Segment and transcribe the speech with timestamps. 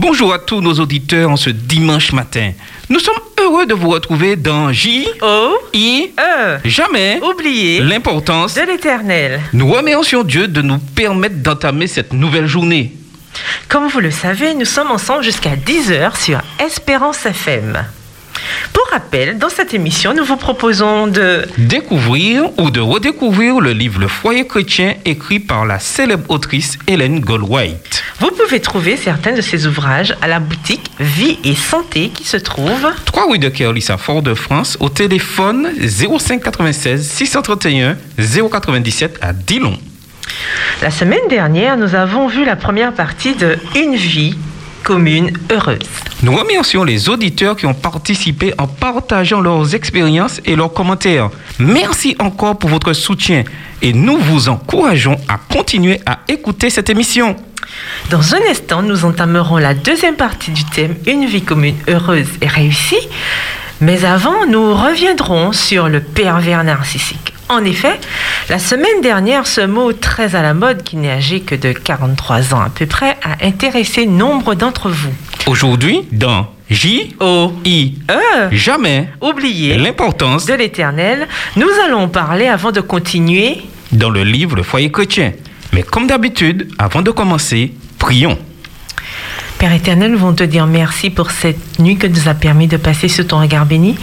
[0.00, 2.52] Bonjour à tous nos auditeurs en ce dimanche matin.
[2.88, 6.56] Nous sommes heureux de vous retrouver dans J, O, I, E.
[6.64, 8.54] jamais Oubliez l'importance.
[8.54, 9.42] de l'éternel.
[9.52, 12.94] Nous remercions Dieu de nous permettre d'entamer cette nouvelle journée.
[13.68, 17.84] Comme vous le savez, nous sommes ensemble jusqu'à 10h sur Espérance FM.
[18.72, 24.00] Pour rappel, dans cette émission, nous vous proposons de Découvrir ou de redécouvrir le livre
[24.00, 28.02] Le foyer chrétien écrit par la célèbre autrice Hélène Goldwhite.
[28.20, 32.36] Vous pouvez trouver certains de ces ouvrages à la boutique Vie et Santé qui se
[32.36, 39.78] trouve 3 rue de Kerlis à Fort-de-France au téléphone 05 96 631 097 à Dillon.
[40.82, 44.36] La semaine dernière, nous avons vu la première partie de Une vie
[44.82, 45.78] commune heureuse.
[46.22, 51.30] Nous remercions les auditeurs qui ont participé en partageant leurs expériences et leurs commentaires.
[51.58, 53.44] Merci encore pour votre soutien
[53.82, 57.36] et nous vous encourageons à continuer à écouter cette émission.
[58.10, 62.48] Dans un instant, nous entamerons la deuxième partie du thème Une vie commune heureuse et
[62.48, 63.08] réussie.
[63.80, 67.34] Mais avant, nous reviendrons sur le pervers narcissique.
[67.50, 67.98] En effet,
[68.48, 72.54] la semaine dernière, ce mot très à la mode, qui n'est âgé que de 43
[72.54, 75.10] ans à peu près, a intéressé nombre d'entre vous.
[75.48, 77.16] Aujourd'hui, dans J,
[77.64, 83.58] I, euh, jamais oubliez l'importance de l'éternel, nous allons parler avant de continuer.
[83.90, 85.32] dans le livre Le foyer chrétien.
[85.72, 88.38] Mais comme d'habitude, avant de commencer, prions.
[89.60, 92.78] Père éternel, nous voulons te dire merci pour cette nuit que nous a permis de
[92.78, 93.94] passer sous ton regard béni.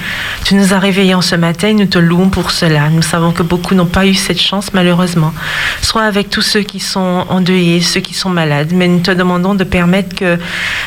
[0.45, 2.91] Tu nous as réveillés en ce matin et nous te louons pour cela.
[2.91, 5.33] Nous savons que beaucoup n'ont pas eu cette chance, malheureusement.
[5.81, 9.55] Sois avec tous ceux qui sont endeuillés, ceux qui sont malades, mais nous te demandons
[9.55, 10.38] de permettre que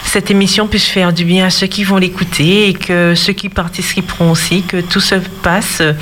[0.04, 3.48] cette émission puisse faire du bien à ceux qui vont l'écouter et que ceux qui
[3.48, 5.94] participeront aussi, que tout se passe euh,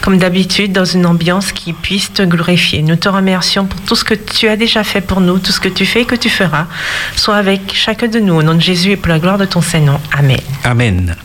[0.00, 2.80] comme d'habitude dans une ambiance qui puisse te glorifier.
[2.80, 5.60] Nous te remercions pour tout ce que tu as déjà fait pour nous, tout ce
[5.60, 6.68] que tu fais et que tu feras.
[7.16, 9.60] Sois avec chacun de nous, au nom de Jésus et pour la gloire de ton
[9.60, 9.98] Saint-Nom.
[10.16, 10.38] Amen.
[10.62, 11.16] Amen.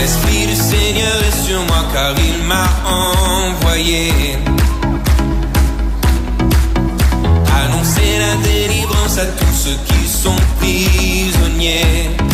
[0.00, 4.10] L'Esprit du Seigneur est sur moi car il m'a envoyé.
[7.62, 12.25] Annoncer la délivrance à tous ceux qui sont prisonniers.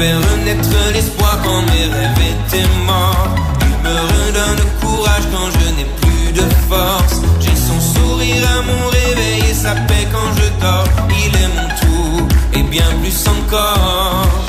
[0.00, 3.34] Fait renaître l'espoir quand mes rêves étaient morts.
[3.68, 7.16] Il me redonne courage quand je n'ai plus de force.
[7.40, 10.88] J'ai son sourire à mon réveil et sa paix quand je dors.
[11.24, 14.39] Il est mon tout et bien plus encore.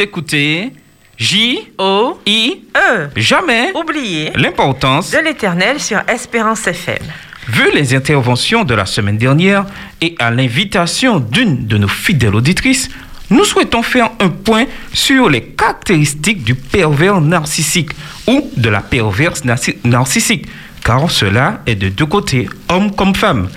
[0.00, 0.72] Vous écoutez
[1.18, 3.08] J O I E.
[3.16, 6.96] jamais Oubliez l'importance de l'éternel sur Espérance FM.
[7.48, 9.66] Vu les interventions de la semaine dernière
[10.00, 12.88] et à l'invitation d'une de nos fidèles auditrices,
[13.28, 14.64] nous souhaitons faire un point
[14.94, 17.90] sur les caractéristiques du pervers narcissique
[18.26, 20.46] ou de la perverse narci- narcissique,
[20.82, 23.50] car cela est de deux côtés, homme comme femme,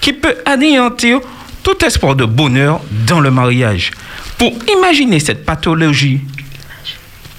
[0.00, 1.18] qui peut anéantir
[1.64, 3.90] tout espoir de bonheur dans le mariage.
[4.38, 6.20] Pour imaginer cette pathologie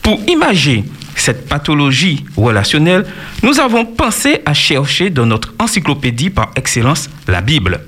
[0.01, 0.85] pour imaginer
[1.15, 3.05] cette pathologie relationnelle,
[3.43, 7.81] nous avons pensé à chercher dans notre encyclopédie par excellence, la Bible.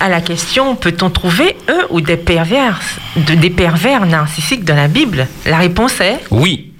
[0.00, 2.80] À la question peut-on trouver un ou des pervers,
[3.16, 5.26] de- des pervers narcissiques dans la Bible?
[5.44, 6.71] La réponse est Oui,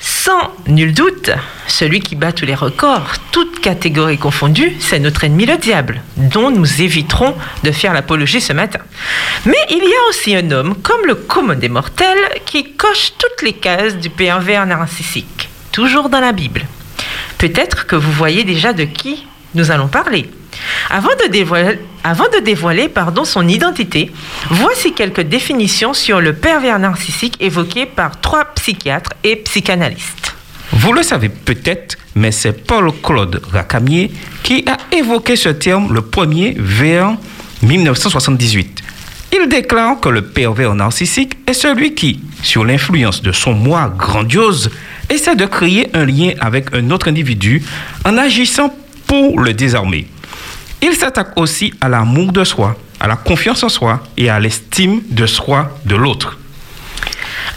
[0.00, 1.30] sans nul doute,
[1.66, 6.50] celui qui bat tous les records, toutes catégories confondues, c'est notre ennemi le diable, dont
[6.50, 8.80] nous éviterons de faire l'apologie ce matin.
[9.44, 13.42] Mais il y a aussi un homme, comme le commun des mortels, qui coche toutes
[13.42, 16.66] les cases du pervers narcissique, toujours dans la Bible.
[17.36, 20.30] Peut-être que vous voyez déjà de qui nous allons parler.
[20.90, 22.90] Avant de dévoiler,
[23.24, 24.10] son identité,
[24.50, 30.34] voici quelques définitions sur le pervers narcissique évoquées par trois psychiatres et psychanalystes.
[30.72, 34.10] vous le savez peut-être, mais c'est Paul-Claude Racamier
[34.42, 37.16] qui a évoqué ce terme le premier vers
[37.62, 38.82] 1978.
[39.32, 44.70] Il déclare que le pervers narcissique est celui qui, sur l'influence de son moi grandiose,
[45.08, 47.62] essaie de créer un lien avec un autre individu
[48.04, 48.74] en agissant
[49.06, 50.06] pour le désarmer.
[50.82, 55.02] Il s'attaque aussi à l'amour de soi, à la confiance en soi et à l'estime
[55.08, 56.38] de soi de l'autre.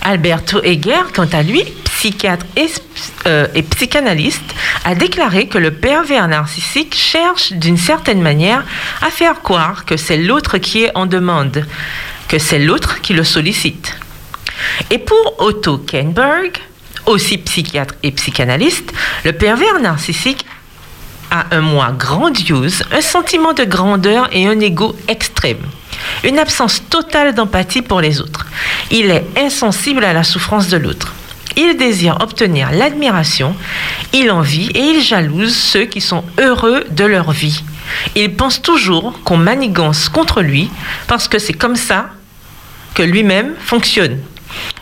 [0.02, 2.68] Alberto Heger, quant à lui, psychiatre et,
[3.25, 4.53] euh, et psychanalyste,
[4.84, 8.65] a déclaré que le pervers narcissique cherche d'une certaine manière
[9.01, 11.65] à faire croire que c'est l'autre qui est en demande,
[12.27, 13.96] que c'est l'autre qui le sollicite.
[14.89, 16.51] Et pour Otto Kenberg,
[17.06, 20.46] aussi psychiatre et psychanalyste, le pervers narcissique
[21.52, 25.66] un moi grandiose, un sentiment de grandeur et un ego extrême.
[26.24, 28.46] Une absence totale d'empathie pour les autres.
[28.92, 31.13] Il est insensible à la souffrance de l'autre.
[31.56, 33.56] Il désire obtenir l'admiration,
[34.12, 37.63] il envie et il jalouse ceux qui sont heureux de leur vie.
[38.16, 40.72] Il pense toujours qu'on manigance contre lui
[41.08, 42.08] parce que c'est comme ça
[42.96, 44.20] que lui-même fonctionne.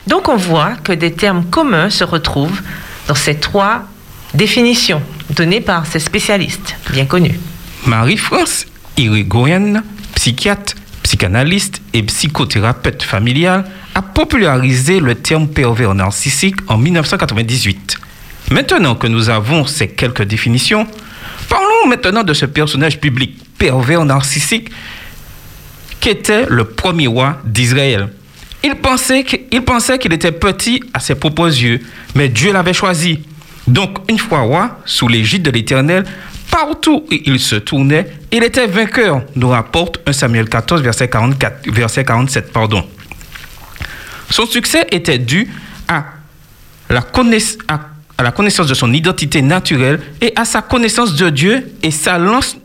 [0.08, 2.62] Donc on voit que des termes communs se retrouvent
[3.08, 3.84] dans ces trois
[4.33, 7.39] définitions données par ces spécialistes bien connus.
[7.85, 8.65] Marie-France
[8.97, 9.83] Irigoyen,
[10.15, 17.97] psychiatre, psychanalyste et psychothérapeute familial, a popularisé le terme pervers narcissique en 1998.
[18.51, 20.85] Maintenant que nous avons ces quelques définitions,
[21.50, 24.69] parlons maintenant de ce personnage public pervers narcissique
[26.00, 28.09] qu'était le premier roi d'Israël.
[28.63, 31.81] Il pensait qu'il était petit à ses propres yeux,
[32.15, 33.19] mais Dieu l'avait choisi.
[33.71, 36.03] Donc, une fois roi, sous l'égide de l'Éternel,
[36.51, 41.71] partout où il se tournait, il était vainqueur, nous rapporte 1 Samuel 14, verset, 44,
[41.71, 42.51] verset 47.
[42.51, 42.85] Pardon.
[44.29, 45.47] Son succès était dû
[45.87, 46.03] à
[46.89, 47.01] la,
[48.19, 52.57] la connaissance de son identité naturelle et à sa connaissance de Dieu et sa lance,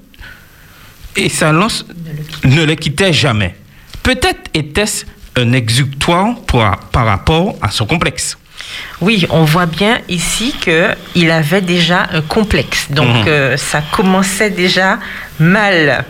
[1.15, 3.55] et sa ne le quittait jamais.
[4.03, 5.05] Peut-être était-ce
[5.37, 6.35] un exutoire
[6.91, 8.37] par rapport à son complexe.
[9.01, 12.87] Oui, on voit bien ici qu'il avait déjà un complexe.
[12.91, 13.25] Donc Mhm.
[13.29, 14.99] euh, ça commençait déjà
[15.39, 16.05] mal.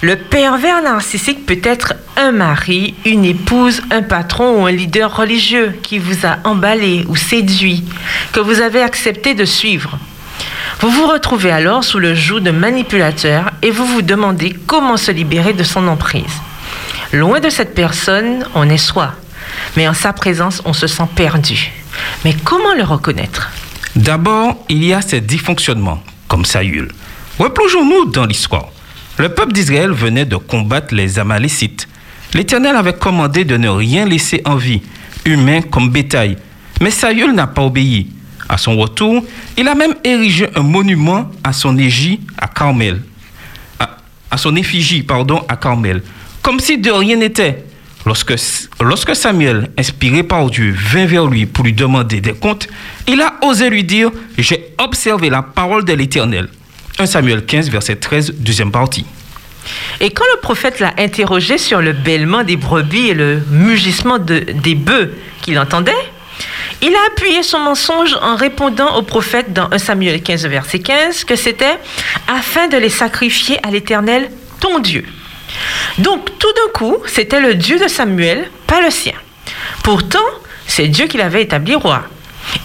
[0.00, 5.78] Le pervers narcissique peut être un mari, une épouse, un patron ou un leader religieux
[5.82, 7.84] qui vous a emballé ou séduit,
[8.32, 9.98] que vous avez accepté de suivre.
[10.80, 15.10] Vous vous retrouvez alors sous le joug de manipulateurs et vous vous demandez comment se
[15.10, 16.24] libérer de son emprise.
[17.12, 19.12] Loin de cette personne, on est soi,
[19.76, 21.72] mais en sa présence, on se sent perdu.
[22.24, 23.50] Mais comment le reconnaître?
[23.96, 26.88] D'abord, il y a ces dysfonctionnements, comme Saül.
[27.38, 28.68] Replongeons-nous dans l'histoire.
[29.18, 31.88] Le peuple d'Israël venait de combattre les Amalécites.
[32.32, 34.82] L'Éternel avait commandé de ne rien laisser en vie,
[35.24, 36.36] humain comme bétail.
[36.80, 38.08] Mais Saül n'a pas obéi.
[38.48, 39.24] À son retour,
[39.56, 43.02] il a même érigé un monument à son égie à Carmel.
[43.78, 43.96] À,
[44.30, 46.02] à son effigie, pardon, à Carmel.
[46.42, 47.64] Comme si de rien n'était.
[48.06, 48.34] Lorsque,
[48.82, 52.68] lorsque Samuel, inspiré par Dieu, vint vers lui pour lui demander des comptes,
[53.08, 56.48] il a osé lui dire J'ai observé la parole de l'Éternel.
[56.98, 59.06] 1 Samuel 15, verset 13, deuxième partie.
[60.00, 64.40] Et quand le prophète l'a interrogé sur le bêlement des brebis et le mugissement de-
[64.62, 65.92] des bœufs qu'il entendait,
[66.82, 71.24] il a appuyé son mensonge en répondant au prophète dans 1 Samuel 15, verset 15,
[71.24, 71.78] que c'était
[72.28, 74.30] afin de les sacrifier à l'Éternel,
[74.60, 75.06] ton Dieu.
[75.98, 79.14] Donc tout d'un coup, c'était le Dieu de Samuel, pas le sien.
[79.82, 80.18] Pourtant,
[80.66, 82.02] c'est Dieu qui l'avait établi roi.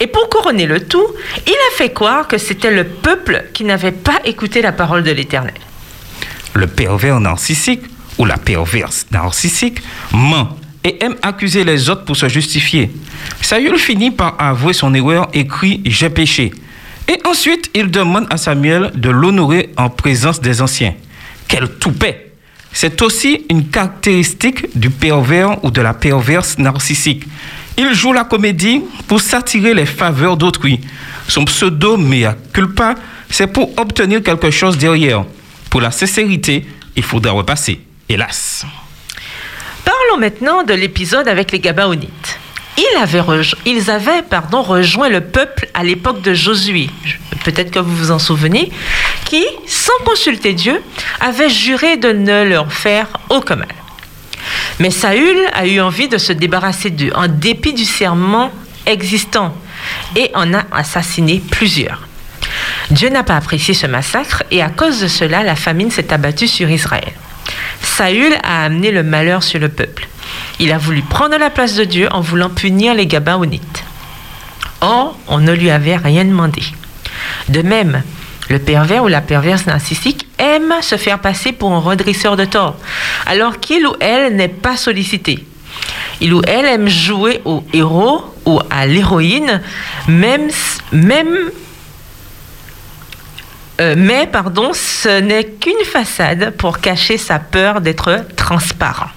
[0.00, 1.06] Et pour couronner le tout,
[1.46, 5.10] il a fait croire que c'était le peuple qui n'avait pas écouté la parole de
[5.10, 5.54] l'Éternel.
[6.54, 7.82] Le pervers narcissique
[8.18, 9.80] ou la perverse narcissique
[10.12, 12.90] ment et aime accuser les autres pour se justifier.
[13.42, 16.52] Saül finit par avouer son erreur et crie J'ai péché.
[17.08, 20.94] Et ensuite, il demande à Samuel de l'honorer en présence des anciens.
[21.48, 22.29] Quel toupet
[22.72, 27.24] C'est aussi une caractéristique du pervers ou de la perverse narcissique.
[27.76, 30.80] Il joue la comédie pour s'attirer les faveurs d'autrui.
[31.28, 32.94] Son pseudo mea culpa,
[33.28, 35.24] c'est pour obtenir quelque chose derrière.
[35.70, 37.80] Pour la sincérité, il faudra repasser.
[38.08, 38.66] Hélas.
[39.84, 42.39] Parlons maintenant de l'épisode avec les Gabaonites.
[43.66, 46.88] Ils avaient, pardon, rejoint le peuple à l'époque de Josué,
[47.44, 48.70] peut-être que vous vous en souvenez,
[49.24, 50.82] qui, sans consulter Dieu,
[51.20, 53.68] avait juré de ne leur faire aucun mal.
[54.78, 58.50] Mais Saül a eu envie de se débarrasser d'eux en dépit du serment
[58.86, 59.54] existant
[60.16, 62.06] et en a assassiné plusieurs.
[62.90, 66.48] Dieu n'a pas apprécié ce massacre et à cause de cela, la famine s'est abattue
[66.48, 67.12] sur Israël.
[67.82, 70.08] Saül a amené le malheur sur le peuple.
[70.58, 73.84] Il a voulu prendre la place de Dieu en voulant punir les Gabaonites.
[74.80, 76.62] Or, on ne lui avait rien demandé.
[77.48, 78.02] De même,
[78.48, 82.76] le pervers ou la perverse narcissique aime se faire passer pour un redresseur de tort,
[83.26, 85.46] alors qu'il ou elle n'est pas sollicité.
[86.20, 89.62] Il ou elle aime jouer au héros ou à l'héroïne,
[90.08, 90.50] même,
[93.80, 99.10] euh, mais, pardon, ce n'est qu'une façade pour cacher sa peur d'être transparent.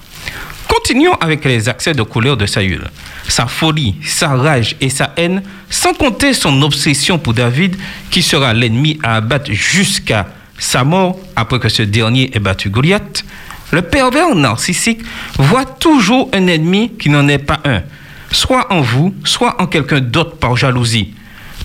[0.68, 2.84] Continuons avec les accès de colère de Saül.
[3.28, 7.76] Sa folie, sa rage et sa haine, sans compter son obsession pour David,
[8.10, 10.28] qui sera l'ennemi à abattre jusqu'à
[10.58, 13.24] sa mort après que ce dernier ait battu Goliath.
[13.72, 15.02] Le pervers narcissique
[15.38, 17.82] voit toujours un ennemi qui n'en est pas un,
[18.32, 21.14] soit en vous, soit en quelqu'un d'autre par jalousie.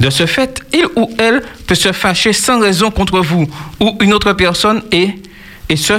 [0.00, 3.48] De ce fait, il ou elle peut se fâcher sans raison contre vous
[3.80, 5.10] ou une autre personne et,
[5.68, 5.94] et ce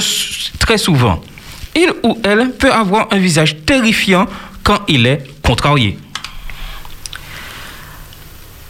[0.57, 1.21] très souvent.
[1.75, 4.27] Il ou elle peut avoir un visage terrifiant
[4.63, 5.97] quand il est contrarié.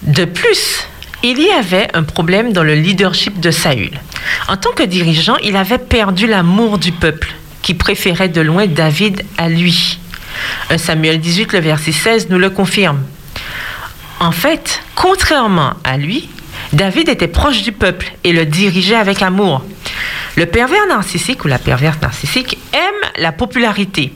[0.01, 0.87] De plus,
[1.23, 3.99] il y avait un problème dans le leadership de Saül.
[4.47, 9.23] En tant que dirigeant, il avait perdu l'amour du peuple, qui préférait de loin David
[9.37, 9.99] à lui.
[10.69, 13.01] 1 Samuel 18, le verset 16, nous le confirme.
[14.21, 16.29] En fait, contrairement à lui,
[16.73, 19.63] David était proche du peuple et le dirigeait avec amour.
[20.35, 24.13] Le pervers narcissique ou la perverse narcissique aime la popularité.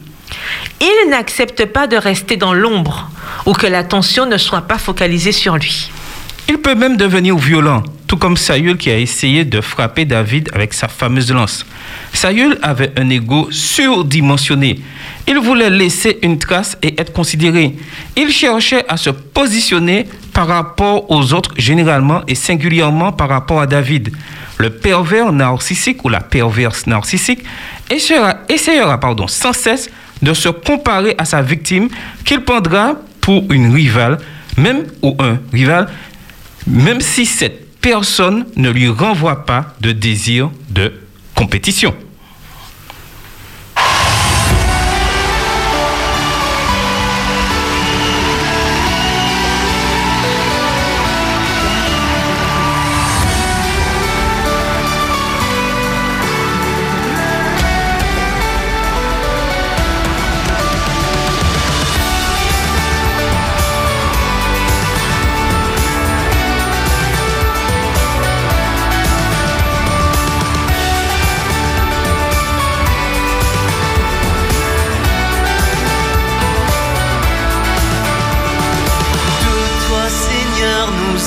[0.82, 3.10] Il n'accepte pas de rester dans l'ombre
[3.46, 5.92] ou que l'attention ne soit pas focalisée sur lui.
[6.50, 10.76] Il peut même devenir violent, tout comme Saül qui a essayé de frapper David avec
[10.76, 11.66] sa fameuse lance.
[12.14, 14.82] Saül avait un ego surdimensionné.
[15.28, 17.76] Il voulait laisser une trace et être considéré.
[18.16, 23.66] Il cherchait à se positionner par rapport aux autres généralement et singulièrement par rapport à
[23.66, 24.12] David.
[24.60, 27.44] Le pervers narcissique ou la perverse narcissique
[29.02, 29.90] pardon, sans cesse
[30.22, 31.90] de se comparer à sa victime
[32.26, 34.20] qu'il prendra pour une rivale,
[34.56, 35.88] même ou un rival,
[36.68, 40.94] même si cette personne ne lui renvoie pas de désir de
[41.36, 41.94] compétition.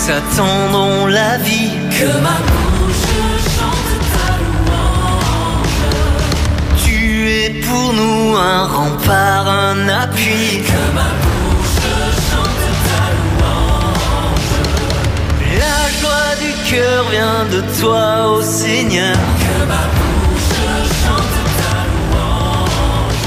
[0.08, 1.72] Attendons la vie.
[1.90, 3.16] Que ma bouche
[3.56, 5.82] chante ta louange.
[6.84, 10.62] Tu es pour nous un rempart, un appui.
[10.62, 11.90] Que ma bouche
[12.28, 14.54] chante ta louange.
[15.58, 19.16] La joie du cœur vient de toi, ô Seigneur.
[19.42, 20.54] Que ma bouche
[21.02, 23.26] chante ta louange.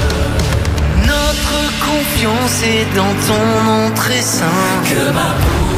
[1.12, 1.58] Notre
[1.88, 4.78] confiance est dans ton nom très saint.
[4.88, 5.69] Que ma bouche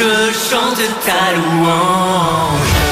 [0.00, 2.89] bouche chante ta louange.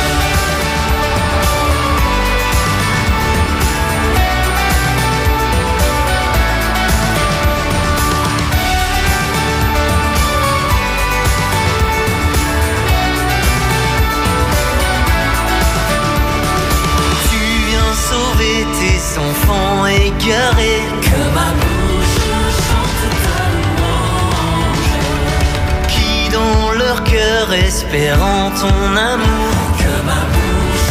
[26.99, 29.55] Leur cœur espérant ton amour.
[29.79, 30.91] Que ma bouche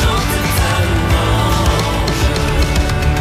[0.00, 2.26] chante ta louange.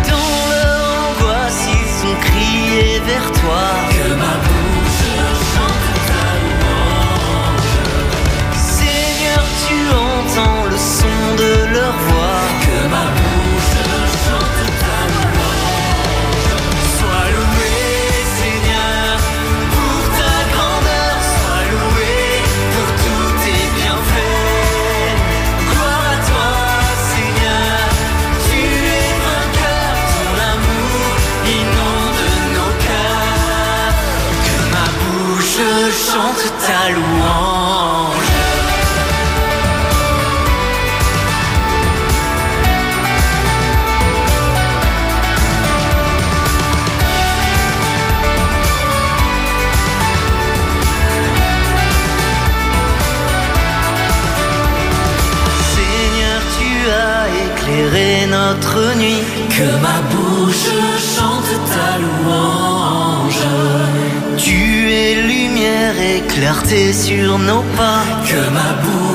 [0.10, 3.64] Dans leur angoisse, ils ont crié vers toi.
[3.90, 5.08] Que ma bouche
[5.54, 7.76] chante ta louange.
[8.56, 12.42] Seigneur, tu entends le son de leur voix.
[12.62, 13.27] Que ma bouche
[36.68, 38.32] ta louange.
[55.74, 56.72] Seigneur, tu
[57.06, 59.24] as éclairé notre nuit.
[59.56, 60.97] Que ma bouche
[66.38, 68.04] clarté sur nos pas.
[68.28, 69.07] Que ma bouche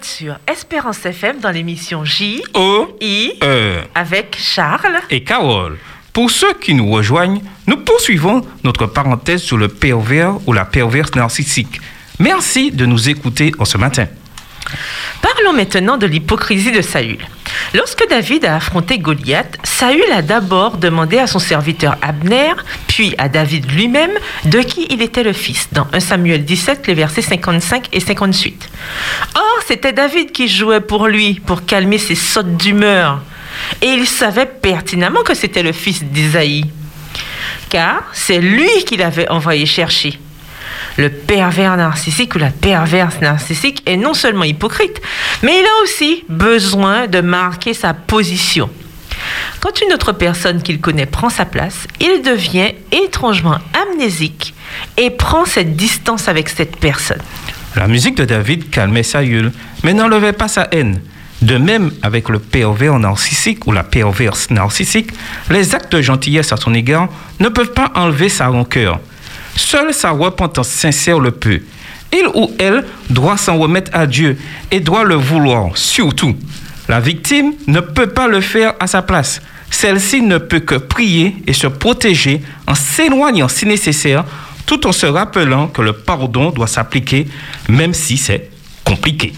[0.00, 4.98] êtes sur Espérance FM dans l'émission J, O, I, E avec Charles.
[5.10, 5.76] et Carole.
[6.12, 11.14] Pour ceux qui nous rejoignent, nous poursuivons notre parenthèse sur le pervers ou la perverse
[11.14, 11.80] narcissique.
[12.18, 14.06] Merci de nous écouter en ce matin.
[15.20, 17.18] Parlons maintenant de l'hypocrisie de Saül.
[17.74, 22.52] Lorsque David a affronté Goliath, Saül a d'abord demandé à son serviteur Abner,
[22.88, 24.12] puis à David lui-même,
[24.44, 28.68] de qui il était le fils, dans 1 Samuel 17, les versets 55 et 58.
[29.34, 33.20] Or, c'était David qui jouait pour lui, pour calmer ses sautes d'humeur.
[33.82, 36.64] Et il savait pertinemment que c'était le fils d'Isaïe,
[37.68, 40.18] car c'est lui qu'il avait envoyé chercher.
[41.00, 45.00] Le pervers narcissique ou la perverse narcissique est non seulement hypocrite,
[45.42, 48.68] mais il a aussi besoin de marquer sa position.
[49.60, 54.52] Quand une autre personne qu'il connaît prend sa place, il devient étrangement amnésique
[54.98, 57.22] et prend cette distance avec cette personne.
[57.76, 61.00] La musique de David calmait Saül, mais n'enlevait pas sa haine.
[61.40, 65.12] De même, avec le pervers narcissique ou la perverse narcissique,
[65.48, 67.08] les actes de gentillesse à son égard
[67.38, 69.00] ne peuvent pas enlever sa rancœur.
[69.60, 71.60] Seule sa repentance sincère le peut.
[72.12, 74.36] Il ou elle doit s'en remettre à Dieu
[74.70, 76.34] et doit le vouloir, surtout.
[76.88, 79.40] La victime ne peut pas le faire à sa place.
[79.70, 84.24] Celle-ci ne peut que prier et se protéger en s'éloignant si nécessaire,
[84.64, 87.28] tout en se rappelant que le pardon doit s'appliquer,
[87.68, 88.50] même si c'est
[88.82, 89.34] compliqué.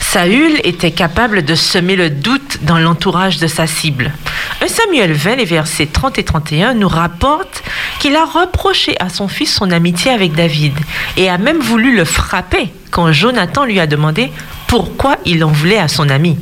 [0.00, 4.12] Saül était capable de semer le doute dans l'entourage de sa cible.
[4.60, 7.62] 1 Samuel 20, les versets 30 et 31 nous rapporte
[7.98, 10.74] qu'il a reproché à son fils son amitié avec David
[11.16, 14.30] et a même voulu le frapper quand Jonathan lui a demandé
[14.66, 16.36] pourquoi il en voulait à son ami.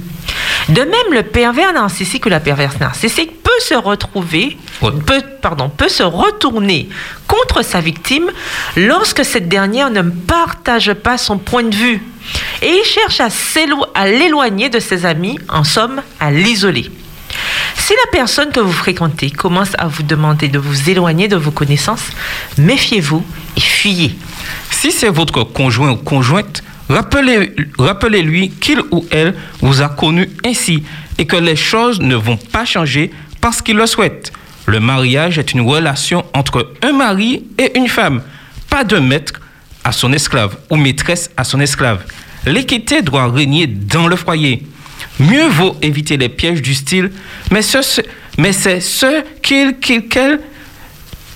[0.69, 4.91] De même, le pervers narcissique ou la perverse narcissique peut se retrouver, Ouais.
[5.07, 6.89] peut, pardon, peut se retourner
[7.27, 8.31] contre sa victime
[8.77, 12.03] lorsque cette dernière ne partage pas son point de vue
[12.63, 13.21] et il cherche
[13.95, 16.91] à l'éloigner de ses amis, en somme, à l'isoler.
[17.77, 21.51] Si la personne que vous fréquentez commence à vous demander de vous éloigner de vos
[21.51, 22.05] connaissances,
[22.59, 23.25] méfiez-vous
[23.57, 24.15] et fuyez.
[24.71, 30.85] Si c'est votre conjoint ou conjointe, rappelez- rappelez-lui qu'il ou elle vous a connu ainsi
[31.19, 34.33] et que les choses ne vont pas changer parce qu'il le souhaite.
[34.67, 38.23] Le mariage est une relation entre un mari et une femme,
[38.69, 39.41] pas de maître
[39.85, 42.05] à son esclave ou maîtresse à son esclave.
[42.47, 44.67] L'équité doit régner dans le foyer.
[45.19, 47.11] Mieux vaut éviter les pièges du style,
[47.51, 48.01] mais, ce- ce-
[48.39, 50.41] mais c'est ce qu'il, qu'il, qu'elle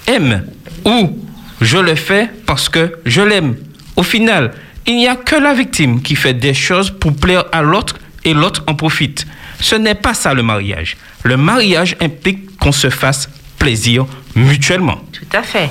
[0.07, 0.45] aime
[0.85, 1.19] ou
[1.61, 3.57] je le fais parce que je l'aime.
[3.97, 4.53] Au final,
[4.87, 8.35] il n'y a que la victime qui fait des choses pour plaire à l'autre et
[8.35, 9.27] l'autre en profite.
[9.61, 10.97] Ce n'est pas ça le mariage.
[11.25, 14.05] Le mariage implique qu'on se fasse plaisir
[14.37, 15.01] mutuellement.
[15.11, 15.71] Tout à fait.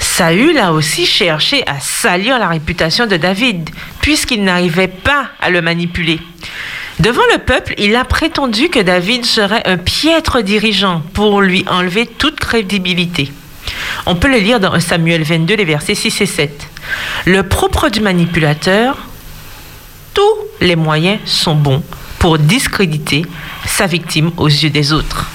[0.00, 5.62] Saül a aussi cherché à salir la réputation de David, puisqu'il n'arrivait pas à le
[5.62, 6.18] manipuler.
[6.98, 12.06] Devant le peuple, il a prétendu que David serait un piètre dirigeant pour lui enlever
[12.06, 13.30] toute crédibilité.
[14.06, 16.68] On peut le lire dans 1 Samuel 22, les versets 6 et 7.
[17.26, 18.98] Le propre du manipulateur,
[20.12, 21.84] tous les moyens sont bons
[22.18, 23.24] pour discréditer
[23.66, 25.26] sa victime aux yeux des autres.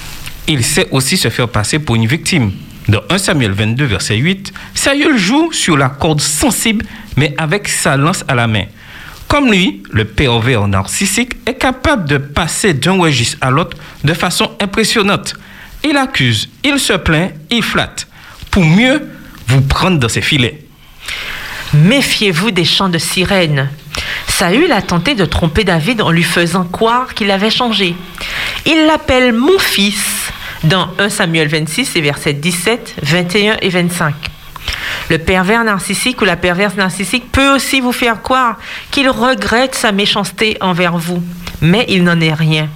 [0.46, 2.52] Il sait aussi se faire passer pour une victime.
[2.88, 6.84] Dans 1 Samuel 22, verset 8, Saül joue sur la corde sensible,
[7.16, 8.64] mais avec sa lance à la main.
[9.26, 14.50] Comme lui, le pervers narcissique est capable de passer d'un registre à l'autre de façon
[14.60, 15.34] impressionnante.
[15.82, 18.06] Il accuse, il se plaint, il flatte,
[18.50, 19.08] pour mieux
[19.48, 20.62] vous prendre dans ses filets.
[21.72, 23.70] Méfiez-vous des chants de sirènes.
[24.28, 27.94] Saül a tenté de tromper David en lui faisant croire qu'il avait changé.
[28.66, 30.32] Il l'appelle mon fils
[30.64, 34.14] dans 1 Samuel 26 et versets 17, 21 et 25.
[35.10, 38.56] Le pervers narcissique ou la perverse narcissique peut aussi vous faire croire
[38.90, 41.22] qu'il regrette sa méchanceté envers vous,
[41.60, 42.68] mais il n'en est rien.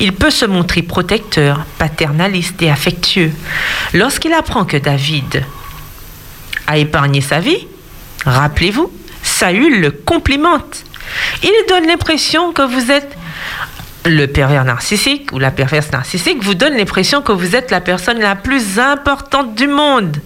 [0.00, 3.32] Il peut se montrer protecteur, paternaliste et affectueux.
[3.92, 5.44] Lorsqu'il apprend que David
[6.66, 7.66] a épargné sa vie,
[8.24, 8.92] rappelez-vous,
[9.38, 10.84] Saül le complimente.
[11.44, 13.16] Il donne l'impression que vous êtes
[14.04, 18.18] le pervers narcissique ou la perverse narcissique vous donne l'impression que vous êtes la personne
[18.18, 20.16] la plus importante du monde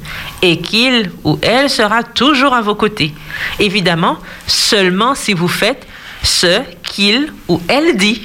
[0.40, 3.12] et qu'il ou elle sera toujours à vos côtés.
[3.60, 5.86] Évidemment, seulement si vous faites
[6.22, 8.22] ce qu'il ou elle dit.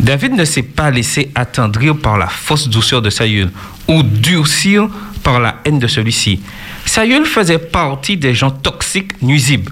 [0.00, 3.52] David ne s'est pas laissé attendrir par la fausse douceur de Saül
[3.86, 4.88] ou durcir
[5.22, 6.40] par la haine de celui-ci.
[6.86, 9.70] Saül faisait partie des gens toxiques nuisibles.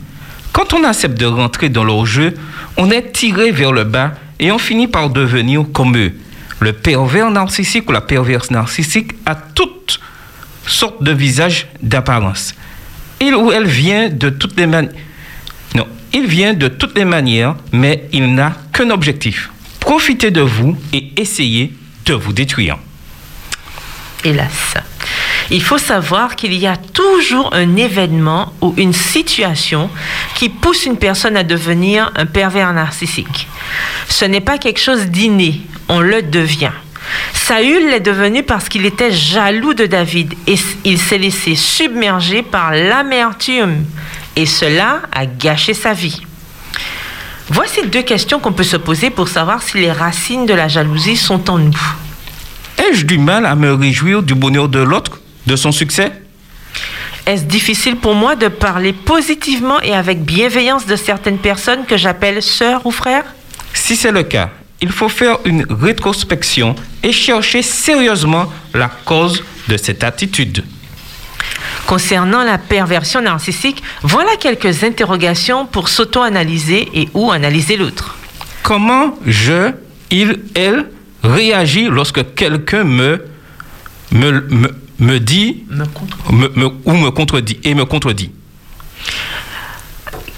[0.52, 2.34] Quand on accepte de rentrer dans leur jeu,
[2.76, 6.12] on est tiré vers le bas et on finit par devenir comme eux.
[6.60, 10.00] Le pervers narcissique ou la perverse narcissique a toutes
[10.66, 12.54] sortes de visages d'apparence.
[13.20, 14.92] Il ou elle vient de toutes les manières.
[15.74, 19.50] Non, il vient de toutes les manières, mais il n'a qu'un objectif.
[19.80, 21.72] Profiter de vous et essayer
[22.04, 22.78] de vous détruire.
[24.24, 24.76] Hélas.
[25.54, 29.90] Il faut savoir qu'il y a toujours un événement ou une situation
[30.34, 33.46] qui pousse une personne à devenir un pervers narcissique.
[34.08, 35.60] Ce n'est pas quelque chose d'inné,
[35.90, 36.72] on le devient.
[37.34, 42.72] Saül l'est devenu parce qu'il était jaloux de David et il s'est laissé submerger par
[42.72, 43.84] l'amertume
[44.36, 46.22] et cela a gâché sa vie.
[47.50, 51.18] Voici deux questions qu'on peut se poser pour savoir si les racines de la jalousie
[51.18, 51.92] sont en nous.
[52.78, 56.12] Ai-je du mal à me réjouir du bonheur de l'autre, de son succès?
[57.26, 62.42] Est-ce difficile pour moi de parler positivement et avec bienveillance de certaines personnes que j'appelle
[62.42, 63.24] sœurs ou frères?
[63.74, 64.50] Si c'est le cas,
[64.80, 70.64] il faut faire une rétrospection et chercher sérieusement la cause de cette attitude.
[71.86, 78.16] Concernant la perversion narcissique, voilà quelques interrogations pour s'auto-analyser et ou analyser l'autre.
[78.62, 79.72] Comment je,
[80.10, 80.86] il, elle
[81.22, 83.24] réagit lorsque quelqu'un me,
[84.10, 84.68] me, me,
[85.02, 88.30] me dit Me contre- me- me- ou me contredit et me contredit.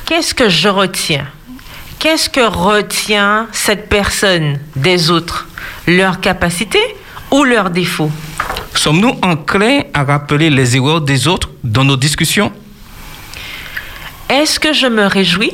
[0.07, 1.27] Qu'est-ce que je retiens?
[1.99, 5.47] Qu'est-ce que retient cette personne des autres?
[5.87, 6.83] Leurs capacités
[7.31, 8.11] ou leurs défauts?
[8.75, 12.53] Sommes-nous enclins à rappeler les erreurs des autres dans nos discussions?
[14.29, 15.53] Est-ce que je me réjouis?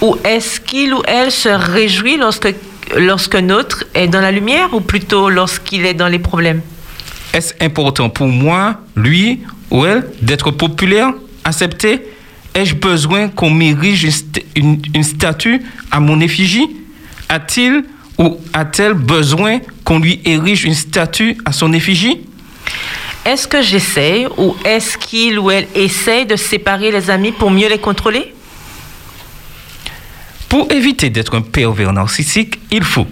[0.00, 2.52] Ou est-ce qu'il ou elle se réjouit lorsque
[2.96, 6.62] lorsqu'un autre est dans la lumière ou plutôt lorsqu'il est dans les problèmes?
[7.32, 9.40] Est-ce important pour moi, lui
[9.70, 11.12] ou elle, d'être populaire,
[11.44, 12.02] accepté?
[12.54, 16.66] Ai-je besoin qu'on m'érige une, st- une- une statue à mon effigie?
[17.30, 17.84] A-t-il
[18.18, 22.20] ou a-t-elle besoin qu'on lui érige une statue à son effigie?
[23.24, 27.68] Est-ce que j'essaye ou est-ce qu'il ou elle essaye de séparer les amis pour mieux
[27.68, 28.34] les contrôler?
[30.50, 33.06] Pour éviter d'être un pervers narcissique, il faut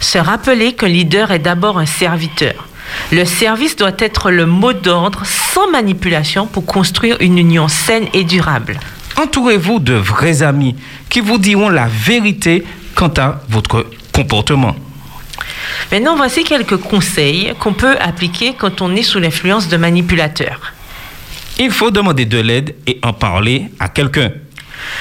[0.00, 2.66] Se rappeler qu'un leader est d'abord un serviteur.
[3.12, 8.24] Le service doit être le mot d'ordre sans manipulation pour construire une union saine et
[8.24, 8.78] durable.
[9.16, 10.76] Entourez-vous de vrais amis
[11.08, 14.74] qui vous diront la vérité quant à votre comportement.
[15.92, 20.72] Maintenant, voici quelques conseils qu'on peut appliquer quand on est sous l'influence de manipulateurs.
[21.58, 24.30] Il faut demander de l'aide et en parler à quelqu'un.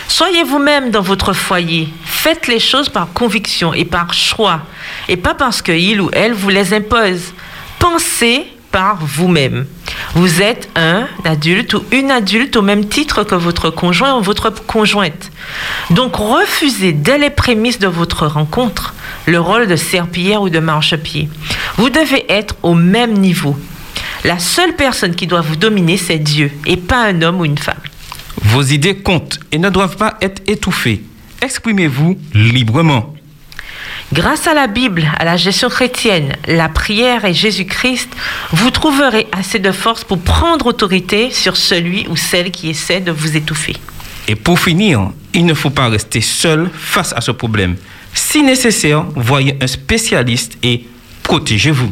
[0.07, 1.87] Soyez vous-même dans votre foyer.
[2.03, 4.61] Faites les choses par conviction et par choix,
[5.07, 7.33] et pas parce que il ou elle vous les impose.
[7.79, 9.65] Pensez par vous-même.
[10.13, 14.49] Vous êtes un adulte ou une adulte au même titre que votre conjoint ou votre
[14.49, 15.31] conjointe.
[15.89, 18.93] Donc refusez dès les prémices de votre rencontre
[19.25, 21.29] le rôle de serpillière ou de marchepied.
[21.77, 23.57] Vous devez être au même niveau.
[24.23, 27.57] La seule personne qui doit vous dominer, c'est Dieu, et pas un homme ou une
[27.57, 27.79] femme.
[28.41, 31.03] Vos idées comptent et ne doivent pas être étouffées.
[31.41, 33.13] Exprimez-vous librement.
[34.11, 38.09] Grâce à la Bible, à la gestion chrétienne, la prière et Jésus-Christ,
[38.51, 43.11] vous trouverez assez de force pour prendre autorité sur celui ou celle qui essaie de
[43.11, 43.75] vous étouffer.
[44.27, 47.75] Et pour finir, il ne faut pas rester seul face à ce problème.
[48.13, 50.85] Si nécessaire, voyez un spécialiste et
[51.21, 51.91] protégez-vous.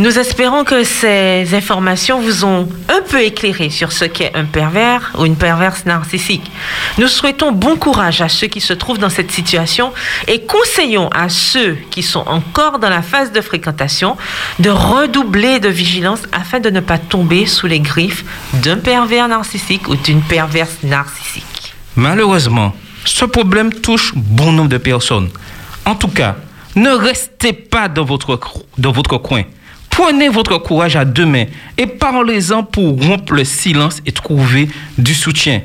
[0.00, 5.12] Nous espérons que ces informations vous ont un peu éclairé sur ce qu'est un pervers
[5.18, 6.50] ou une perverse narcissique.
[6.96, 9.92] Nous souhaitons bon courage à ceux qui se trouvent dans cette situation
[10.26, 14.16] et conseillons à ceux qui sont encore dans la phase de fréquentation
[14.58, 19.86] de redoubler de vigilance afin de ne pas tomber sous les griffes d'un pervers narcissique
[19.90, 21.74] ou d'une perverse narcissique.
[21.94, 25.28] Malheureusement, ce problème touche bon nombre de personnes.
[25.84, 26.36] En tout cas,
[26.74, 28.38] ne restez pas dans votre,
[28.78, 29.42] dans votre coin.
[29.90, 35.14] Prenez votre courage à deux mains et parlez-en pour rompre le silence et trouver du
[35.14, 35.60] soutien.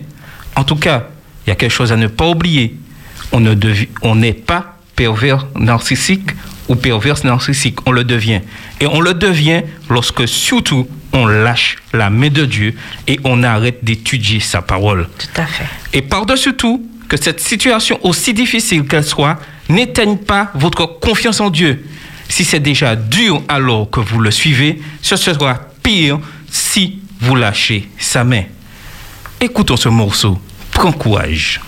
[0.55, 1.07] En tout cas,
[1.45, 2.75] il y a quelque chose à ne pas oublier.
[3.31, 3.55] On ne
[4.01, 6.31] on n'est pas pervers narcissique
[6.67, 7.79] ou perverse narcissique.
[7.85, 8.41] On le devient.
[8.79, 12.75] Et on le devient lorsque surtout on lâche la main de Dieu
[13.07, 15.07] et on arrête d'étudier sa parole.
[15.17, 15.65] Tout à fait.
[15.93, 19.37] Et par-dessus tout, que cette situation, aussi difficile qu'elle soit,
[19.69, 21.85] n'éteigne pas votre confiance en Dieu.
[22.27, 27.89] Si c'est déjà dur alors que vous le suivez, ce sera pire si vous lâchez
[27.97, 28.43] sa main.
[29.39, 30.39] Écoutons ce morceau.
[30.71, 31.61] Prends courage.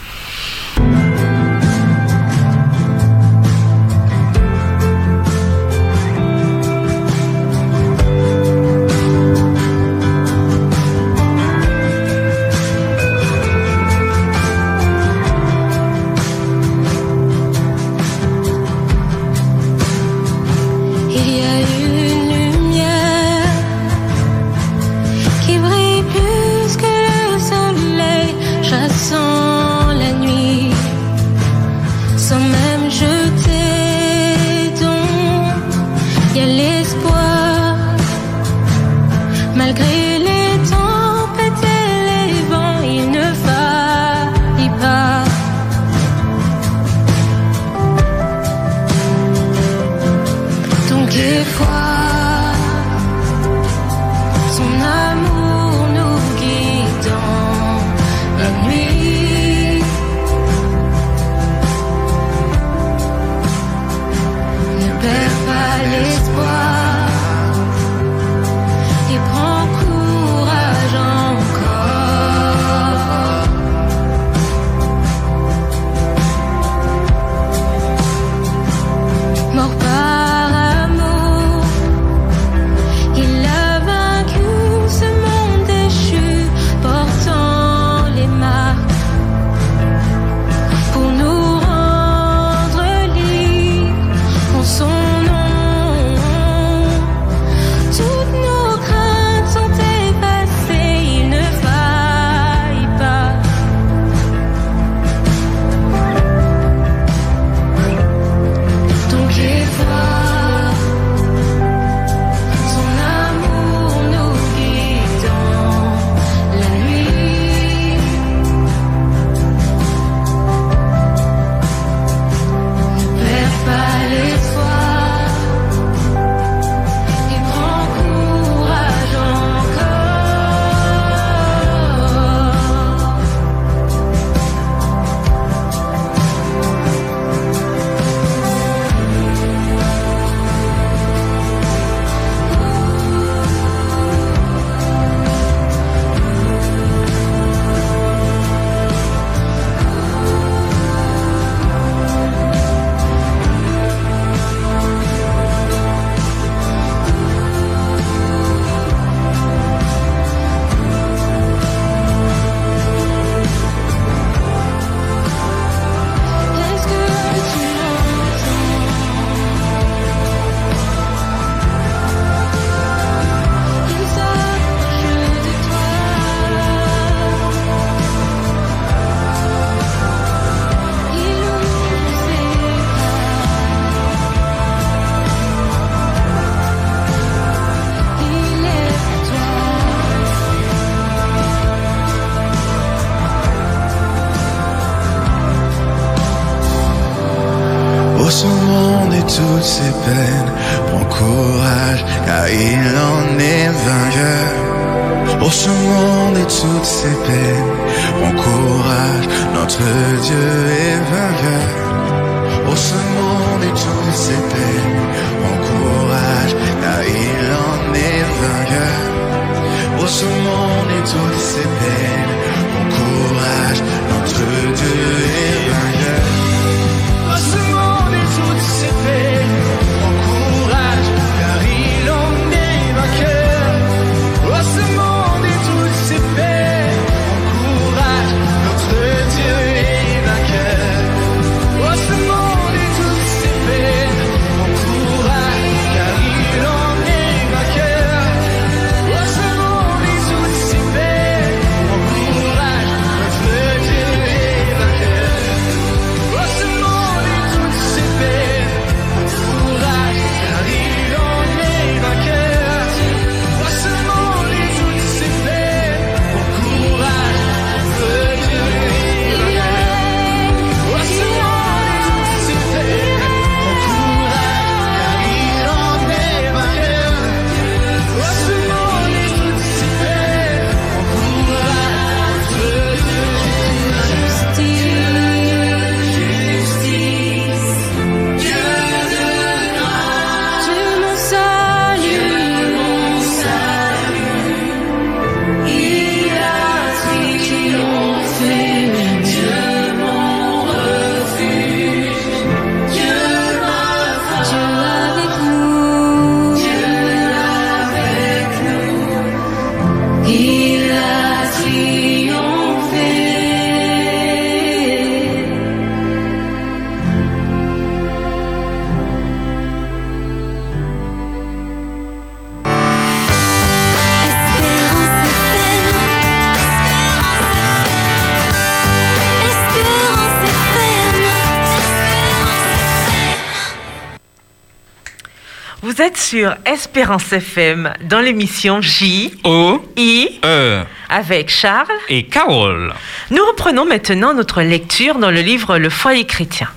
[336.30, 341.88] Sur Espérance FM dans l'émission J, O, I, E avec Charles.
[342.09, 342.93] et Carole.
[343.32, 346.67] Nous reprenons maintenant notre lecture dans le livre Le foyer chrétien.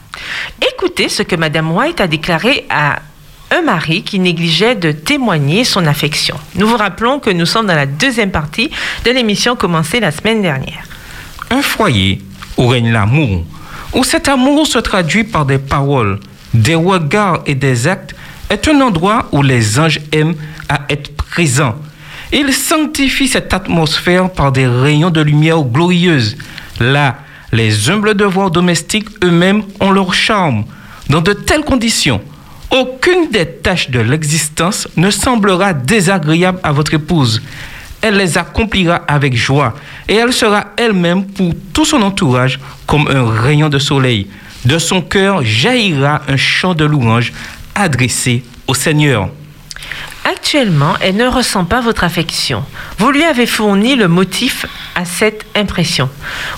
[0.72, 3.00] Écoutez ce que Madame White a déclaré à
[3.50, 6.36] un mari qui négligeait de témoigner son affection.
[6.54, 8.70] Nous vous rappelons que nous sommes dans la deuxième partie
[9.04, 10.84] de l'émission commencée la semaine dernière.
[11.50, 12.20] Un foyer
[12.56, 13.44] où règne l'amour,
[13.94, 16.20] où cet amour se traduit par des paroles,
[16.54, 18.14] des regards et des actes,
[18.50, 20.34] est un endroit où les anges aiment
[20.68, 21.76] à être présents.
[22.32, 26.36] Ils sanctifient cette atmosphère par des rayons de lumière glorieuse.
[26.78, 27.16] Là,
[27.52, 30.64] les humbles devoirs domestiques eux-mêmes ont leur charme.
[31.08, 32.20] Dans de telles conditions,
[32.70, 37.42] aucune des tâches de l'existence ne semblera désagréable à votre épouse.
[38.00, 39.74] Elle les accomplira avec joie
[40.08, 44.28] et elle sera elle-même pour tout son entourage comme un rayon de soleil.
[44.64, 47.32] De son cœur jaillira un chant de louange
[47.80, 49.28] adressé au Seigneur.
[50.24, 52.62] Actuellement, elle ne ressent pas votre affection.
[52.98, 56.10] Vous lui avez fourni le motif à cette impression.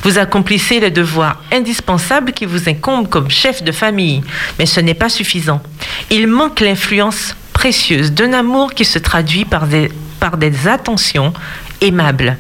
[0.03, 4.23] Vous accomplissez les devoirs indispensables qui vous incombent comme chef de famille,
[4.59, 5.63] mais ce n'est pas suffisant.
[6.11, 11.33] Il manque l'influence précieuse d'un amour qui se traduit par des, par des attentions
[11.81, 12.37] aimables.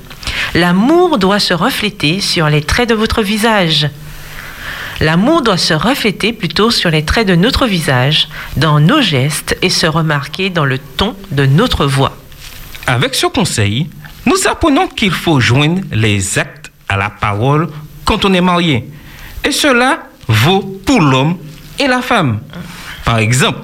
[0.54, 3.88] L'amour doit se refléter sur les traits de votre visage.
[5.02, 9.68] L'amour doit se refléter plutôt sur les traits de notre visage, dans nos gestes et
[9.68, 12.16] se remarquer dans le ton de notre voix.
[12.86, 13.88] Avec ce conseil,
[14.26, 17.66] nous apprenons qu'il faut joindre les actes à la parole
[18.04, 18.88] quand on est marié.
[19.44, 21.36] Et cela vaut pour l'homme
[21.80, 22.38] et la femme.
[23.04, 23.58] Par exemple,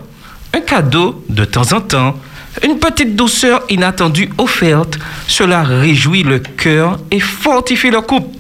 [0.53, 2.17] un cadeau de temps en temps,
[2.65, 8.37] une petite douceur inattendue offerte, cela réjouit le cœur et fortifie le couple.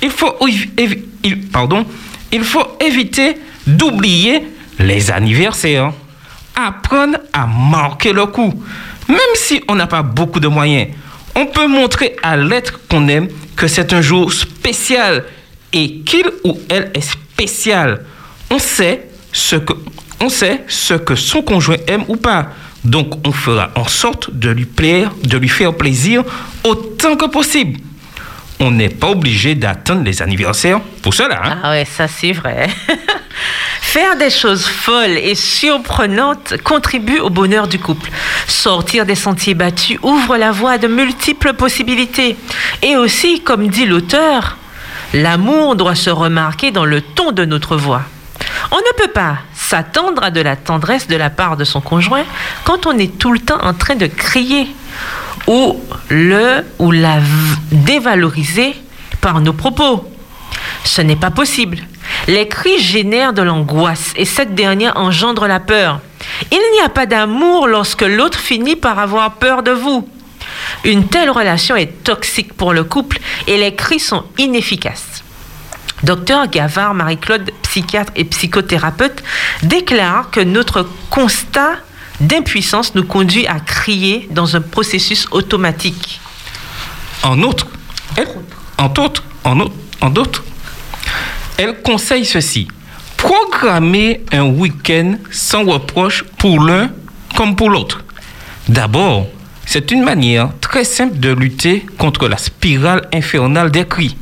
[0.00, 0.34] Il faut,
[1.52, 1.84] pardon,
[2.32, 4.42] il faut éviter d'oublier
[4.78, 5.92] les anniversaires.
[6.54, 8.52] Apprendre à marquer le coup.
[9.08, 10.88] Même si on n'a pas beaucoup de moyens,
[11.36, 15.24] on peut montrer à l'être qu'on aime que c'est un jour spécial
[15.72, 18.04] et qu'il ou elle est spécial.
[18.50, 19.72] On sait ce que,
[20.20, 22.48] on sait ce que son conjoint aime ou pas.
[22.84, 26.24] Donc on fera en sorte de lui plaire, de lui faire plaisir
[26.64, 27.78] autant que possible.
[28.60, 31.40] On n'est pas obligé d'attendre les anniversaires pour cela.
[31.44, 31.58] hein.
[31.62, 32.68] Ah ouais, ça c'est vrai.
[33.80, 38.10] Faire des choses folles et surprenantes contribue au bonheur du couple.
[38.46, 42.36] Sortir des sentiers battus ouvre la voie à de multiples possibilités.
[42.82, 44.56] Et aussi, comme dit l'auteur,
[45.14, 48.02] l'amour doit se remarquer dans le ton de notre voix.
[48.72, 52.24] On ne peut pas s'attendre à de la tendresse de la part de son conjoint
[52.64, 54.66] quand on est tout le temps en train de crier
[55.48, 55.80] ou
[56.10, 57.18] le ou la
[57.72, 58.76] dévaloriser
[59.20, 60.08] par nos propos.
[60.84, 61.78] Ce n'est pas possible.
[62.28, 66.00] Les cris génèrent de l'angoisse et cette dernière engendre la peur.
[66.52, 70.08] Il n'y a pas d'amour lorsque l'autre finit par avoir peur de vous.
[70.84, 75.24] Une telle relation est toxique pour le couple et les cris sont inefficaces.
[76.02, 79.22] Docteur Gavard Marie-Claude, psychiatre et psychothérapeute,
[79.62, 81.76] déclare que notre constat
[82.20, 86.20] d'impuissance nous conduit à crier dans un processus automatique.
[87.22, 87.66] En outre,
[88.16, 88.28] elle,
[88.78, 88.92] en
[89.44, 89.60] en
[90.00, 90.12] en
[91.58, 92.68] elle conseille ceci.
[93.16, 96.90] Programmer un week-end sans reproche pour l'un
[97.36, 98.04] comme pour l'autre.
[98.68, 99.26] D'abord,
[99.66, 104.16] c'est une manière très simple de lutter contre la spirale infernale des cris.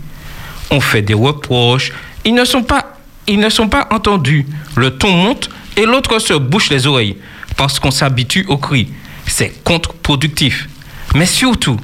[0.70, 1.92] On fait des reproches,
[2.24, 4.47] ils ne sont pas, ils ne sont pas entendus.
[4.76, 7.18] Le ton monte et l'autre se bouche les oreilles
[7.57, 8.88] parce qu'on s'habitue aux cris.
[9.26, 10.68] C'est contre-productif.
[11.14, 11.78] Mais surtout,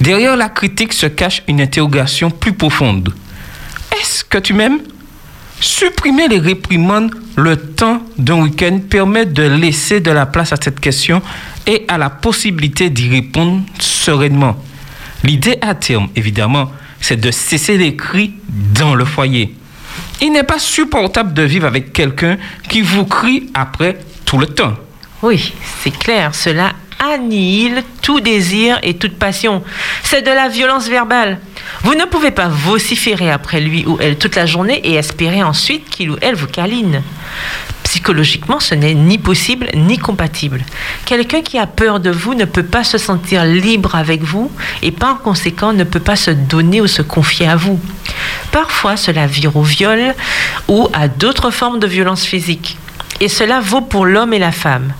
[0.00, 3.14] derrière la critique se cache une interrogation plus profonde.
[4.00, 4.80] Est-ce que tu m'aimes?
[5.60, 10.80] Supprimer les réprimandes le temps d'un week-end permet de laisser de la place à cette
[10.80, 11.22] question
[11.66, 14.56] et à la possibilité d'y répondre sereinement.
[15.22, 18.34] L'idée à terme, évidemment, c'est de cesser les cris
[18.74, 19.54] dans le foyer.
[20.20, 24.74] Il n'est pas supportable de vivre avec quelqu'un qui vous crie après tout le temps.
[25.22, 29.62] Oui, c'est clair, cela annihile tout désir et toute passion.
[30.02, 31.38] C'est de la violence verbale.
[31.82, 35.88] Vous ne pouvez pas vociférer après lui ou elle toute la journée et espérer ensuite
[35.88, 37.02] qu'il ou elle vous câline.
[37.84, 40.64] Psychologiquement, ce n'est ni possible ni compatible.
[41.04, 44.50] Quelqu'un qui a peur de vous ne peut pas se sentir libre avec vous
[44.82, 47.78] et par conséquent ne peut pas se donner ou se confier à vous.
[48.50, 50.14] Parfois, cela vire au viol
[50.68, 52.76] ou à d'autres formes de violence physique.
[53.22, 54.92] Et cela vaut pour l'homme et la femme.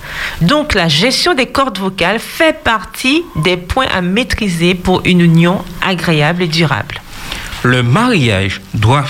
[0.43, 5.65] Donc la gestion des cordes vocales fait partie des points à maîtriser pour une union
[5.85, 7.01] agréable et durable.
[7.65, 9.05] Le mariage doit,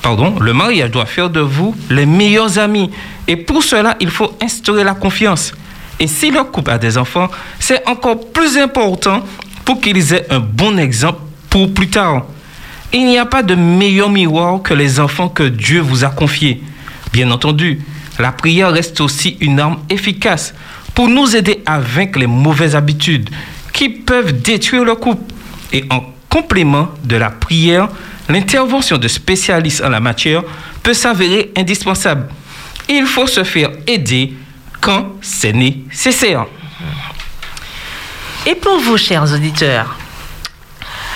[0.00, 2.90] pardon, le mariage doit faire de vous les meilleurs amis.
[3.28, 5.52] Et pour cela, il faut instaurer la confiance.
[5.98, 7.28] Et si le couple a des enfants,
[7.58, 9.22] c'est encore plus important
[9.66, 11.20] pour qu'ils aient un bon exemple
[11.50, 12.24] pour plus tard.
[12.94, 16.62] Il n'y a pas de meilleur miroir que les enfants que Dieu vous a confiés.
[17.12, 17.80] Bien entendu,
[18.20, 20.54] la prière reste aussi une arme efficace
[20.94, 23.30] pour nous aider à vaincre les mauvaises habitudes
[23.72, 25.32] qui peuvent détruire le couple.
[25.72, 27.88] Et en complément de la prière,
[28.28, 30.42] l'intervention de spécialistes en la matière
[30.82, 32.28] peut s'avérer indispensable.
[32.88, 34.34] Il faut se faire aider
[34.80, 36.46] quand c'est nécessaire.
[38.46, 39.96] Et pour vous, chers auditeurs,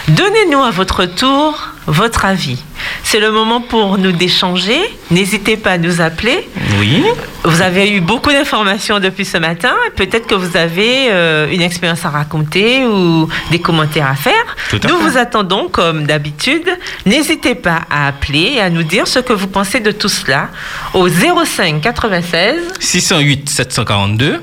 [0.09, 2.63] donnez-nous à votre tour votre avis.
[3.03, 4.79] C'est le moment pour nous d'échanger.
[5.11, 6.49] N'hésitez pas à nous appeler.
[6.79, 7.05] Oui.
[7.45, 9.75] Vous avez eu beaucoup d'informations depuis ce matin.
[9.97, 14.57] Peut-être que vous avez euh, une expérience à raconter ou des commentaires à faire.
[14.71, 15.03] Tout à nous fait.
[15.11, 16.69] vous attendons comme d'habitude.
[17.07, 20.49] N'hésitez pas à appeler et à nous dire ce que vous pensez de tout cela
[20.95, 24.41] au 05 96 608 742.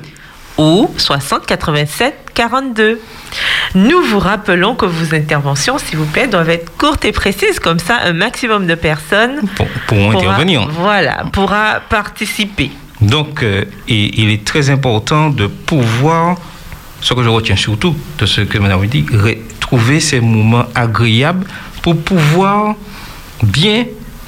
[0.58, 3.00] Ou 60 87 42.
[3.74, 7.78] Nous vous rappelons que vos interventions, s'il vous plaît, doivent être courtes et précises, comme
[7.78, 10.68] ça un maximum de personnes Pour, pourront pourra, intervenir.
[10.70, 12.70] voilà, pourra participer.
[13.00, 16.36] Donc, euh, et- il est très important de pouvoir,
[17.00, 19.04] ce que je retiens surtout de ce que Madame dit,
[19.60, 21.46] trouver ces moments agréables
[21.82, 22.74] pour pouvoir
[23.42, 23.86] bien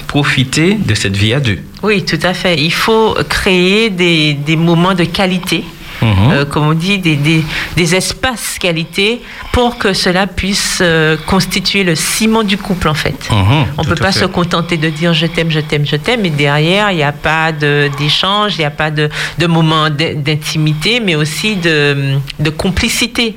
[0.09, 1.59] profiter de cette vie à deux.
[1.83, 2.57] Oui, tout à fait.
[2.59, 5.65] Il faut créer des, des moments de qualité.
[6.03, 6.31] Mhm.
[6.33, 7.45] euh, comme on dit, des, des-
[7.77, 9.21] des espaces qualité
[9.53, 13.29] pour que cela puisse euh, constituer le ciment du couple en fait.
[13.31, 14.21] Mhm, On tout peut pas fait.
[14.21, 17.13] se contenter de dire je t'aime, je t'aime, je t'aime, et derrière il n'y a
[17.13, 22.17] pas de- d'échange, il n'y a pas de, de moment d'in- d'intimité, mais aussi de,
[22.39, 23.37] de complicité.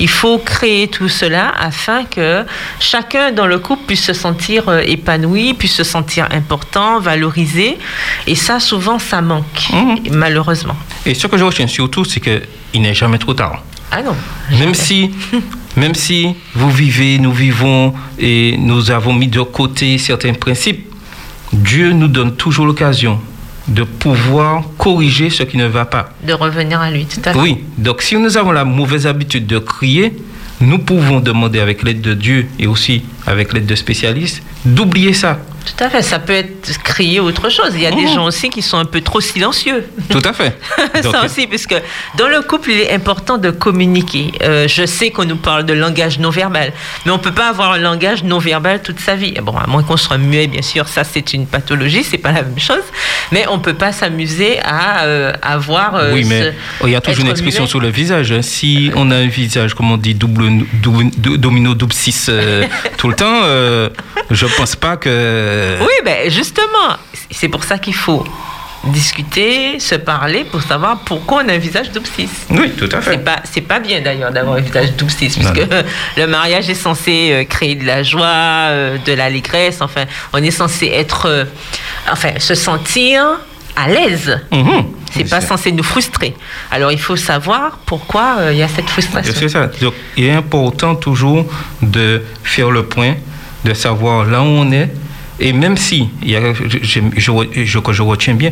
[0.00, 2.44] Il faut créer tout cela afin que
[2.80, 7.78] chacun dans le couple puisse se sentir euh, épanoui, puisse se sentir important, valorisé,
[8.26, 9.98] et ça souvent ça manque, Mhm.
[10.12, 10.76] malheureusement.
[11.04, 13.62] Et ce que je retiens surtout, c'est qu'il n'est jamais trop tard.
[13.90, 14.14] Ah non.
[14.58, 15.10] Même si,
[15.76, 20.86] même si vous vivez, nous vivons et nous avons mis de côté certains principes,
[21.52, 23.20] Dieu nous donne toujours l'occasion
[23.68, 26.10] de pouvoir corriger ce qui ne va pas.
[26.26, 27.38] De revenir à lui, tout à fait.
[27.38, 30.14] Oui, donc si nous avons la mauvaise habitude de crier,
[30.60, 35.38] nous pouvons demander avec l'aide de Dieu et aussi avec l'aide de spécialistes d'oublier ça
[35.64, 37.70] Tout à fait, ça peut être crier autre chose.
[37.74, 38.14] Il y a des Mhm.
[38.14, 39.84] gens aussi qui sont un peu trop silencieux.
[40.10, 40.56] Tout à fait.
[41.02, 41.76] Donc, ça aussi, parce que
[42.18, 44.32] dans le couple, il est important de communiquer.
[44.42, 46.72] Euh, je sais qu'on nous parle de langage non verbal,
[47.06, 49.34] mais on peut pas avoir un langage non verbal toute sa vie.
[49.42, 52.42] Bon, à moins qu'on soit muet, bien sûr, ça c'est une pathologie, c'est pas la
[52.42, 52.84] même chose.
[53.30, 55.94] Mais on peut pas s'amuser à euh, avoir.
[55.96, 56.42] euh, oui, mais
[56.80, 57.70] ce- il y a toujours une expression muet.
[57.70, 58.32] sur le visage.
[58.32, 58.42] hein.
[58.42, 62.30] Si on a un visage, comme on dit, double, double- do- domino double 6
[62.98, 63.40] tout le temps,
[64.30, 65.51] je pense pas que.
[65.80, 66.96] Oui, ben justement,
[67.30, 68.24] c'est pour ça qu'il faut
[68.84, 72.28] discuter, se parler pour savoir pourquoi on a un visage 6.
[72.50, 73.18] Oui, tout à C'est fait.
[73.18, 75.68] pas, c'est pas bien d'ailleurs d'avoir un visage double 6, Non, puisque
[76.16, 80.50] le mariage est censé euh, créer de la joie, euh, de l'allégresse, enfin, on est
[80.50, 81.44] censé être, euh,
[82.10, 83.24] enfin, se sentir
[83.76, 84.40] à l'aise.
[84.50, 84.84] Mhm.
[85.14, 86.34] C'est pas censé nous frustrer.
[86.70, 89.32] Alors il faut savoir pourquoi euh, il y a cette frustration.
[89.36, 89.66] C'est ça.
[89.80, 91.46] Donc, il est important toujours
[91.82, 93.14] de faire le point,
[93.64, 94.90] de savoir là où on est.
[95.40, 98.50] Et même si, il y a, je, je, je- je- que je retiens bien,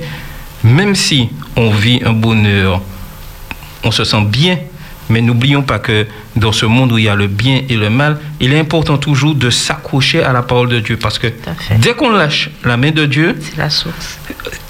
[0.65, 2.81] même si on vit un bonheur,
[3.85, 4.59] on se sent bien,
[5.09, 6.07] mais n'oublions pas que
[6.37, 8.97] dans ce monde où il y a le bien et le mal, il est important
[8.99, 10.97] toujours de s'accrocher à la parole de Dieu.
[10.97, 11.29] Parce que
[11.79, 14.19] dès qu'on lâche la main de Dieu, C'est la source.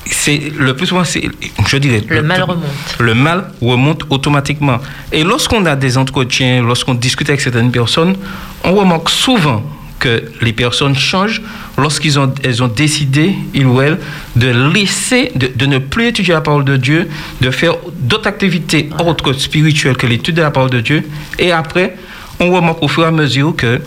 [0.07, 1.29] c'est le plus souvent, c'est,
[1.67, 2.97] je dirais, Le mal plus- remonte.
[2.99, 4.79] Le mal remonte automatiquement.
[5.13, 8.17] Et lorsqu'on a des entretiens, lorsqu'on discute avec certaines personnes,
[8.65, 9.63] on remarque souvent
[10.01, 11.43] que les personnes changent
[11.79, 13.99] lorsqu'ils ont, elles ont décidé, ils ou elles,
[14.35, 17.09] de laisser, de, de ne plus étudier la parole de Dieu,
[17.41, 21.05] de faire d'autres activités autres spirituelles que l'étude de la parole de Dieu.
[21.39, 21.97] Et après,
[22.41, 23.81] on remarque au fur et à mesure que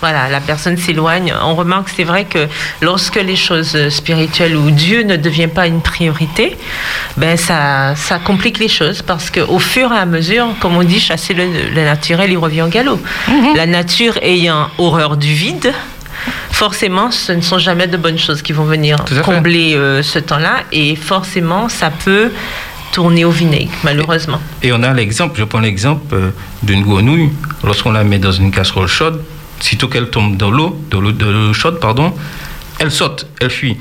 [0.00, 1.34] Voilà, la personne s'éloigne.
[1.42, 2.48] On remarque, c'est vrai que
[2.80, 6.56] lorsque les choses spirituelles ou Dieu ne devient pas une priorité,
[7.16, 11.00] ben ça, ça complique les choses parce qu'au fur et à mesure, comme on dit,
[11.00, 11.44] chasser le,
[11.74, 12.98] le naturel, il revient au galop.
[13.54, 15.72] La nature ayant horreur du vide,
[16.50, 20.64] forcément, ce ne sont jamais de bonnes choses qui vont venir combler euh, ce temps-là
[20.72, 22.30] et forcément, ça peut
[22.92, 24.40] tourner au vinaigre, malheureusement.
[24.62, 26.30] Et on a l'exemple, je prends l'exemple euh,
[26.62, 27.30] d'une grenouille.
[27.62, 29.22] Lorsqu'on la met dans une casserole chaude,
[29.60, 32.12] sitôt qu'elle tombe dans l'eau, dans l'eau de l'eau chaude, pardon,
[32.78, 33.76] elle saute, elle fuit.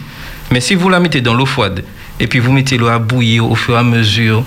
[0.51, 1.83] Mais si vous la mettez dans l'eau froide
[2.19, 4.43] et puis vous mettez l'eau à bouillir au fur et à mesure,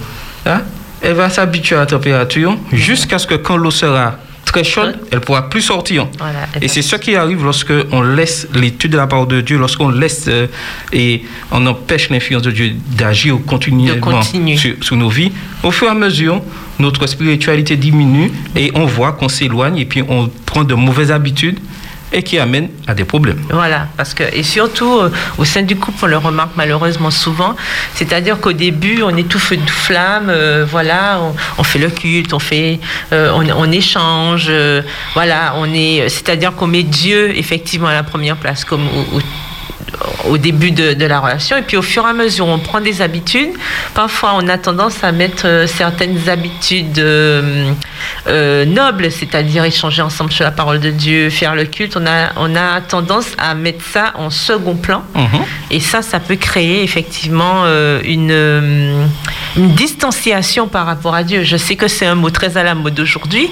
[0.46, 0.62] hein,
[1.00, 5.20] elle va s'habituer à la température jusqu'à ce que quand l'eau sera très chaude, elle
[5.20, 6.08] pourra plus sortir.
[6.18, 9.58] Voilà, Et c'est ce qui arrive lorsque on laisse l'étude de la parole de Dieu,
[9.58, 10.46] lorsqu'on laisse euh,
[10.92, 14.56] et on empêche l'influence de Dieu d'agir continuellement continuer.
[14.56, 15.32] sur, sur nos vies.
[15.62, 16.42] Au fur et à mesure,
[16.78, 21.58] notre spiritualité diminue et on voit qu'on s'éloigne et puis on prend de mauvaises habitudes
[22.12, 23.40] et qui amènent à des problèmes.
[23.50, 27.56] Voilà, parce que, et surtout euh, au sein du couple, on le remarque malheureusement souvent,
[27.94, 31.20] c'est-à-dire qu'au début, on est tout feu de flamme, euh, voilà,
[31.58, 32.80] on, fait le culte, on fait,
[33.12, 34.50] euh, on, échange,
[35.14, 39.22] voilà, on est, c'est-à-dire qu'on met Dieu effectivement à la première place, comme au, au-
[40.28, 41.56] au début de, de la relation.
[41.56, 43.50] Et puis au fur et à mesure, on prend des habitudes.
[43.94, 47.72] Parfois, on a tendance à mettre euh, certaines habitudes euh,
[48.26, 51.96] euh, nobles, c'est-à-dire échanger ensemble sur la parole de Dieu, faire le culte.
[51.96, 55.02] On a, on a tendance à mettre ça en second plan.
[55.14, 55.42] Mhm.
[55.70, 59.08] Et ça, ça peut créer effectivement euh, une,
[59.56, 61.42] une distanciation par rapport à Dieu.
[61.42, 63.48] Je sais que c'est un mot très à la mode aujourd'hui,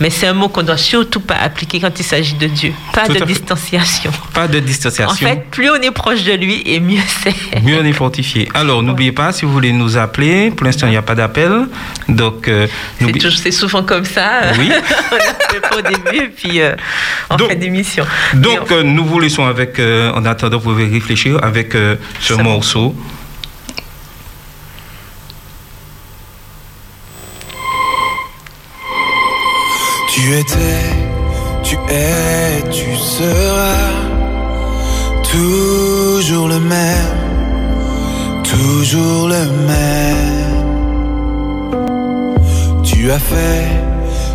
[0.00, 2.72] mais c'est un mot qu'on doit surtout pas appliquer quand il s'agit de Dieu.
[2.92, 3.26] Pas Tout de fait.
[3.26, 4.10] distanciation.
[4.34, 5.12] Pas de distanciation.
[5.12, 7.62] En fait, plus on est proche de lui, et mieux c'est.
[7.62, 8.48] Mieux on est fortifié.
[8.54, 11.66] Alors, n'oubliez pas, si vous voulez nous appeler, pour l'instant, il n'y a pas d'appel.
[12.08, 12.66] Donc, euh,
[12.98, 14.52] C'est n'oublie- toujours- c'est souvent comme ça.
[14.58, 14.70] Oui.
[15.12, 16.74] on pas au début, et puis euh,
[17.30, 18.06] on Donc- fait des missions.
[18.34, 21.96] Donc, on- euh, nous vous laissons avec, euh, en attendant, vous pouvez réfléchir avec euh,
[22.20, 22.42] ce Ça.
[22.42, 22.94] morceau.
[30.08, 30.90] Tu étais,
[31.62, 33.92] tu es, tu seras
[35.38, 37.16] toujours le même,
[38.42, 40.64] toujours le même.
[42.82, 43.68] Tu as fait,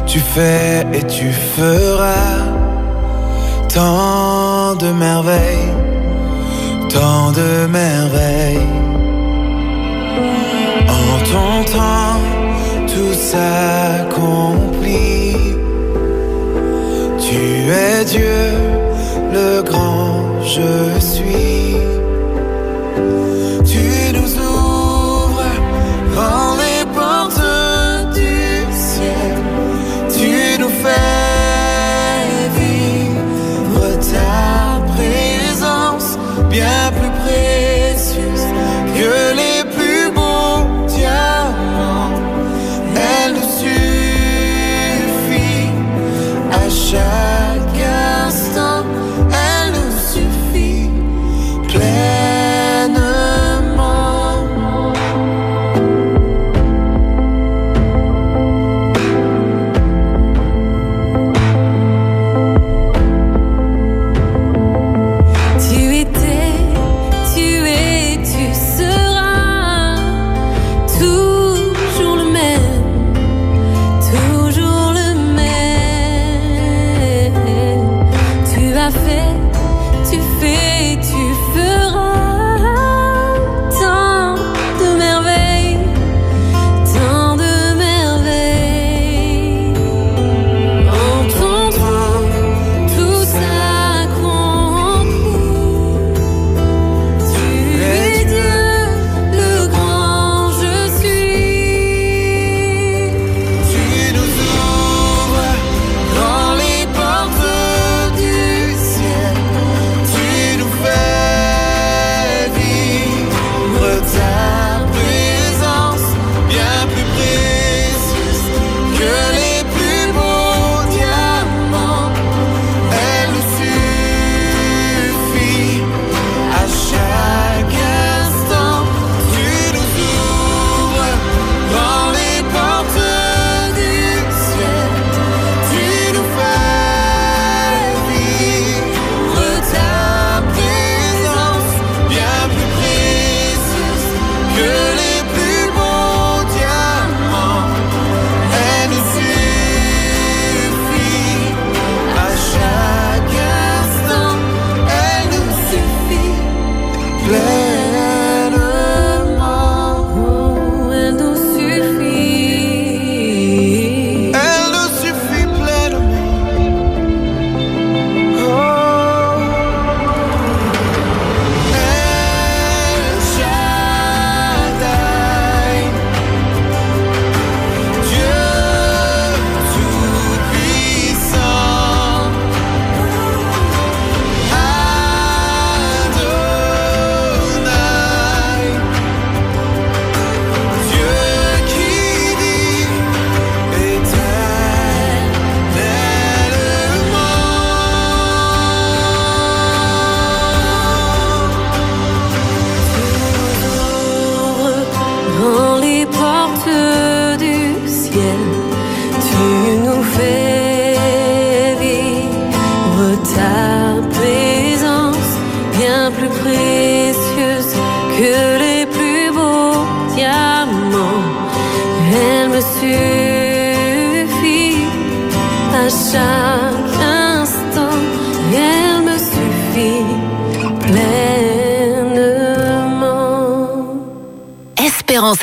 [0.06, 2.38] tu fais et tu feras
[3.74, 5.74] tant de merveilles,
[6.90, 8.70] tant de merveilles.
[11.00, 12.20] En ton temps,
[12.92, 14.24] tout s'accomplit.
[17.26, 17.42] Tu
[17.84, 18.44] es Dieu,
[19.34, 20.13] le grand
[20.46, 21.78] je suis.
[23.66, 25.52] Tu nous ouvres
[26.14, 26.53] grand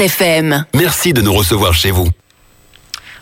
[0.01, 0.65] FM.
[0.75, 2.09] Merci de nous recevoir chez vous.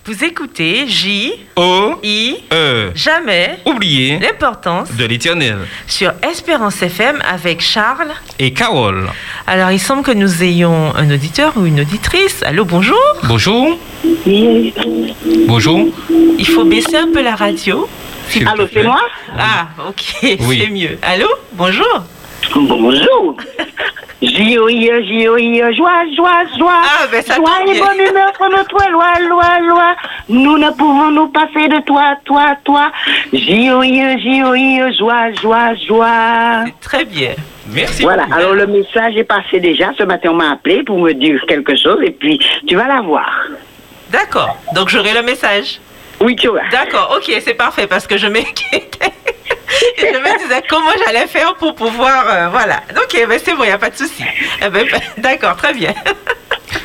[0.06, 2.92] Vous écoutez J, O, I, E.
[2.94, 5.58] jamais Oubliez l'importance de l'éternel.
[5.86, 8.12] sur Espérance FM avec Charles.
[8.38, 9.10] Et Carole.
[9.46, 12.42] Alors, il semble que nous ayons un auditeur ou une auditrice.
[12.42, 12.96] Allô, bonjour.
[13.24, 13.78] Bonjour.
[15.46, 15.88] Bonjour.
[16.38, 17.86] Il faut baisser un peu la radio.
[18.46, 19.00] Allô, c'est moi
[19.36, 20.60] Ah, ok, Oui.
[20.64, 20.98] c'est mieux.
[21.02, 22.04] Allô, bonjour.
[22.54, 23.07] Bonjour.
[24.48, 26.80] J-O-I-E, J-O-I-E, joie, joie, joie.
[26.82, 29.96] Ah, ben, ça joie et bonne humeur comme toi, loi, loi, loi.
[30.30, 32.90] Nous ne pouvons nous passer de toi, toi, toi.
[33.30, 36.64] J-O-I-E, J-O-I-E, joie, joie, joie.
[36.80, 37.34] Très bien.
[37.70, 38.02] Merci.
[38.02, 38.38] Voilà, beaucoup.
[38.38, 39.92] alors le message est passé déjà.
[39.98, 43.02] Ce matin, on m'a appelé pour me dire quelque chose et puis tu vas la
[43.02, 43.30] voir.
[44.10, 44.56] D'accord.
[44.74, 45.78] Donc, j'aurai le message.
[46.20, 46.62] Oui, tu vas.
[46.72, 49.12] D'accord, ok, c'est parfait parce que je m'inquiétais.
[49.98, 52.24] Je me disais comment j'allais faire pour pouvoir.
[52.28, 52.80] euh, voilà.
[52.96, 54.24] Ok, ben c'est bon, il n'y a pas de souci.
[54.64, 54.86] Eh ben,
[55.18, 55.92] D'accord, très bien.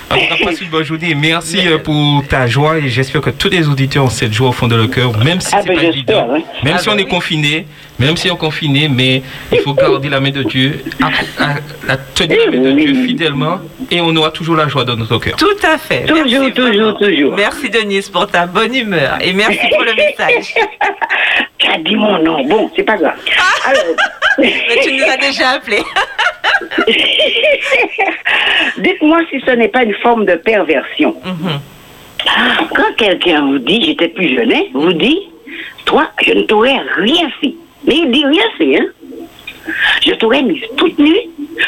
[0.09, 1.16] En tout cas, passe une bonne journée.
[1.16, 4.51] Merci euh, pour ta joie et j'espère que tous les auditeurs ont cette joie au
[4.51, 6.45] fond de leur cœur, même si Ah c'est ben, pas évident, oui.
[6.64, 7.66] même Ah si ben on est confiné,
[8.00, 9.22] même si on est confiné, mais
[9.52, 11.08] il faut garder la main de Dieu, à,
[11.44, 11.56] à-
[11.94, 13.60] à tenir la main de Dieu fidèlement
[13.91, 15.36] et on aura toujours la joie dans notre cœur.
[15.38, 16.06] Tout à fait.
[16.06, 16.94] Toujours, Merci toujours, vraiment.
[17.00, 17.36] toujours.
[17.36, 20.54] Merci Denise pour ta bonne humeur et merci pour le message.
[21.60, 22.44] Tu as dit mon nom?
[22.46, 23.16] Bon, c'est pas grave.
[23.39, 23.70] Ah.
[23.70, 23.84] Alors.
[24.38, 24.52] Mais
[24.84, 25.78] tu nous as déjà appelé.
[28.78, 31.16] Dites-moi si ce n'est pas une forme de perversion.
[31.24, 31.60] Mhm.
[32.76, 35.20] Quand quelqu'un vous dit, j'étais plus jeune, hein, vous dit,
[35.86, 37.54] toi, je ne t'aurais rien fait.
[37.86, 38.86] Mais il dit rien fait, hein.
[40.06, 41.16] Je t'aurais mise toute nue,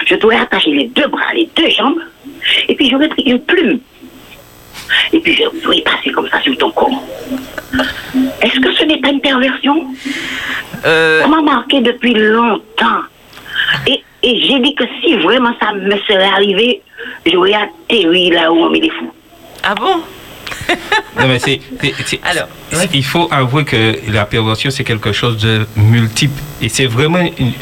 [0.06, 2.00] je t'aurais attaché les deux bras, les deux jambes,
[2.68, 3.80] et puis j'aurais pris une plume.
[5.14, 7.02] Et puis je j'aurais passé comme ça sur ton corps.
[8.42, 9.86] Est-ce que ce n'est pas une perversion?
[10.86, 13.02] Euh, Ça m'a marqué depuis longtemps.
[13.88, 16.82] Et, et j'ai dit que si vraiment ça me serait arrivé,
[17.26, 19.12] j'aurais atterri là où on met les fous.
[19.64, 20.02] ah bon?
[21.20, 21.60] Non, mais c'est,
[22.24, 22.48] Alors,
[22.94, 26.42] il faut avouer que la perversion, c'est quelque chose de multiple.
[26.62, 27.20] Et c'est vraiment.
[27.38, 27.54] une-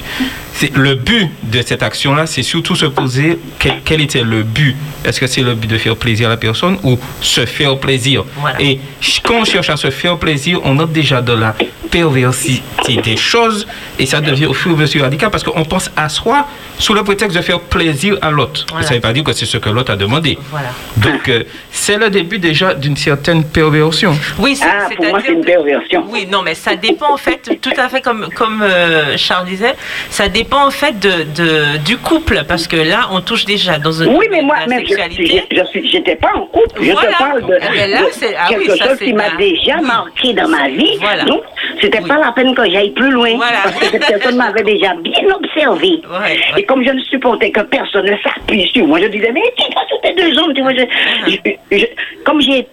[0.76, 4.76] le but de cette action-là, c'est surtout se poser quel, quel était le but.
[5.04, 8.24] Est-ce que c'est le but de faire plaisir à la personne ou se faire plaisir?
[8.38, 8.62] Voilà.
[8.62, 8.80] Et
[9.24, 11.54] quand on cherche à se faire plaisir, on entre déjà dans la
[11.90, 12.62] perversité
[13.04, 13.68] des choses
[14.00, 16.48] et ça devient au fur et à mesure radical parce qu'on pense à soi
[16.78, 18.66] sous le prétexte de faire plaisir à l'autre.
[18.70, 18.86] Voilà.
[18.86, 20.38] Ça ne veut pas dire que c'est ce que l'autre a demandé.
[20.52, 20.70] Voilà.
[20.98, 24.14] Donc, euh, c'est le début déjà d'une certaine perversion.
[24.40, 26.06] Oui, c'est, Ah, pour moi, c'est une perversion.
[26.10, 29.74] Oui, non, mais ça dépend en fait, tout à fait comme, comme euh, Charles disait,
[30.10, 33.92] ça dépend en fait de, de- du couple, parce que là, on touche déjà dans
[33.92, 35.44] une Oui, mais moi, la même, je, sexualité.
[35.52, 36.82] je, je suis, j'étais pas en couple.
[36.82, 37.12] Je Voilà.
[37.12, 38.06] te parle de, Ah, là, de
[38.38, 39.86] ah oui, quelque ça, chose qui m'a déjà oui.
[39.86, 40.98] marqué dans ma vie.
[41.00, 41.24] Voilà.
[41.26, 41.42] Donc,
[41.82, 42.08] c'était Oui.
[42.08, 43.36] pas la peine que j'aille plus loin.
[43.36, 43.60] Voilà.
[43.64, 46.02] Parce que cette personne m'avait déjà bien observé.
[46.10, 46.18] Ouais,
[46.54, 46.62] ouais.
[46.62, 49.64] Et comme je ne supportais que personne ne s'appuie sur moi, je disais, mais tu
[49.74, 51.32] vois, sur tes deux hommes, tu vois, je-
[51.72, 51.86] je- je-
[52.26, 52.68] comme j'ai,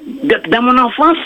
[0.49, 1.17] dans mon enfance,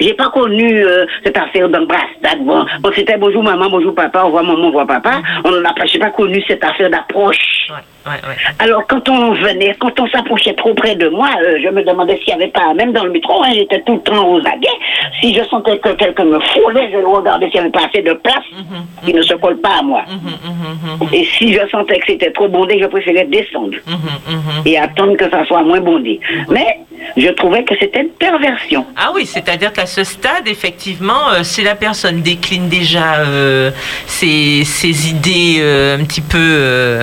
[0.00, 2.40] j'ai pas connu euh, cette affaire d'embrassade.
[2.40, 5.22] Bon, bon, c'était bonjour maman, bonjour papa, au revoir maman, au revoir papa.
[5.44, 7.68] On n'a pas, j'ai pas connu cette affaire d'approche.
[7.70, 8.36] Ouais, ouais, ouais.
[8.58, 12.18] Alors, quand on venait, quand on s'approchait trop près de moi, euh, je me demandais
[12.18, 14.68] s'il n'y avait pas, même dans le métro, hein, j'étais tout le temps aux aguets.
[15.20, 18.12] Si je sentais que quelqu'un me frôlait, je regardais s'il n'y avait pas assez de
[18.14, 18.44] place
[19.04, 20.04] qui ne se colle pas à moi.
[21.12, 23.76] Et si je sentais que c'était trop bondé, je préférais descendre
[24.64, 26.20] et attendre que ça soit moins bondé.
[26.48, 26.80] Mais
[27.16, 28.86] je trouvais que c'était une perversion.
[28.96, 33.70] Ah oui, c'est-à-dire qu'à ce stade, effectivement, euh, si la personne décline déjà euh,
[34.06, 34.62] ses,
[35.08, 37.00] idées euh, un petit peu...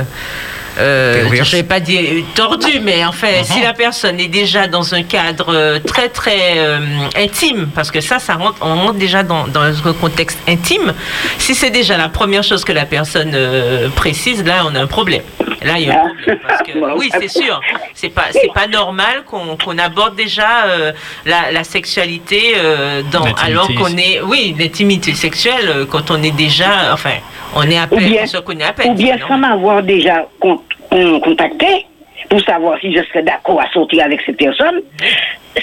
[0.78, 2.02] euh, je vais pas dire
[2.36, 6.58] tordu, mais en fait, si la personne est déjà dans un cadre euh, très très
[6.58, 6.80] euh,
[7.18, 10.94] intime, parce que ça, ça rentre, on rentre déjà dans, dans un contexte intime.
[11.38, 14.88] Si c'est déjà la première chose que la personne euh, précise, là, on a un
[14.88, 15.24] problème.
[15.64, 16.40] Là, il y a un problème.
[16.48, 16.94] Parce que, Bon.
[16.98, 17.60] oui, c'est sûr.
[17.94, 20.92] C'est pas, c'est pas normal qu'on qu'on aborde déjà euh,
[21.26, 26.32] la, la sexualité euh, dans, alors qu'on est, oui, l'intimité sexuelle euh, quand on est
[26.32, 27.16] déjà, enfin,
[27.56, 28.92] on est à Ou peine, bien, on se connaît à peine.
[28.92, 30.28] ou bien sans m'avoir déjà
[30.90, 31.86] con- con- contacté
[32.30, 34.82] pour savoir si je serais d'accord à sortir avec cette personne.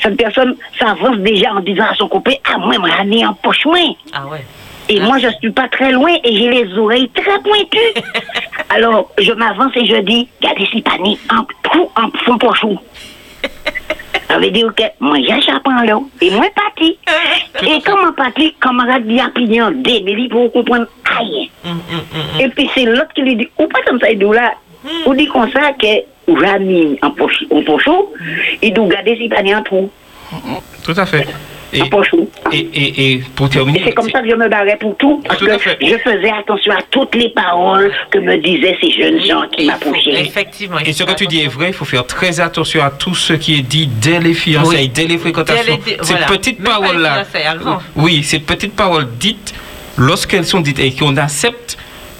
[0.02, 3.64] Cette personne s'avance déjà en disant à son copain, ah, moi, moi, ai en poche,
[3.66, 3.78] moi.
[4.12, 4.44] Ah ouais.
[4.88, 8.02] Et moi, je suis pas très loin et j'ai les oreilles très pointues.
[8.70, 12.78] Alors, je m'avance et je dis, regardez si pas ni en trou, en fond pochou.
[14.28, 15.98] Ça veut dire que moi, j'apprends là.
[16.20, 16.98] Et moi, parti.
[17.62, 21.46] Et comment parti, camarade dit à plier en débile pour comprendre rien.
[22.40, 24.54] Et puis c'est l'autre qui lui dit, ou pas comme ça, il dit là,
[25.06, 28.06] ou dit comme ça que, ou j'ai mis en poche, en pochon,
[28.62, 29.90] il doit garder s'il n'y a pas un trou.
[30.84, 31.26] Tout à fait.
[31.72, 32.28] Et, En pochon.
[32.52, 35.20] et, et, et pour terminer, Et c'est comme ça que je me barrais pour tout,
[35.26, 35.76] parce Tout à que fait.
[35.82, 40.20] je faisais attention à toutes les paroles que me disaient ces jeunes gens qui m'approchaient.
[40.20, 40.78] Effectivement.
[40.78, 43.32] Et ce que tu dis est vrai, il faut faire très attention à tout ce
[43.32, 44.88] qui est dit dès les fiançailles, Oui.
[44.88, 45.78] dès les fréquentations.
[45.84, 46.26] Dès les- Ces voilà.
[46.28, 47.24] petites paroles-là.
[47.96, 49.52] Oui, ces petites paroles dites,
[49.98, 51.76] lorsqu'elles sont dites et qu'on accepte,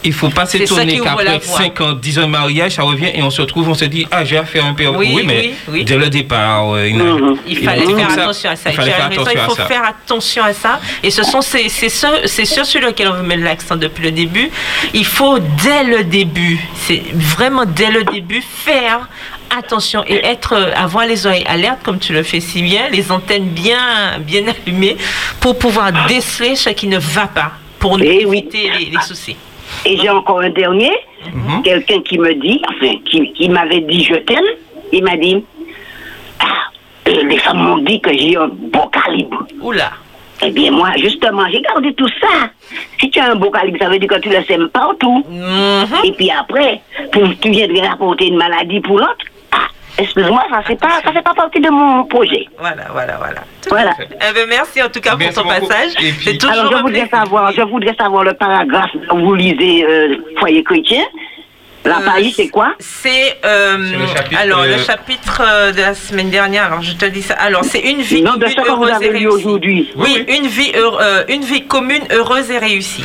[0.07, 1.59] il ne faut pas s'étonner qu'après la voie.
[1.59, 4.07] 5 ans, 10 ans de mariage, ça revient et on se retrouve, on se dit,
[4.11, 4.95] ah, j'ai affaire à un père.
[4.97, 5.85] Oui, mais oui, oui.
[5.85, 7.37] dès le départ, euh, il, Mhm.
[7.47, 8.71] Il il fallait faire attention à ça.
[8.71, 9.67] Il fallait faire raison, attention il à faut ça.
[9.67, 10.81] faire attention à ça.
[11.03, 14.05] Et ce sont ces- c'est sur, c'est sur celui lequel on veut mettre l'accent depuis
[14.05, 14.51] le début.
[14.95, 19.09] Il faut dès le début, c'est vraiment dès le début faire
[19.57, 23.13] attention et être euh, avoir les oreilles alertes comme tu le fais si bien, les
[23.13, 24.97] antennes bien bien allumées
[25.41, 28.39] pour pouvoir déceler ce qui ne va pas pour Eh oui.
[28.39, 29.37] éviter les, les soucis.
[29.85, 30.91] Et j'ai encore un dernier,
[31.33, 31.63] Mhm.
[31.63, 34.45] quelqu'un qui me dit, enfin, qui, qui m'avait dit je t'aime,
[34.93, 35.45] il m'a dit,
[36.41, 36.71] ah,
[37.07, 39.45] les femmes m'ont dit que j'ai un beau calibre.
[39.61, 39.91] Oula.
[40.43, 42.51] Eh bien, moi, justement, j'ai gardé tout ça.
[43.01, 45.25] Si tu as un beau calibre, ça veut dire que tu le sèmes partout.
[45.29, 45.87] Mhm.
[46.05, 46.81] Et puis après,
[47.13, 49.25] pour, tu viens de rapporter une maladie pour l'autre.
[49.99, 52.47] Excuse-moi, ça c'est pas, ça fait pas partie de mon projet.
[52.59, 53.41] Voilà, voilà, voilà.
[53.63, 53.95] Tout Voilà.
[53.95, 54.09] fait.
[54.13, 55.67] Eh ben, merci en tout cas Merci pour ton beaucoup.
[55.69, 55.93] passage.
[56.19, 60.17] Puis- toujours Alors, je voudrais savoir, je voudrais savoir le paragraphe dont vous lisez euh,
[60.39, 61.03] Foyer chrétien.
[61.85, 62.75] La Euh, page, c'est quoi?
[62.81, 66.65] C'est euh, le chapitre, alors le euh, chapitre euh, de la semaine dernière.
[66.65, 67.35] Alors je te dis ça.
[67.35, 69.47] Alors c'est une vie Non, de commune, ce que vous heureuse avez et lu réussie.
[69.47, 69.91] aujourd'hui.
[69.97, 73.05] Oui, une vie heure- euh, une vie commune, heureuse et réussie.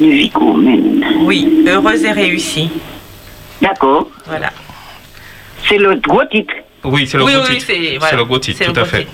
[0.00, 1.04] Une vie commune.
[1.22, 2.70] Oui, heureuse et réussie.
[3.60, 4.06] D'accord.
[4.26, 4.50] Voilà.
[5.68, 6.54] C'est le gros titre.
[6.84, 7.64] Oui, c'est le oui, titre.
[7.66, 8.16] c'est voilà.
[8.18, 9.06] le gros titre, C'est le tout à fait.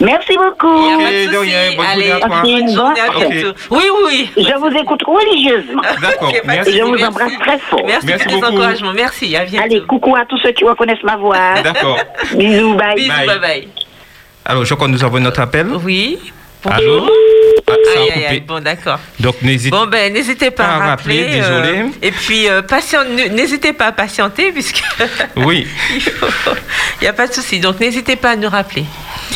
[0.00, 0.66] Merci beaucoup.
[0.66, 1.38] a Ok, pas de de souci.
[1.38, 2.36] rien, bonne Allez, journée à toi.
[2.36, 3.28] Ok, bonne journée à Ok.
[3.30, 3.58] bientôt.
[3.70, 4.30] Oui, oui.
[4.36, 5.82] Je vous écoute religieusement.
[6.02, 6.72] D'accord, merci.
[6.76, 7.04] Je vous Merci.
[7.04, 7.80] embrasse très fort.
[7.86, 8.52] Merci, Merci pour tes beaucoup.
[8.54, 8.92] encouragements.
[8.92, 9.36] Merci.
[9.36, 9.64] À bientôt.
[9.64, 11.60] Allez, coucou à tous ceux qui reconnaissent ma voix.
[11.62, 11.98] D'accord.
[12.34, 12.96] Bisous, bye.
[12.96, 13.26] Bisous, Bye.
[13.28, 13.68] bye bye.
[14.44, 15.68] Alors, je crois que nous avons notre appel.
[15.84, 16.18] Oui.
[16.70, 17.08] Allô
[17.68, 18.40] Ah, ça a Aïe, aïe, aïe.
[18.40, 18.44] coupé.
[18.46, 18.98] Bon, d'accord.
[19.20, 21.22] Donc, n'hésitez Bon ben n'hésitez pas à Pas à rappeler.
[21.22, 21.78] rappeler, désolé.
[21.78, 22.62] euh, et puis euh,
[23.32, 24.82] n'hésitez pas à patienter puisque
[25.36, 25.66] Oui.
[25.96, 27.60] il n'y a pas de souci.
[27.60, 28.84] Donc n'hésitez pas à nous rappeler.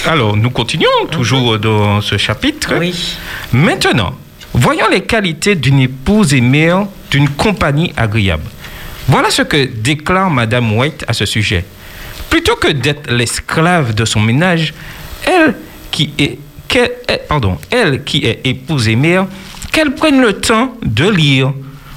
[0.06, 2.74] Alors, nous continuons toujours dans ce chapitre.
[2.78, 3.16] Oui.
[3.52, 4.14] Maintenant,
[4.52, 8.44] voyons les qualités d'une épouse et mère d'une compagnie agréable.
[9.06, 11.64] Voilà ce que déclare Madame White à ce sujet.
[12.28, 14.74] Plutôt que d'être l'esclave de son ménage,
[15.24, 15.54] elle
[15.90, 16.38] qui est,
[17.28, 19.26] pardon, elle qui est épouse et mère,
[19.72, 21.52] qu'elle prenne le temps de lire,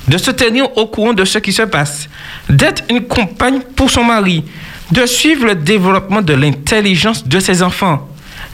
[0.07, 2.09] de se tenir au courant de ce qui se passe,
[2.49, 4.43] d'être une compagne pour son mari,
[4.91, 8.07] de suivre le développement de l'intelligence de ses enfants,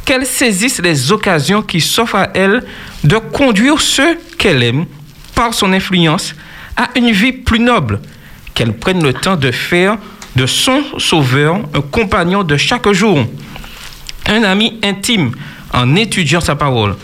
[0.05, 2.63] qu'elle saisisse les occasions qui s'offrent à elle
[3.03, 4.86] de conduire ceux qu'elle aime,
[5.36, 6.36] par son influence,
[6.76, 7.99] à une vie plus noble,
[8.53, 9.97] qu'elle prenne le temps de faire
[10.36, 13.26] de son sauveur un compagnon de chaque jour,
[14.28, 15.32] un ami intime
[15.74, 16.95] en étudiant sa parole,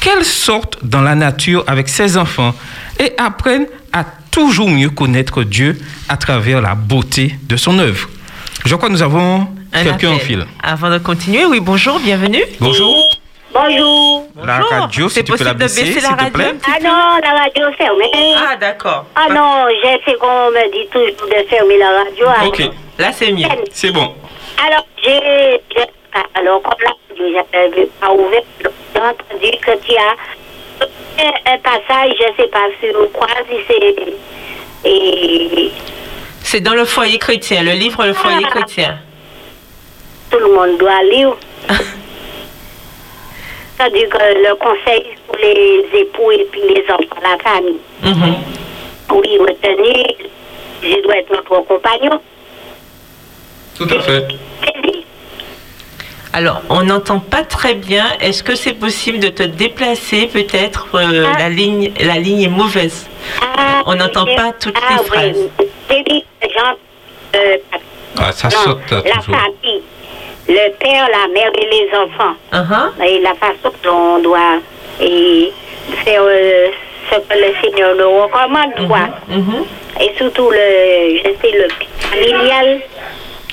[0.00, 2.54] qu'elle sorte dans la nature avec ses enfants
[3.00, 8.08] et apprenne à toujours mieux connaître Dieu à travers la beauté de son œuvre.
[8.64, 10.46] Je crois que nous avons Un quelqu'un en fil.
[10.62, 12.42] Avant de continuer, oui bonjour, bienvenue.
[12.60, 12.94] Bonjour.
[13.52, 14.28] Bonjour.
[14.44, 14.70] La Bonjour.
[14.70, 16.54] radio, si C'est tu peux la possible de baisser, baisser s'il la te radio plaît.
[16.66, 18.10] Ah non, la radio est fermée.
[18.36, 19.06] Ah d'accord.
[19.16, 22.26] Ah non, j'ai fait qu'on me dit toujours de fermer la radio.
[22.28, 22.62] alors- Ok,
[22.98, 23.48] Là c'est mieux.
[23.72, 24.14] c'est bon.
[24.64, 25.60] Alors, j'ai.
[26.14, 27.42] J'ai- Alors, comme la
[28.00, 30.14] pas ouvert, j'ai entendu que tu as
[31.20, 33.96] un, un passage, je sais pas sur quoi, si c'est.
[34.88, 35.70] Et
[36.42, 38.50] C'est dans le foyer chrétien, le livre Le foyer Ah.
[38.50, 38.98] chrétien.
[40.30, 41.34] tout le monde doit lire.
[43.76, 47.78] C'est-à-dire que le conseil pour les époux et puis les enfants, la famille.
[48.02, 48.34] Mhm.
[49.14, 50.16] Oui, retenez,
[50.82, 52.20] je dois être notre compagnon.
[53.76, 54.26] Tout à fait.
[56.38, 58.04] Alors, on n'entend pas très bien.
[58.20, 61.36] Est-ce que c'est possible de te déplacer peut-être euh, Ah.
[61.40, 63.08] La ligne, la ligne est mauvaise?
[63.42, 65.06] ah, On n'entend pas toutes ah, les oui.
[65.08, 65.48] phrases.
[65.90, 66.74] C'est dit, Jean,
[67.34, 67.56] euh,
[68.20, 69.34] Ah, ça non, saute là, la toujours.
[69.34, 69.82] famille,
[70.48, 72.34] le père, la mère et les enfants.
[72.52, 73.04] Uh-huh.
[73.04, 74.58] Et la façon dont on doit
[75.00, 75.52] et
[76.04, 76.68] faire euh,
[77.10, 79.08] ce que le Seigneur nous recommande, quoi.
[79.28, 79.64] Mhm.
[80.00, 81.68] Et surtout, le, je sais, le
[82.12, 82.80] familial,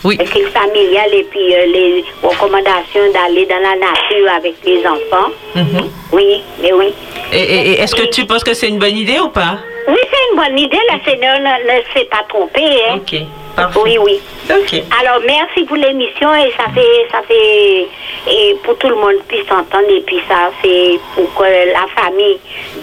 [0.05, 0.17] Oui.
[0.17, 5.31] culte familial et puis euh, les recommandations d'aller dans la nature avec les enfants?
[5.55, 5.89] Mhm.
[6.13, 6.93] Oui, mais oui.
[7.33, 9.57] Et est-ce que tu penses que c'est une bonne idée ou pas?
[9.87, 10.79] Oui, c'est une bonne idée.
[10.91, 12.61] Le Seigneur ne, ne s'est pas trompé.
[12.89, 12.95] Hein.
[12.97, 13.15] Ok,
[13.55, 13.79] parfait.
[13.83, 14.19] Oui, oui.
[14.49, 14.81] Ok.
[15.01, 17.87] Alors, merci pour l'émission et ça fait, ça fait,
[18.29, 22.37] et pour tout le monde puisse entendre et puis ça, c'est pour que la famille,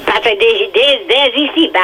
[0.06, 1.80] parce que dès, dès, dès ici, bah,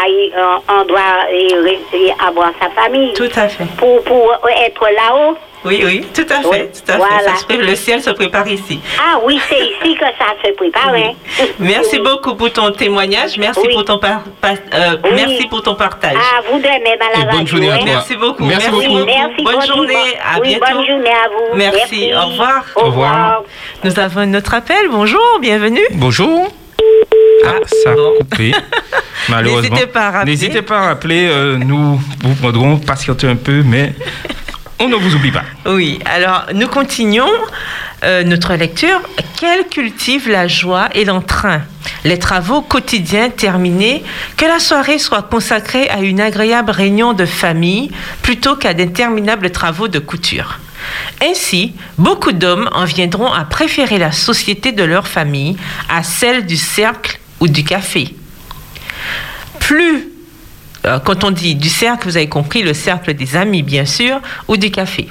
[0.68, 3.12] on, on doit ré- et avoir sa famille.
[3.14, 3.64] Tout à fait.
[3.76, 5.36] Pour, pour être là-haut.
[5.64, 6.48] Oui, oui, tout à fait.
[6.48, 6.98] Oui, tout à fait.
[6.98, 7.36] voilà.
[7.36, 8.80] Se le ciel se prépare ici.
[8.98, 10.94] Ah oui, c'est ici que ça se prépare.
[10.94, 11.12] hein.
[11.58, 12.08] Merci Oui.
[12.08, 13.36] beaucoup pour ton témoignage.
[13.38, 13.74] Merci Oui.
[13.74, 15.10] pour ton par- par- euh, Oui.
[15.14, 16.16] merci pour ton partage.
[16.16, 17.78] Ah, vous de même à la Et bonne journée à hein.
[17.78, 17.86] toi.
[17.86, 18.44] Merci beaucoup.
[18.44, 19.04] Merci Oui, beaucoup.
[19.04, 19.94] merci, Bonne journée.
[19.94, 20.64] À oui, bientôt.
[20.74, 21.56] bonne journée à vous.
[21.56, 22.10] Merci.
[22.14, 22.64] Au revoir.
[22.76, 23.10] Au Au revoir.
[23.12, 23.42] revoir.
[23.84, 24.88] Nous avons notre appel.
[24.90, 25.84] Bonjour, bienvenue.
[25.92, 26.48] Bonjour.
[27.44, 28.52] Ah, ça a coupé.
[29.28, 29.70] Malheureusement.
[29.74, 30.30] N'hésitez pas à rappeler.
[30.32, 31.28] N'hésitez pas à rappeler.
[31.28, 33.92] euh, nous vous prendrons patienter un peu, mais
[34.80, 35.44] on ne vous oublie pas.
[35.66, 37.28] Oui, alors nous continuons
[38.04, 39.00] euh, notre lecture.
[39.38, 41.62] Quel cultive la joie et l'entrain?
[42.04, 44.04] Les travaux quotidiens terminés,
[44.36, 47.90] que la soirée soit consacrée à une agréable réunion de famille
[48.22, 50.60] plutôt qu'à d'interminables travaux de couture.
[51.22, 55.56] Ainsi, beaucoup d'hommes en viendront à préférer la société de leur famille
[55.88, 58.14] à celle du cercle ou du café.
[59.58, 60.07] Plus
[60.88, 64.20] euh, quand on dit du cercle, vous avez compris, le cercle des amis, bien sûr,
[64.48, 65.08] ou du café.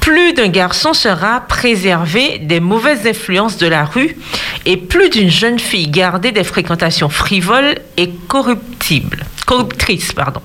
[0.00, 4.16] Plus d'un garçon sera préservé des mauvaises influences de la rue
[4.66, 10.12] et plus d'une jeune fille gardée des fréquentations frivoles et corruptibles, corruptrices.
[10.12, 10.40] Pardon.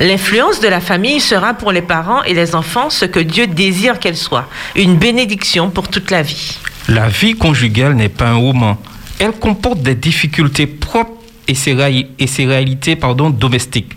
[0.00, 3.98] L'influence de la famille sera pour les parents et les enfants ce que Dieu désire
[3.98, 6.58] qu'elle soit, une bénédiction pour toute la vie.
[6.88, 8.78] La vie conjugale n'est pas un roman.
[9.18, 11.74] Elle comporte des difficultés propres et ses,
[12.46, 13.92] réalités pardon, domestiques.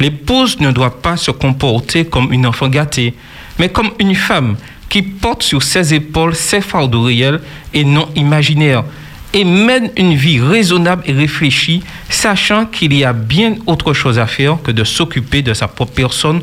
[0.00, 3.14] L'épouse ne doit pas se comporter comme une enfant gâtée,
[3.58, 4.56] mais comme une femme
[4.88, 7.40] qui porte sur ses épaules ses fardeaux réels
[7.72, 8.84] et non imaginaires,
[9.32, 14.26] et mène une vie raisonnable et réfléchie, sachant qu'il y a bien autre chose à
[14.26, 16.40] faire que de s'occuper de sa propre personne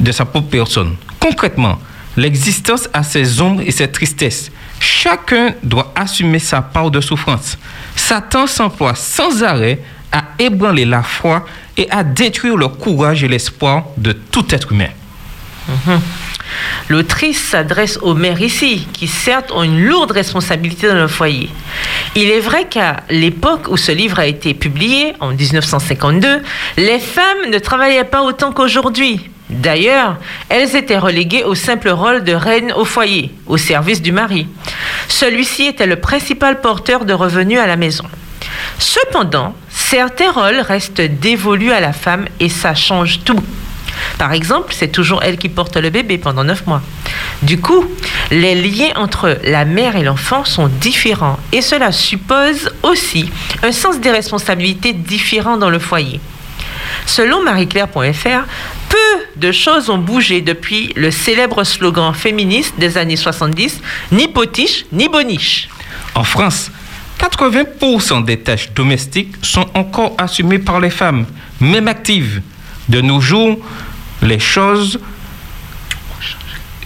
[0.00, 0.96] de sa propre personne.
[1.20, 1.78] Concrètement,
[2.16, 4.50] l'existence a ses ombres et ses tristesses.
[4.80, 7.58] Chacun doit assumer sa part de souffrance.
[7.94, 9.78] Satan s'emploie sans arrêt
[10.10, 11.44] à ébranler la foi
[11.76, 14.88] et à détruire le courage et l'espoir de tout être humain.
[16.88, 21.48] L'autrice s'adresse aux mères ici, qui certes ont une lourde responsabilité dans le foyer.
[22.16, 26.42] Il est vrai qu'à l'époque où ce livre a été publié, en 1952,
[26.78, 29.30] les femmes ne travaillaient pas autant qu'aujourd'hui.
[29.50, 30.16] D'ailleurs,
[30.48, 34.46] elles étaient reléguées au simple rôle de reine au foyer, au service du mari.
[35.08, 38.04] Celui-ci était le principal porteur de revenus à la maison.
[38.78, 43.40] Cependant, certains rôles restent dévolus à la femme et ça change tout.
[44.18, 46.82] Par exemple, c'est toujours elle qui porte le bébé pendant neuf mois.
[47.42, 47.84] Du coup,
[48.30, 53.30] les liens entre la mère et l'enfant sont différents et cela suppose aussi
[53.62, 56.20] un sens des responsabilités différent dans le foyer.
[57.06, 58.46] Selon marieclaire.fr,
[58.88, 58.96] peu
[59.36, 63.80] de choses ont bougé depuis le célèbre slogan féministe des années 70,
[64.12, 65.68] ni potiche ni boniche.
[66.14, 66.70] En France,
[67.20, 71.26] 80% des tâches domestiques sont encore assumées par les femmes,
[71.60, 72.42] même actives.
[72.88, 73.58] De nos jours,
[74.22, 74.98] les choses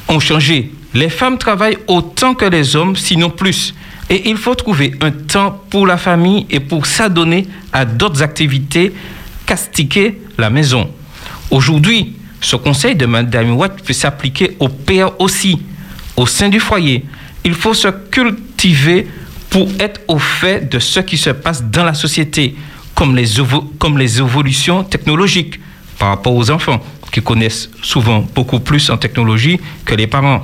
[0.09, 0.73] ont changé.
[0.93, 3.75] Les femmes travaillent autant que les hommes, sinon plus.
[4.11, 8.93] Et il faut trouver un temps pour la famille et pour s'adonner à d'autres activités
[9.47, 10.91] castiquer la maison.
[11.51, 15.61] Aujourd'hui, ce conseil de Mme Watt peut s'appliquer aux pères aussi,
[16.17, 17.05] au sein du foyer.
[17.45, 19.07] Il faut se cultiver
[19.51, 22.57] pour être au fait de ce qui se passe dans la société,
[22.95, 23.27] comme les,
[23.79, 25.61] comme les évolutions technologiques
[25.99, 26.83] par rapport aux enfants,
[27.13, 30.43] qui connaissent souvent beaucoup plus en technologie que les parents.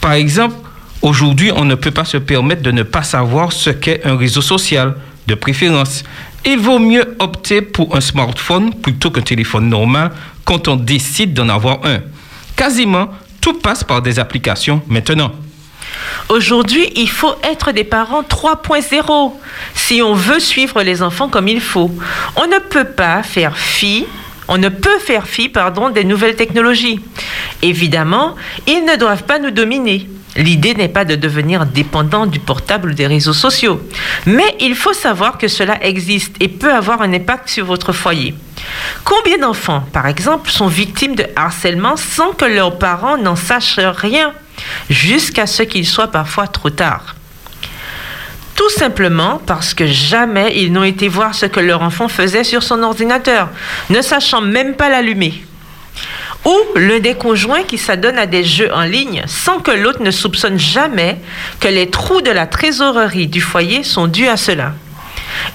[0.00, 0.54] Par exemple,
[1.02, 4.40] aujourd'hui, on ne peut pas se permettre de ne pas savoir ce qu'est un réseau
[4.40, 4.94] social,
[5.26, 6.02] de préférence.
[6.44, 10.12] Il vaut mieux opter pour un smartphone plutôt qu'un téléphone normal
[10.44, 12.00] quand on décide d'en avoir un.
[12.56, 13.10] Quasiment
[13.40, 15.32] tout passe par des applications maintenant.
[16.28, 19.32] Aujourd'hui, il faut être des parents 3.0
[19.74, 21.90] si on veut suivre les enfants comme il faut.
[22.36, 24.06] On ne peut pas faire fi,
[24.48, 27.00] on ne peut faire fi, pardon, des nouvelles technologies.
[27.62, 28.36] Évidemment,
[28.66, 30.08] ils ne doivent pas nous dominer.
[30.36, 33.80] L'idée n'est pas de devenir dépendant du portable ou des réseaux sociaux.
[34.26, 38.34] Mais il faut savoir que cela existe et peut avoir un impact sur votre foyer.
[39.04, 44.32] Combien d'enfants, par exemple, sont victimes de harcèlement sans que leurs parents n'en sachent rien,
[44.88, 47.16] jusqu'à ce qu'il soit parfois trop tard?
[48.54, 52.62] Tout simplement parce que jamais ils n'ont été voir ce que leur enfant faisait sur
[52.62, 53.48] son ordinateur,
[53.88, 55.42] ne sachant même pas l'allumer.
[56.44, 60.10] Ou l'un des conjoints qui s'adonne à des jeux en ligne sans que l'autre ne
[60.10, 61.18] soupçonne jamais
[61.60, 64.72] que les trous de la trésorerie du foyer sont dus à cela.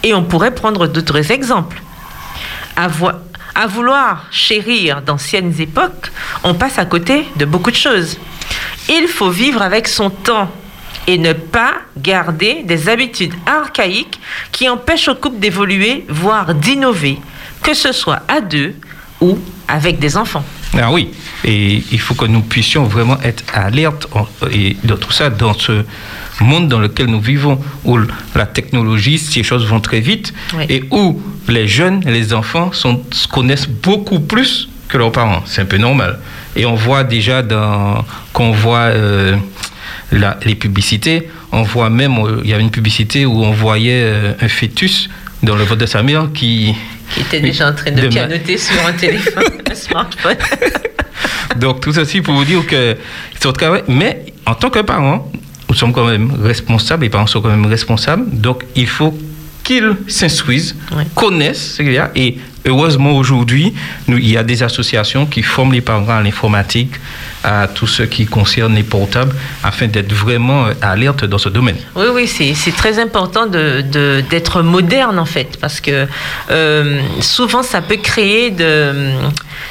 [0.04, 1.82] Et on pourrait prendre d'autres exemples.
[2.76, 3.16] Avoir,
[3.56, 6.12] À vouloir chérir d'anciennes époques,
[6.44, 8.18] on passe à côté de beaucoup de choses.
[8.90, 10.52] Il faut vivre avec son temps
[11.08, 14.20] et ne pas garder des habitudes archaïques
[14.52, 17.20] qui empêchent au couple d'évoluer, voire d'innover,
[17.64, 18.76] que ce soit à deux
[19.22, 20.44] ou avec des enfants.
[20.78, 21.10] Ah oui,
[21.46, 24.08] et il faut que nous puissions vraiment être alertes
[24.52, 25.84] et dans tout ça, dans ce
[26.42, 27.98] monde dans lequel nous vivons, où
[28.36, 30.66] la technologie, ces choses vont très vite, Oui.
[30.70, 35.44] et où les jeunes, les enfants sont, se connaissent beaucoup plus que leurs parents.
[35.46, 36.20] C'est un peu normal.
[36.58, 38.04] Et on voit déjà dans,
[38.34, 39.38] qu'on voit euh,
[40.12, 44.04] la- les publicités, on voit même, euh, il y avait une publicité où on voyait
[44.04, 45.10] euh, un fœtus
[45.42, 46.76] dans le ventre de sa mère qui...
[47.14, 50.36] Qui était déjà en train de, De ma- pianoter sur un téléphone, un smartphone.
[51.58, 52.98] Donc tout ceci pour vous dire que
[53.40, 53.84] c'est au travail.
[53.88, 55.32] Mais en tant que parents,
[55.70, 58.26] nous sommes quand même responsables, les parents sont quand même responsables.
[58.30, 59.18] Donc il faut
[59.64, 60.76] qu'ils s'instruisent,
[61.16, 62.12] connaissent ce qu'il y a.
[62.16, 63.74] Et heureusement aujourd'hui,
[64.08, 66.92] nous- il y a des associations qui forment les parents à l'informatique,
[67.46, 69.34] à tout ce qui concerne les portables,
[69.64, 71.78] afin d'être vraiment euh, alertes dans ce domaine.
[71.96, 76.08] Oui, oui, c'est très important de- de- d'être moderne en fait, parce que
[76.52, 79.12] euh, souvent ça peut créer de,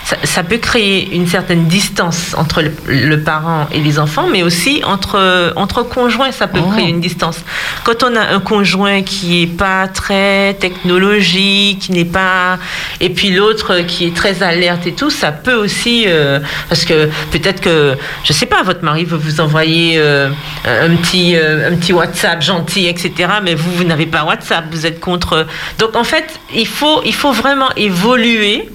[0.04, 4.42] ça, ça peut créer une certaine distance entre le, le parent et les enfants, mais
[4.42, 6.70] aussi entre entre conjoints, ça peut Oh.
[6.72, 7.38] créer une distance.
[7.84, 12.58] Quand on a un conjoint qui est pas très technologique, qui n'est pas,
[13.00, 17.08] et puis l'autre qui est très alerte et tout, ça peut aussi, euh, parce que
[17.32, 20.28] peut-être que, je sais pas, votre mari veut vous envoyer euh,
[20.64, 23.12] un petit euh, un petit WhatsApp gentil, etc.
[23.42, 25.46] Mais vous, vous n'avez pas WhatsApp, vous êtes contre.
[25.78, 28.68] Donc en fait, il faut il faut vraiment évoluer.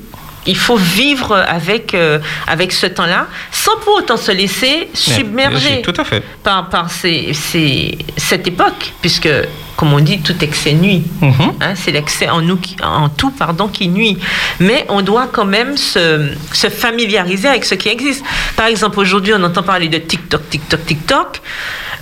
[0.49, 5.93] Il faut vivre avec, euh, avec ce temps-là, sans pour autant se laisser submerger Tout
[5.97, 6.23] à fait.
[6.43, 9.29] par, par ces- ces- cette époque, puisque,
[9.77, 11.03] comme on dit, tout excès nuit.
[11.21, 11.33] Mhm.
[11.61, 14.17] Hein, c'est l'excès en, nous en tout pardon, qui nuit.
[14.59, 18.23] Mais on doit quand même se, se familiariser avec ce qui existe.
[18.55, 21.41] Par exemple, aujourd'hui, on entend parler de TikTok, TikTok, TikTok.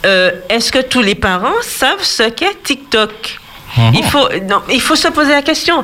[0.05, 3.39] Euh, Est-ce que tous les parents savent ce qu'est TikTok?
[3.93, 5.83] Il faut, non, il faut se poser la question.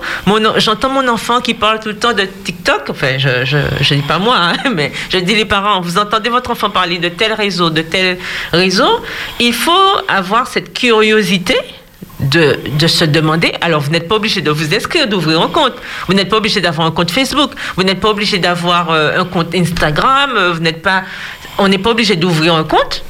[0.58, 2.90] J'entends mon enfant qui parle tout le temps de TikTok.
[2.90, 5.82] Enfin, je je, je dis pas moi, hein, mais je dis les parents.
[5.82, 8.18] Vous entendez votre enfant parler de tel réseau, de tel
[8.52, 9.00] réseau.
[9.40, 9.72] Il faut
[10.08, 11.56] avoir cette curiosité
[12.20, 13.52] de, de se demander.
[13.62, 15.74] Alors, vous n'êtes pas obligé de vous inscrire, d'ouvrir un compte.
[16.08, 17.52] Vous n'êtes pas obligé d'avoir un compte Facebook.
[17.76, 20.32] Vous n'êtes pas obligé d'avoir euh, un compte Instagram.
[20.36, 21.04] euh, Vous n'êtes pas.
[21.58, 23.04] On n'est pas obligé d'ouvrir un compte,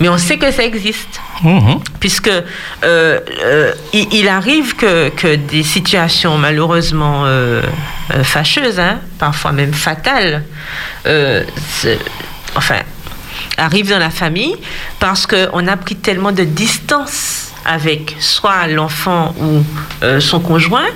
[0.00, 1.80] mais on sait que ça existe Mhm.
[2.00, 2.42] puisque euh,
[2.84, 7.62] euh, il, il arrive que, que des situations malheureusement euh,
[8.22, 10.42] fâcheuses, hein, parfois même fatales,
[12.56, 12.80] enfin,
[13.56, 14.54] arrivent dans la famille
[14.98, 19.62] parce qu'on a pris tellement de distance avec soit l'enfant ou
[20.02, 20.86] euh, son conjoint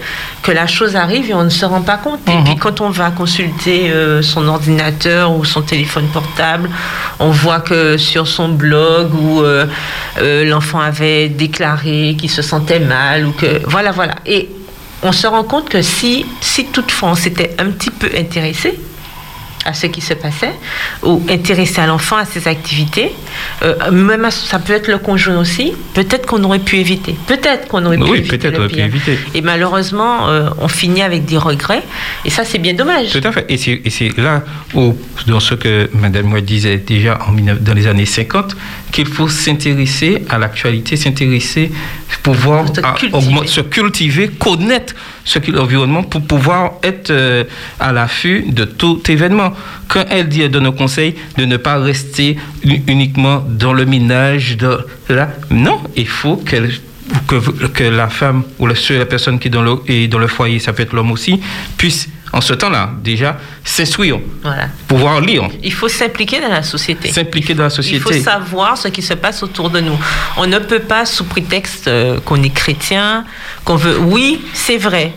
[0.43, 2.21] que la chose arrive et on ne se rend pas compte.
[2.29, 6.71] Et puis quand on va consulter euh, son ordinateur ou son téléphone portable,
[7.19, 9.67] on voit que sur son blog où euh,
[10.19, 14.17] l'enfant avait déclaré qu'il se sentait mal ou que voilà voilà.
[14.27, 14.49] Et
[15.03, 18.79] on se rend compte que si si toutefois on s'était un petit peu intéressé
[19.65, 20.53] à ce qui se passait,
[21.03, 23.11] ou intéressé à l'enfant, à ses activités,
[23.63, 27.15] euh, même à- ça peut être le conjoint aussi, peut-être qu'on aurait pu éviter.
[27.27, 29.19] Peut-être qu'on aurait pu Oui, le aurait pu éviter.
[29.35, 31.83] Et malheureusement, euh, on finit avec des regrets,
[32.25, 33.11] et ça, c'est bien dommage.
[33.13, 33.47] Tout à fait.
[33.49, 34.43] Et c'est, là
[34.75, 34.95] où,
[35.27, 38.57] dans ce que Madame Moët disait déjà en, 19 dans les années 50,
[38.93, 41.71] qu'il faut s'intéresser à l'actualité, s'intéresser,
[42.23, 43.13] pouvoir Se à cultiver.
[43.17, 47.45] augmenter- se cultiver, connaître ce qu'est l'environnement pour pouvoir être euh,
[47.81, 49.53] à l'affût de tout événement.
[49.89, 53.85] Quand elle dit, elle donne un conseil de ne pas rester uni- uniquement dans le
[53.85, 54.57] minage,
[55.09, 56.57] là, non, il faut que,
[57.69, 60.59] que la femme ou la, la personne qui est dans, le, est dans le foyer,
[60.59, 61.41] ça peut être l'homme aussi,
[61.77, 64.69] puisse en ce temps-là déjà s'instruire, Voilà.
[64.89, 67.11] pouvoir lire, Il faut s'impliquer dans la société.
[67.13, 68.01] s'impliquer dans la Il société.
[68.01, 69.99] faut savoir ce qui se passe autour de nous.
[70.37, 73.25] On ne peut pas, sous prétexte euh, qu'on est chrétien,
[73.65, 73.99] qu'on veut.
[73.99, 75.13] Oui, c'est vrai.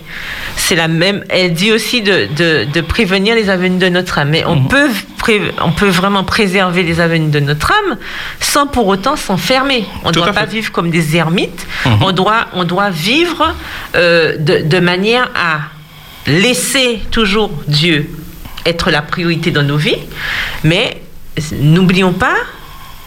[0.56, 1.24] C'est la même.
[1.30, 4.30] Elle dit aussi de, de, de prévenir les avenues de notre âme.
[4.30, 4.68] Mais on, Mhm.
[4.68, 7.98] peut, pré- on peut vraiment préserver les avenues de notre âme
[8.40, 9.86] sans pour autant s'enfermer.
[10.04, 10.52] On ne doit pas fait.
[10.54, 11.66] vivre comme des ermites.
[11.86, 11.98] Mhm.
[12.02, 13.54] On, doit, on doit vivre
[13.96, 15.60] euh, de, de manière à
[16.28, 18.10] laisser toujours Dieu
[18.66, 19.98] être la priorité dans nos vies,
[20.64, 21.02] mais
[21.54, 22.36] n'oublions pas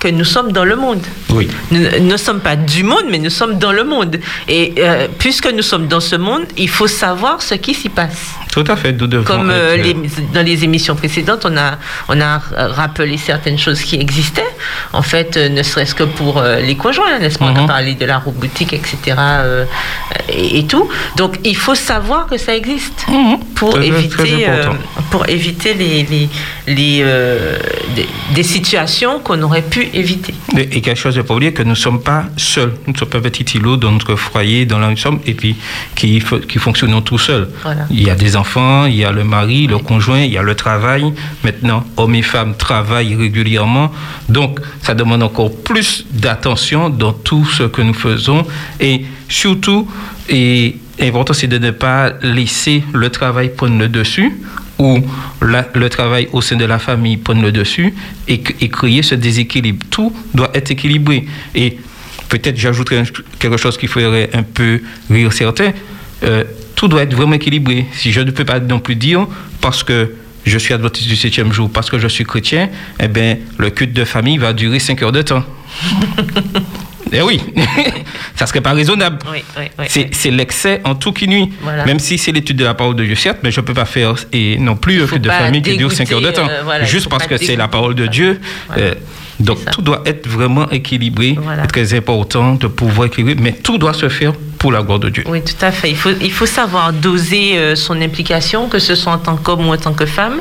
[0.01, 1.03] que nous sommes dans le monde.
[1.29, 1.49] Oui.
[1.71, 4.19] Nous ne sommes pas du monde, mais nous sommes dans le monde.
[4.49, 8.35] Et euh, puisque nous sommes dans ce monde, il faut savoir ce qui s'y passe.
[8.53, 11.79] Tout à fait, nous devons Comme euh, être, les- dans les émissions précédentes, on a,
[12.09, 12.43] on a
[12.81, 14.53] rappelé certaines choses qui existaient,
[14.93, 17.45] en fait, euh, ne serait-ce que pour euh, les conjoints, n'est-ce pas?
[17.47, 17.67] On a Mhm.
[17.67, 18.97] parlé de la robotique, etc.
[20.29, 20.89] et, et tout.
[21.17, 23.07] Donc, il faut savoir que ça existe
[23.55, 24.69] pour, Très, très, éviter, très
[25.11, 26.29] pour éviter les, les,
[26.67, 27.05] les,
[27.97, 30.35] des, des situations qu'on aurait pu éviter.
[30.57, 32.73] Et et quelque chose de pas oublier que nous ne sommes pas seuls.
[32.87, 35.57] Nous ne sommes pas un petit îlot dans notre foyer, dans sommes, et puis
[35.95, 37.49] qui, qui fonctionnons tout seuls.
[37.63, 37.83] Voilà.
[37.91, 40.43] Il y a des enfants, il y a le mari, le conjoint, il y a
[40.43, 41.05] le travail.
[41.45, 43.93] Maintenant, hommes et femmes travaillent régulièrement.
[44.29, 48.43] Donc, ça demande encore plus d'attention dans tout ce que nous faisons.
[48.81, 49.89] Et surtout,
[50.29, 54.31] et important, c'est de ne pas laisser le travail prendre le dessus
[54.79, 54.99] ou
[55.43, 57.93] la- le travail au sein de la famille prendre le dessus
[58.29, 58.41] et,
[58.79, 59.85] créer ce déséquilibre.
[59.91, 61.27] Tout doit être équilibré.
[61.55, 61.77] Et
[62.29, 63.03] peut-être j'ajouterai
[63.39, 64.81] quelque chose qui ferait un peu
[65.11, 65.73] rire certains.
[66.23, 66.45] Euh,
[66.81, 67.85] tout doit être vraiment équilibré.
[67.93, 69.27] Si je ne peux pas non plus dire,
[69.61, 70.15] parce que
[70.47, 73.93] je suis adventiste du septième jour, parce que je suis chrétien, eh bien, le culte
[73.93, 75.45] de famille va durer 5 heures de temps.
[77.13, 77.39] eh oui,
[78.35, 79.19] ça serait pas raisonnable.
[79.31, 81.53] Oui, oui, oui, C'est l'excès en tout qui nuit.
[81.61, 81.85] Voilà.
[81.85, 83.85] Même si c'est l'étude de la parole de Dieu, certes, mais je ne peux pas
[83.85, 86.49] faire et non plus faut culte de famille qui dure 5 heures de temps.
[86.49, 88.41] euh, voilà, Juste parce que c'est la parole de Dieu.
[88.69, 88.83] Voilà.
[88.85, 88.95] euh,
[89.41, 91.37] donc tout doit être vraiment équilibré.
[91.41, 91.63] Voilà.
[91.63, 95.09] C'est très important de pouvoir équilibrer, mais tout doit se faire pour la gloire de
[95.09, 95.25] Dieu.
[95.27, 95.89] Oui, tout à fait.
[95.89, 99.67] Il faut, il faut savoir doser euh, son implication, que ce soit en tant qu'homme
[99.67, 100.39] ou en tant que femme,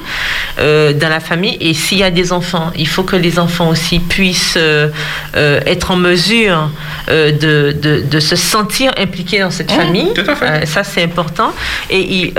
[0.59, 1.57] euh, dans la famille.
[1.61, 4.89] Et s'il y a des enfants, il faut que les enfants aussi puissent euh,
[5.33, 6.69] être en mesure
[7.07, 10.13] de, de, de se sentir impliqués dans cette Mmh, famille.
[10.13, 10.65] tout à fait.
[10.65, 11.53] Ça, c'est important.
[11.89, 12.33] Et,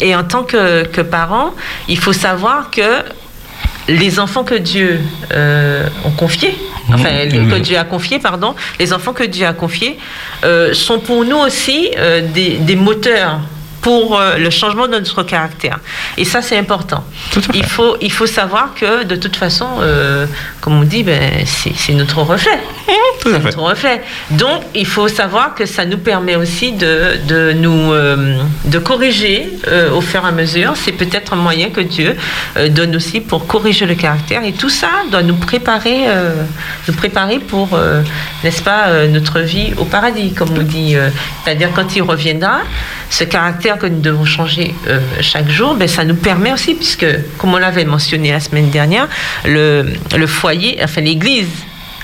[0.00, 1.54] et en tant que, que parent,
[1.88, 3.02] il faut savoir que
[3.90, 5.00] les enfants que Dieu
[5.32, 6.56] euh, ont confiés,
[6.92, 7.50] enfin Mhm.
[7.50, 9.98] que Dieu a confiés, pardon, les enfants que Dieu a confiés
[10.44, 13.40] euh, sont pour nous aussi euh, des, des moteurs
[13.80, 15.78] pour euh, le changement de notre caractère.
[16.16, 17.04] Et ça, c'est important.
[17.54, 20.26] Il faut, il faut savoir que, de toute façon, euh,
[20.60, 22.60] comme on dit, ben, c'est notre reflet.
[23.20, 23.44] Tout à fait.
[23.44, 24.02] Notre reflet.
[24.30, 29.50] Donc, il faut savoir que ça nous permet aussi de, de nous euh, de corriger
[29.68, 30.72] euh, au fur et à mesure.
[30.74, 32.16] C'est peut-être un moyen que Dieu
[32.70, 34.44] donne aussi pour corriger le caractère.
[34.44, 36.06] Et tout ça doit nous préparer,
[36.88, 37.78] nous préparer pour,
[38.42, 40.96] n'est-ce pas, notre vie au paradis, comme on dit.
[41.44, 42.60] C'est-à-dire quand il reviendra,
[43.10, 47.06] ce caractère que nous devons changer euh, chaque jour, ben, ça nous permet aussi, puisque,
[47.36, 49.08] comme on l'avait mentionné la semaine dernière,
[49.44, 51.48] le, le foyer, enfin l'église,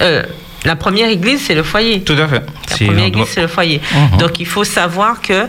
[0.01, 0.23] euh,
[0.65, 2.03] la première église, c'est le foyer.
[2.03, 2.43] Tout à fait.
[2.81, 3.81] La première église, c'est le foyer.
[3.95, 4.19] Mhm.
[4.19, 5.47] Donc il faut savoir que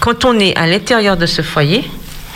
[0.00, 1.84] quand on est à l'intérieur de ce foyer,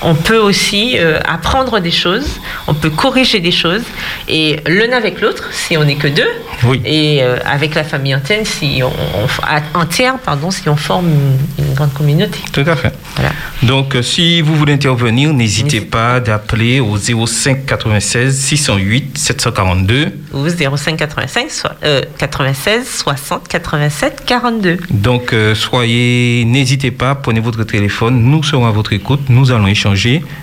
[0.05, 2.29] on peut aussi euh, apprendre des choses,
[2.67, 3.83] on peut corriger des choses,
[4.29, 6.29] et l'un avec l'autre, si on n'est que deux,
[6.65, 6.81] Oui.
[6.85, 11.65] et euh, avec la famille entière, si on, on- entière, pardon, si on forme une,
[11.67, 12.39] une grande communauté.
[12.53, 12.93] Tout à fait.
[13.17, 13.33] Voilà.
[13.63, 20.13] Donc, euh, si vous voulez intervenir, n'hésitez pas d'appeler au 05 96 608 742.
[20.35, 24.77] Ou 05 85 soit- euh, 96 60 87 42.
[24.91, 29.94] Donc, soyez, n'hésitez pas, prenez votre téléphone, nous serons à votre écoute, nous allons échanger.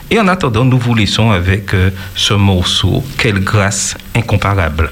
[0.09, 4.91] Et en attendant, nous vous laissons avec euh, ce morceau, Quelle grâce incomparable.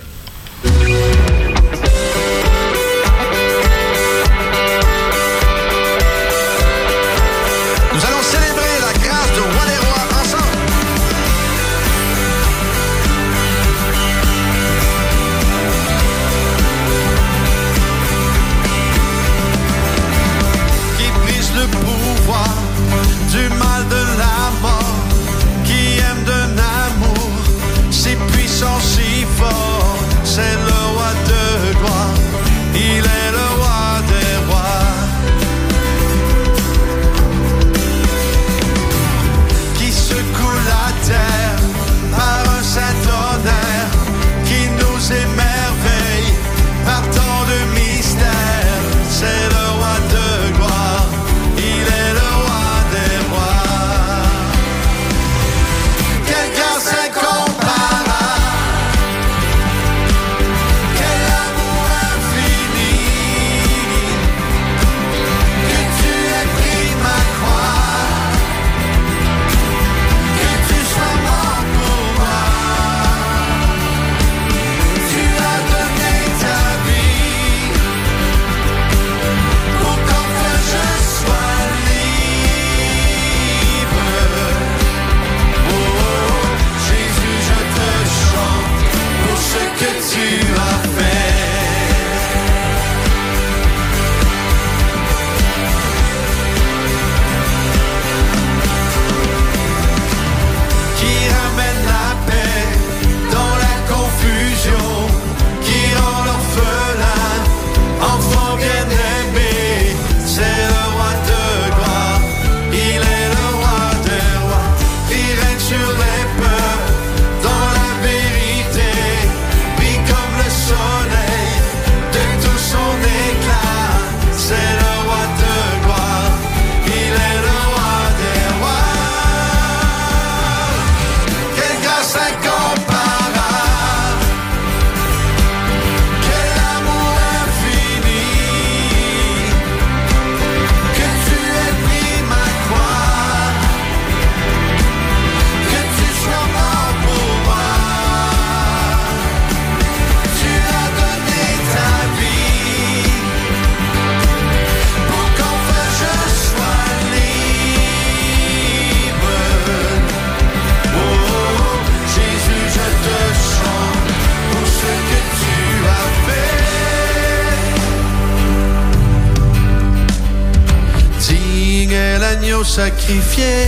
[172.70, 173.66] Sacrifié.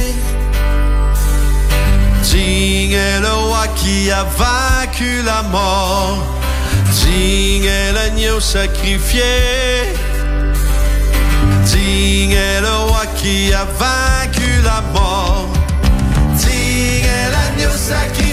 [2.22, 6.24] Digne est le roi qui a vaincu la mort.
[6.92, 9.24] Digne est l'agneau sacrifié.
[11.66, 15.50] Digne est le roi qui a vaincu la mort.
[16.36, 18.31] Digne est l'agneau sacrifié.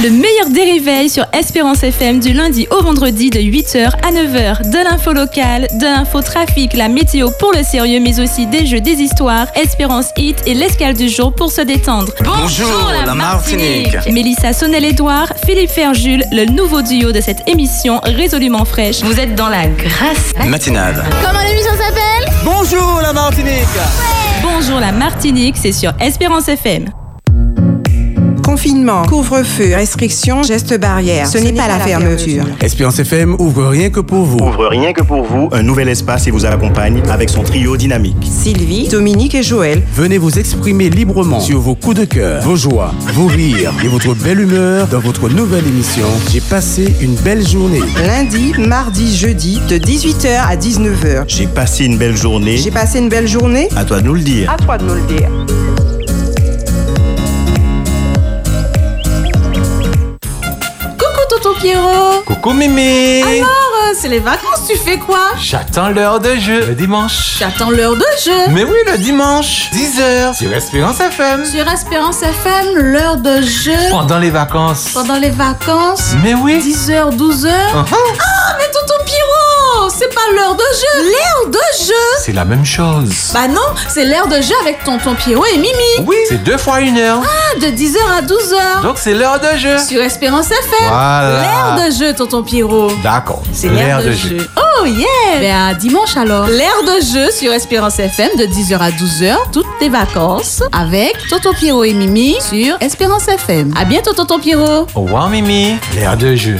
[0.00, 4.70] Le meilleur des réveils sur Espérance FM du lundi au vendredi de 8h à 9h.
[4.70, 8.80] De l'info locale, de l'info trafic, la météo pour le sérieux, mais aussi des jeux,
[8.80, 12.12] des histoires, Espérance Hit et l'escale du jour pour se détendre.
[12.24, 13.96] Bonjour, la Martinique.
[14.08, 19.02] Mélissa Sonnel-Edouard, Philippe Ferjul, le nouveau duo de cette émission résolument fraîche.
[19.02, 21.04] Vous êtes dans la grâce Matinale.
[21.26, 22.32] Comment l'émission s'appelle?
[22.44, 23.66] Bonjour la Martinique.
[24.44, 26.88] Bonjour la Martinique, c'est sur Espérance FM.
[28.58, 31.28] Confinement, couvre-feu, restrictions, gestes barrières.
[31.28, 32.44] Ce n'est pas la fermeture.
[32.60, 34.44] Espérance FM ouvre rien que pour vous.
[34.44, 38.16] Ouvre rien que pour vous un nouvel espace et vous accompagne avec son trio dynamique.
[38.28, 39.80] Sylvie, Dominique et Joël.
[39.94, 44.12] Venez vous exprimer librement sur vos coups de cœur, vos joies, vos rires et votre
[44.16, 47.82] belle humeur dans votre nouvelle émission J'ai passé une belle journée.
[48.08, 51.26] Lundi, mardi, jeudi, de 18h à 19h.
[51.28, 52.56] J'ai passé une belle journée.
[52.56, 53.68] J'ai passé une belle journée.
[53.76, 54.50] À toi de nous le dire.
[54.50, 55.28] À toi de nous le dire.
[61.60, 65.30] Pierrot Coucou Mémé Alors, euh, c'est les vacances, tu fais quoi?
[65.40, 67.36] J'attends l'heure de jeu, le dimanche.
[67.38, 71.44] J'attends l'heure de jeu Mais oui, le dimanche, 10h, sur Espérance FM.
[71.44, 74.90] Sur Espérance FM, l'heure de jeu Pendant les vacances.
[74.94, 76.12] pendant les vacances.
[76.22, 76.58] Mais oui.
[76.60, 77.46] 10h, 12h.
[77.46, 77.84] Uh-huh.
[77.92, 79.47] Ah, mais Tonton Pierrot,
[79.90, 83.10] c'est pas l'heure de jeu, l'heure de jeu C'est la même chose.
[83.32, 86.06] Bah non, c'est l'heure de jeu avec Tonton Pierrot et Mimi.
[86.06, 87.22] Oui, c'est deux fois une heure.
[87.24, 88.82] Ah, de 10h à 12h.
[88.82, 89.78] Donc c'est l'heure de jeu.
[89.78, 90.88] Sur Espérance FM.
[90.88, 91.42] Voilà.
[91.42, 92.90] L'heure de jeu, Tonton Pierrot.
[93.02, 94.48] D'accord, C'est l'ère de, jeu.
[94.56, 96.46] Oh yeah Ben à dimanche alors.
[96.46, 101.52] L'ère de jeu sur Espérance FM de 10h à 12h, toutes tes vacances avec Tonton
[101.52, 103.74] Pierrot et Mimi sur Espérance FM.
[103.76, 104.86] À bientôt Tonton Pierrot.
[104.94, 105.76] Au revoir Mimi.
[105.96, 106.58] L'heure de jeu.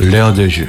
[0.00, 0.68] L'heure de jeu.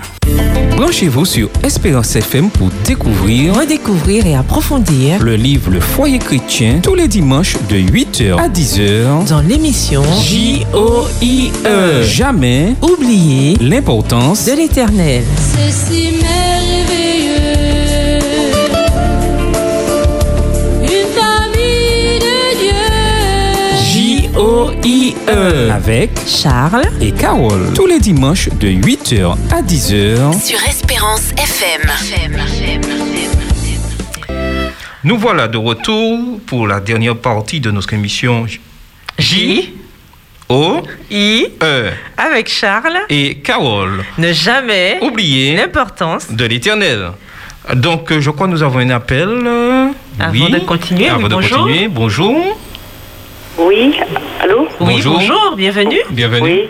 [0.76, 6.95] Branchez-vous sur Espérance FM pour découvrir, redécouvrir et approfondir le livre Le Foyer chrétien tous
[6.95, 12.04] les dimanches de 8h à 10h dans l'émission J-O-I-E.
[12.04, 15.24] Jamais oublier l'importance de l'éternel.
[15.38, 17.52] C'est si merveilleux.
[24.44, 30.38] J-O-I-E avec Charles et Carole tous les dimanches de 8h à 10h.
[30.38, 31.90] Sur Espérance FM.
[35.06, 38.45] Nous voilà de retour pour la dernière partie de notre émission
[39.18, 39.76] J
[40.49, 44.03] O I E avec Charles et Carole.
[44.18, 47.11] Ne jamais oublier l'importance de l'éternel.
[47.76, 49.30] Donc, euh, je crois que nous avons un appel.
[50.20, 50.52] Avant oui.
[50.52, 51.57] de continuer, Avant oui, de bonjour.
[51.60, 52.60] continuer, bonjour.
[53.57, 53.93] Oui,
[54.41, 55.13] allô Oui, Bonjour.
[55.13, 55.99] bonjour, bienvenue.
[56.09, 56.41] Bienvenue.
[56.41, 56.69] Oui.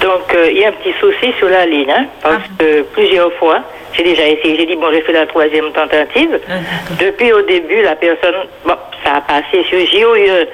[0.00, 3.32] Donc, euh, il y a un petit souci sur la ligne, hein, parce que plusieurs
[3.34, 3.60] fois,
[3.96, 6.38] j'ai déjà essayé, j'ai dit, bon, j'ai fait la troisième tentative.
[7.00, 8.74] Depuis au début, la personne, bon,
[9.04, 10.46] ça a passé sur JOE.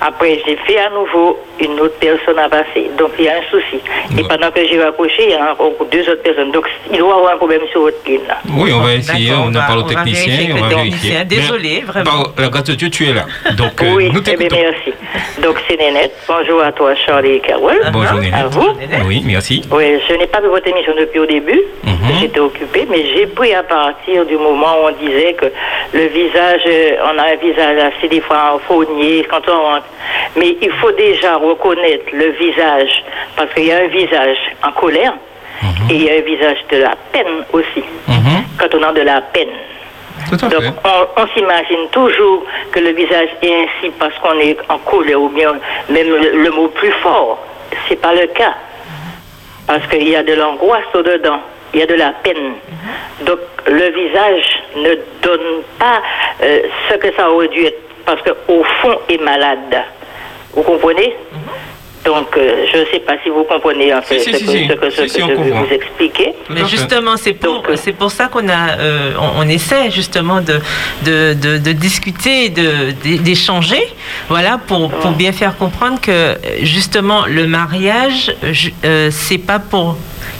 [0.00, 2.88] Après, j'ai fait à nouveau, une autre personne a passé.
[2.96, 3.80] Donc, il y a un souci.
[4.16, 6.52] Et pendant que j'ai raccroché, il y a encore deux autres personnes.
[6.52, 8.20] Donc, il doit y avoir un problème sur votre ligne.
[8.28, 8.38] là.
[8.56, 10.56] Oui, on va essayer, on on a va- parlé au on va technicien, vérifier on
[10.56, 11.10] va avec le vérifier.
[11.18, 11.24] technicien.
[11.24, 12.04] Désolé, Mais, vraiment.
[12.10, 13.26] par la gratitude, tu es là.
[13.56, 14.92] Donc, euh, oui, nous eh bien, merci.
[15.42, 16.14] Donc, c'est Nénette.
[16.28, 17.80] Bonjour à toi, Charlie et Carole.
[17.92, 18.46] Bonjour, À Nénette.
[18.50, 18.68] vous.
[19.06, 19.62] Oui, merci.
[19.72, 21.60] Oui, je n'ai pas vu votre émission depuis au début.
[21.82, 21.92] Mhm.
[22.20, 22.86] J'étais occupée.
[22.88, 25.46] Mais j'ai pris à partir du moment où on disait que
[25.92, 29.86] le visage, euh, on a un visage assez des fois en faunier quand on rentre.
[30.36, 33.04] Mais il faut déjà reconnaître le visage,
[33.36, 35.14] parce qu'il y a un visage en colère
[35.90, 37.82] et il y a un visage de la peine aussi,
[38.58, 39.48] quand on a de la peine.
[40.30, 45.20] Donc, on, on s'imagine toujours que le visage est ainsi parce qu'on est en colère
[45.22, 45.52] ou bien
[45.88, 47.38] même le, le mot plus fort.
[47.88, 48.54] C'est pas le cas.
[49.66, 51.40] Parce qu'il y a de l'angoisse au-dedans.
[51.74, 52.54] Il y a de la peine.
[53.26, 56.00] Donc, le visage ne donne pas
[56.42, 57.78] euh, ce que ça aurait dû être.
[58.06, 59.82] Parce qu'au fond, est malade.
[60.54, 61.14] Vous comprenez?
[62.06, 64.50] Donc, euh, je ne sais pas si vous comprenez en fait si, ce si, que,
[64.52, 64.68] si.
[64.68, 65.64] ce que- ce Si, si, que on je vais comprend.
[65.64, 66.32] vous expliquer.
[66.48, 70.58] Mais justement, c'est pour, c'est pour ça qu'on a, euh, on, on essaie justement de,
[71.04, 73.82] de, de, de discuter, d'échanger,
[74.30, 78.52] voilà, pour, pour bien faire comprendre que euh, justement le mariage, euh,
[78.86, 79.96] euh, c'est pas pour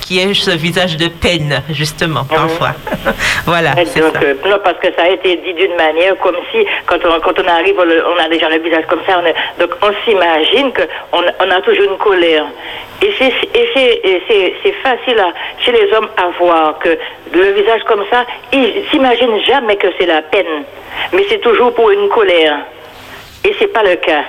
[0.09, 2.71] qu'il y ait ce visage de peine, justement, parfois.
[3.47, 3.75] voilà.
[3.75, 4.01] Donc, ça.
[4.01, 7.39] euh, non, parce que ça a été dit d'une manière comme si, quand on, quand
[7.39, 11.19] on arrive, on, a déjà le visage comme ça, on est- donc on s'imagine qu'on
[11.45, 12.47] on a toujours une colère.
[13.03, 15.33] Et c'est facile à-
[15.65, 16.99] chez les hommes à voir que
[17.33, 20.65] le visage comme ça, ils s'imaginent jamais que c'est la peine,
[21.13, 22.57] mais c'est toujours pour une colère.
[23.45, 24.25] Et c'est pas le cas.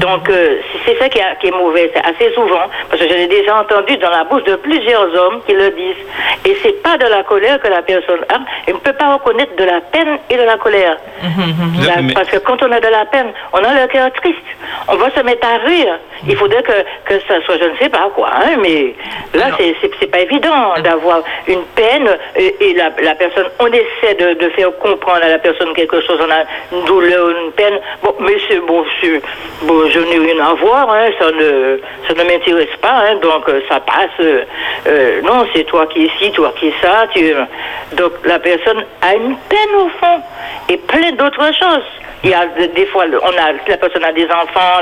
[0.00, 3.14] Donc euh, c'est ça qui, a- qui est mauvais, c'est assez souvent, parce que je
[3.14, 6.04] l'ai déjà entendu dans la bouche de plusieurs hommes qui le disent.
[6.44, 9.56] Et c'est pas de la colère que la personne a, on ne peut pas reconnaître
[9.56, 10.96] de la peine et de la colère.
[11.86, 14.38] La- Mais- parce que quand on a de la peine, on a le cœur triste.
[14.88, 15.98] On va se mettre à rire.
[16.28, 16.72] Il faudrait que,
[17.06, 18.94] que ça soit, je ne sais pas quoi, hein, mais
[19.34, 23.66] là, c'est- c'est c'est pas évident d'avoir une peine et, et la, la personne, on
[23.66, 26.44] essaie de, de faire comprendre à la personne quelque chose, on a
[26.76, 27.78] une douleur, une peine.
[28.02, 28.84] Bon, mais c'est bon,
[29.62, 33.48] bon je n'ai rien à voir, hein, ça ne, ça ne m'intéresse pas, hein, donc
[33.48, 34.08] euh, ça passe.
[34.20, 34.42] euh,
[34.88, 37.06] euh, non, c'est toi qui es ci, toi qui es ça.
[37.14, 37.32] Tu...
[37.92, 40.20] Donc la personne a une peine au fond
[40.68, 41.84] et plein d'autres choses.
[42.24, 44.80] Il y a de- des fois, on a, la personne a des enfants,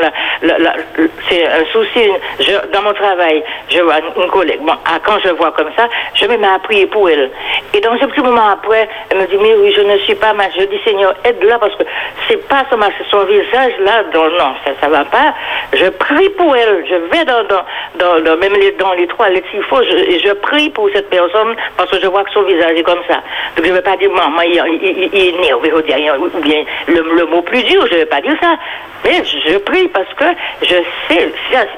[1.29, 2.09] c'est un souci.
[2.73, 4.61] Dans mon travail, je vois une, collègue.
[4.61, 7.31] Bon, ah, quand je vois comme ça, je me mets à prier pour elle.
[7.73, 10.35] Et dans un petit moment après, elle me dit, mais oui, je ne suis pas
[10.35, 10.51] mal.
[10.59, 11.85] Je dis, Seigneur, aide-la parce que
[12.29, 12.79] c'est pas son,
[13.11, 15.35] son visage là, non, ça, ça va pas.
[15.73, 16.85] Je prie pour elle.
[16.89, 20.89] Je vais dans, dans, dans, même les, dans les toilettes s'il je, je prie pour
[20.95, 23.17] cette personne parce que je vois que son visage est comme ça.
[23.57, 26.65] Donc je ne vais pas dire, maman, il, il, il- est énervé, bien, ou bien
[26.89, 28.55] le, le mot plus dur, je ne vais pas dire ça.
[29.05, 30.25] Mais je prie parce que
[30.63, 30.77] je
[31.09, 31.33] sais,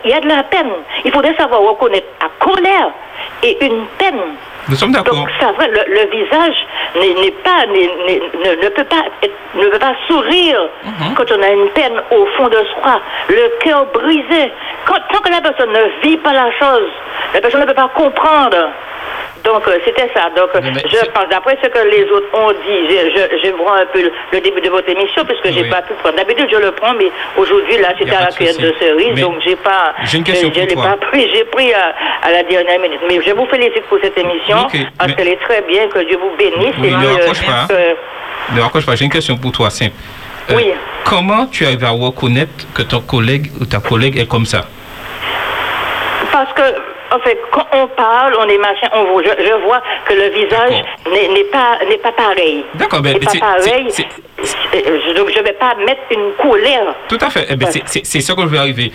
[0.05, 0.71] il y a de la peine.
[1.05, 2.91] Il faudrait savoir reconnaître la colère
[3.43, 4.21] et une peine.
[4.69, 5.15] Nous sommes d'accord.
[5.17, 6.55] Donc ça va, le, le visage
[6.95, 11.15] n'est pas, ne, ne peut pas, être- ne peut pas sourire Mhm.
[11.15, 14.53] quand on a une peine au fond de soi, le cœur brisé.
[14.85, 16.91] Quand, tant que la personne ne vit pas la chose,
[17.35, 18.69] la personne ne peut pas comprendre.
[19.45, 20.31] Donc euh, c'était ça.
[20.37, 23.75] Donc euh, je pense, d'après ce que les autres ont dit, je, je, je prends
[23.75, 26.17] un peu le, le début de votre émission puisque j'ai pas pu prendre.
[26.17, 28.57] D'habitude je le prends, mais aujourd'hui là j'étais à la souci.
[28.63, 30.85] de cerise, Mais donc j'ai pas, j'ai une question je, je pour l'ai toi.
[30.99, 33.01] pas pris, j'ai pris à, à la dernière minute.
[33.09, 35.99] Mais je vous félicite pour cette émission Ok, parce mais- qu'elle est très bien, que
[36.01, 36.75] Dieu vous bénisse.
[36.79, 37.67] Oui, et ne euh, raccroche pas.
[37.69, 38.95] que- Ne raccroche pas.
[38.97, 39.93] J'ai une question pour toi, simple.
[40.51, 40.73] Euh, Oui.
[41.05, 44.63] Comment tu arrives à reconnaître que ton collègue ou ta collègue est comme ça?
[46.33, 46.63] Parce que,
[47.15, 50.29] en fait, quand on parle, on est machin, on voit, je, je vois que le
[50.31, 52.65] visage n'est pas, n'est pas pareil.
[52.75, 53.89] D'accord, ben, pas c'est- pareil.
[53.89, 56.95] Euh, je- Donc, je ne vais pas mettre une colère.
[57.09, 57.47] Tout à fait.
[57.51, 58.93] Eh ben, c'est ça que je vais arriver.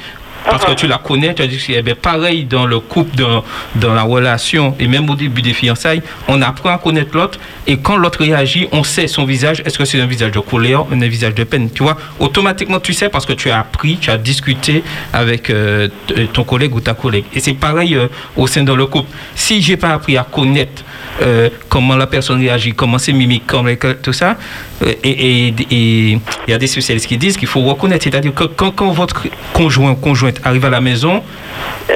[0.50, 3.16] Parce que tu la connais, tu as dit que eh ben, pareil dans le couple,
[3.18, 3.44] dans,
[3.76, 7.78] dans la relation, et même au début des fiançailles, on apprend à connaître l'autre, et
[7.78, 11.00] quand l'autre réagit, on sait son visage, est-ce que c'est un visage de colère, un
[11.08, 14.18] visage de peine, tu vois, automatiquement tu sais parce que tu as appris, tu as
[14.18, 14.84] discuté
[15.14, 17.26] avec euh, t- ton collègue ou ta collègue.
[17.34, 19.10] Et c'est pareil euh, au sein de le couple.
[19.36, 20.84] Si j'ai pas appris à connaître
[21.22, 23.70] euh, comment la personne réagit, comment c'est mimique, comment
[24.02, 24.34] tout ça, euh,
[24.86, 26.12] et et- et
[26.48, 29.24] il y a des spécialistes qui disent qu'il faut reconnaître, c'est-à-dire que quand, quand votre
[29.54, 31.24] conjoint conjointe arrive à la maison,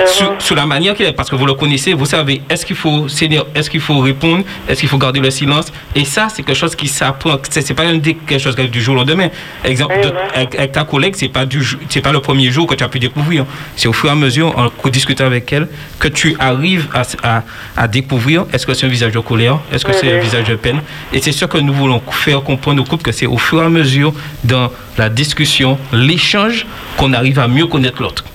[0.07, 2.75] sous, sous la manière qu'il est, parce que vous le connaissez, vous savez, est-ce qu'il
[2.75, 3.07] faut
[3.55, 6.75] est-ce qu'il faut répondre, est-ce qu'il faut garder le silence, et ça, c'est quelque chose
[6.75, 9.29] qui s'apprend, c'est pas quelque chose qui arrive du jour au lendemain.
[9.65, 12.65] Exemple, de- avec, avec ta collègue, c'est pas du, jou- c'est pas le premier jour
[12.67, 13.45] que tu as pu découvrir,
[13.75, 15.67] c'est au fur et à mesure, en discutant avec elle,
[15.99, 17.43] que tu arrives à, à,
[17.77, 20.55] à découvrir, est-ce que c'est un visage de colère, est-ce que c'est un visage de
[20.55, 20.81] peine,
[21.13, 23.65] et c'est sûr que nous voulons faire comprendre au couple que c'est au fur et
[23.65, 26.65] à mesure, dans la discussion, l'échange,
[26.97, 28.25] qu'on arrive à mieux connaître l'autre.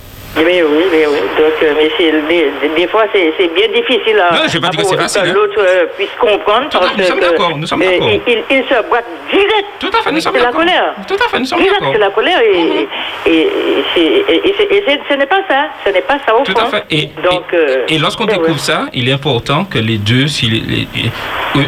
[1.47, 1.89] Donc, mais
[2.27, 5.01] des, des fois, c'est, bien difficile à, Non, j'ai pas à dit que c'est pour-
[5.01, 5.33] facile, hein.
[5.33, 6.67] l'autre euh, puisse comprendre.
[6.69, 8.09] Tout parce nous sommes d'accord, nous sommes euh, d'accord.
[8.27, 9.65] il, il- il se boite direct.
[9.79, 10.93] Tout à fait, nous sommes c'est la colère.
[11.07, 11.89] Tout à fait, nous sommes d'accord.
[11.93, 12.39] C'est la colère.
[12.41, 12.87] Et,
[13.25, 13.49] et,
[13.95, 15.69] et, et et ce n'est pas ça.
[15.85, 16.65] Ce n'est pas ça au Tout fond.
[16.65, 16.83] à fait.
[16.91, 18.57] Et, Donc, euh, et lorsqu'on ben découvre ouais.
[18.57, 20.87] ça, il est important que les deux, si les, les-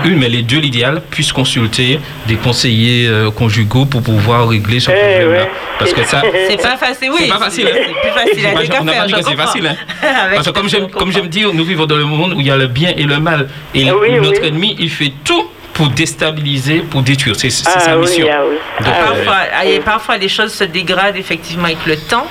[0.05, 4.91] une, mais les deux, l'idéal, puissent consulter des conseillers euh, conjugaux pour pouvoir régler ce
[4.91, 5.43] Eh problème-là.
[5.43, 5.49] ouais.
[5.79, 7.17] Parce que ça, C'est pas facile, oui.
[7.21, 7.67] c'est pas facile.
[7.67, 7.77] hein.
[7.87, 9.68] C'est plus facile à dire on n'a qu'à pas dit faire, que je c'est facile.
[9.71, 9.75] Hein.
[10.35, 12.51] Parce que comme j'aime, comme j'aime dire, nous vivons dans le monde où il y
[12.51, 13.47] a le bien et le mal.
[13.73, 14.47] Et Oui, notre oui.
[14.47, 15.45] ennemi, il fait tout
[15.79, 17.35] pour déstabiliser, pour détruire.
[17.37, 18.27] C'est Ah sa oui, mission.
[18.29, 18.57] ah oui.
[18.85, 22.27] Donc, euh, Parfois, ah, et parfois, les choses se dégradent effectivement avec le temps.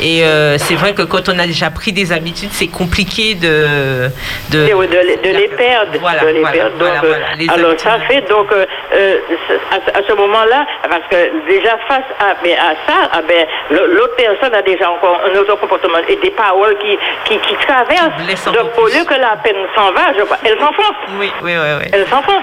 [0.00, 4.10] Et euh, c'est vrai que quand on a déjà pris des habitudes, c'est compliqué de.
[4.50, 5.92] de, les- de les perdre.
[6.00, 6.74] Voilà, de les voilà, perdre.
[6.78, 7.88] voilà, Donc, euh, voilà, les alors, habitudes.
[7.88, 8.66] ça fait donc, euh,
[9.70, 14.16] à, à ce moment-là, parce que déjà face à, mais à ça, ah ben, l'autre
[14.16, 18.44] personne a déjà encore un autre comportement et des paroles qui, qui, qui traversent.
[18.46, 20.98] Donc, au lieu que la peine s'en va, je, vois- elle s'enfonce.
[21.20, 21.70] Oui, oui, oui.
[21.80, 21.86] oui.
[21.92, 22.42] Elle s'enfonce.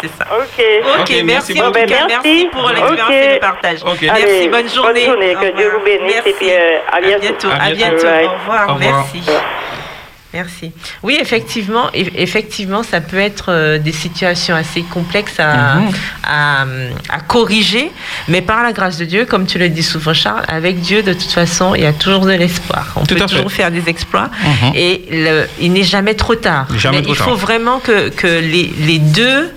[0.00, 0.26] C'est ça.
[0.38, 1.00] Ok.
[1.00, 3.14] Ok, merci, en tout cas, merci pour l'expérience Ok.
[3.14, 3.78] et le partage.
[3.84, 3.98] Ok.
[4.02, 5.06] Merci, Allez, bonne journée.
[5.06, 6.30] Bonne journée, que Dieu vous bénisse Merci.
[6.30, 7.20] et puis euh, à bientôt.
[7.22, 7.48] bientôt.
[7.48, 8.06] À À bientôt.
[8.06, 8.68] Au revoir.
[8.70, 9.06] Au revoir.
[9.12, 9.30] Merci.
[10.32, 10.70] Merci.
[11.02, 15.90] Oui, effectivement, eff- effectivement, ça peut être euh, des situations assez complexes à, Mhm.
[16.24, 16.62] à,
[17.08, 17.90] à corriger,
[18.28, 21.12] mais par la grâce de Dieu, comme tu le dis souvent, Charles, avec Dieu, de
[21.14, 22.86] toute façon, il y a toujours de l'espoir.
[22.96, 23.26] On Tout peut fait.
[23.26, 24.72] toujours faire des exploits, Mhm.
[24.76, 26.66] et le- il n'est jamais trop tard.
[26.76, 27.28] Jamais Mais trop il tard.
[27.30, 29.50] faut vraiment que, que les, les deux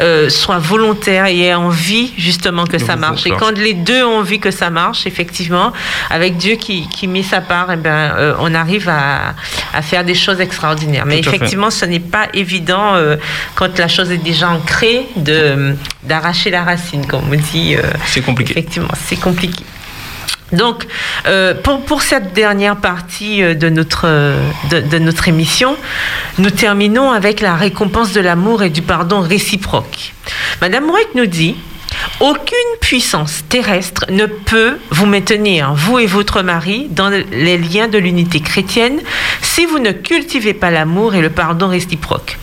[0.00, 3.26] euh, soient volontaires et aient envie justement que ça marche.
[3.26, 5.72] Et quand les deux ont envie que ça marche, effectivement,
[6.10, 9.34] avec Dieu qui, qui met sa part, eh ben, euh, on arrive à,
[9.74, 11.04] à faire des choses extraordinaires.
[11.06, 11.28] Mais fait.
[11.28, 13.16] effectivement, ce n'est pas évident euh,
[13.54, 17.76] quand la chose est déjà ancrée de d'arracher la racine, comme on dit.
[17.76, 18.52] euh, c'est compliqué.
[18.52, 19.64] Effectivement, c'est compliqué.
[20.52, 20.86] Donc,
[21.26, 24.36] euh, pour, pour cette dernière partie euh, de notre, euh,
[24.70, 25.76] de, de notre émission,
[26.38, 30.12] nous terminons avec la récompense de l'amour et du pardon réciproque.
[30.60, 31.56] Madame Mouret nous dit
[32.20, 37.98] aucune puissance terrestre ne peut vous maintenir, vous et votre mari, dans les liens de
[37.98, 39.00] l'unité chrétienne
[39.40, 42.38] si vous ne cultivez pas l'amour et le pardon réciproque.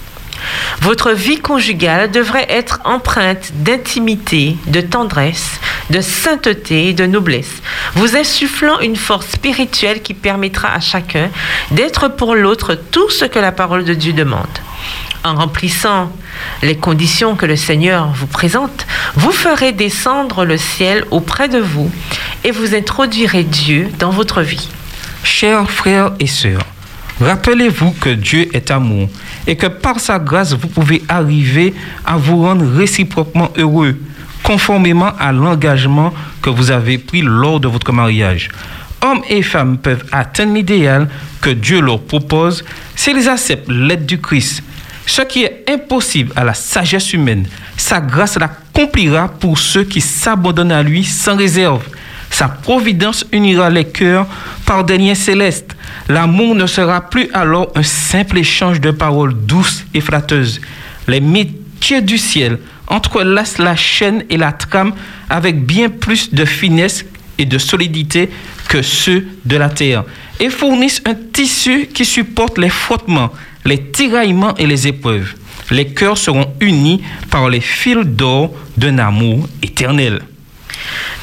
[0.81, 5.59] Votre vie conjugale devrait être empreinte d'intimité, de tendresse,
[5.89, 7.61] de sainteté et de noblesse,
[7.95, 11.29] vous insufflant une force spirituelle qui permettra à chacun
[11.71, 14.47] d'être pour l'autre tout ce que la parole de Dieu demande.
[15.23, 16.09] En remplissant
[16.63, 21.91] les conditions que le Seigneur vous présente, vous ferez descendre le ciel auprès de vous
[22.45, 24.69] et vous introduirez Dieu dans votre vie.
[25.23, 26.65] Chers frères et sœurs,
[27.19, 29.09] rappelez-vous que Dieu est amour
[29.45, 31.73] et que par sa grâce, vous pouvez arriver
[32.05, 33.97] à vous rendre réciproquement heureux,
[34.41, 38.47] conformément à l'engagement que vous avez pris lors de votre mariage.
[39.01, 41.09] Hommes et femmes peuvent atteindre l'idéal
[41.41, 42.63] que Dieu leur propose
[42.95, 44.63] s'ils acceptent l'aide du Christ.
[45.09, 50.71] Ce qui est impossible à la sagesse humaine, sa grâce l'accomplira pour ceux qui s'abandonnent
[50.71, 51.81] à lui sans réserve.
[52.29, 54.27] Sa providence unira les cœurs
[54.67, 55.75] par des liens célestes.
[56.09, 60.61] L'amour ne sera plus alors un simple échange de paroles douces et flatteuses.
[61.07, 64.93] Les métiers du ciel entrelacent la chaîne et la trame
[65.27, 67.03] avec bien plus de finesse
[67.39, 68.29] et de solidité
[68.67, 70.03] que ceux de la terre
[70.39, 73.31] et fournissent un tissu qui supporte les frottements,
[73.65, 75.33] les tiraillements et les épreuves.
[75.71, 80.21] Les cœurs seront unis par les fils d'or d'un amour éternel.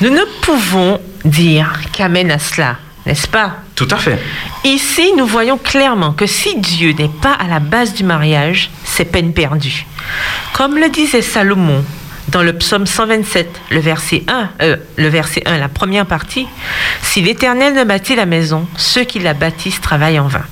[0.00, 2.76] Nous ne pouvons dire qu'amène à cela,
[3.06, 3.56] n'est-ce pas?
[3.74, 4.18] Tout à fait.
[4.64, 9.06] Ici, nous voyons clairement que si Dieu n'est pas à la base du mariage, c'est
[9.06, 9.86] peine perdue.
[10.52, 11.84] Comme le disait Salomon
[12.28, 16.46] dans le psaume 127, le verset 1, euh, le verset 1, la première partie,
[17.02, 20.44] si l'Éternel ne bâtit la maison, ceux qui la bâtissent travaillent en vain.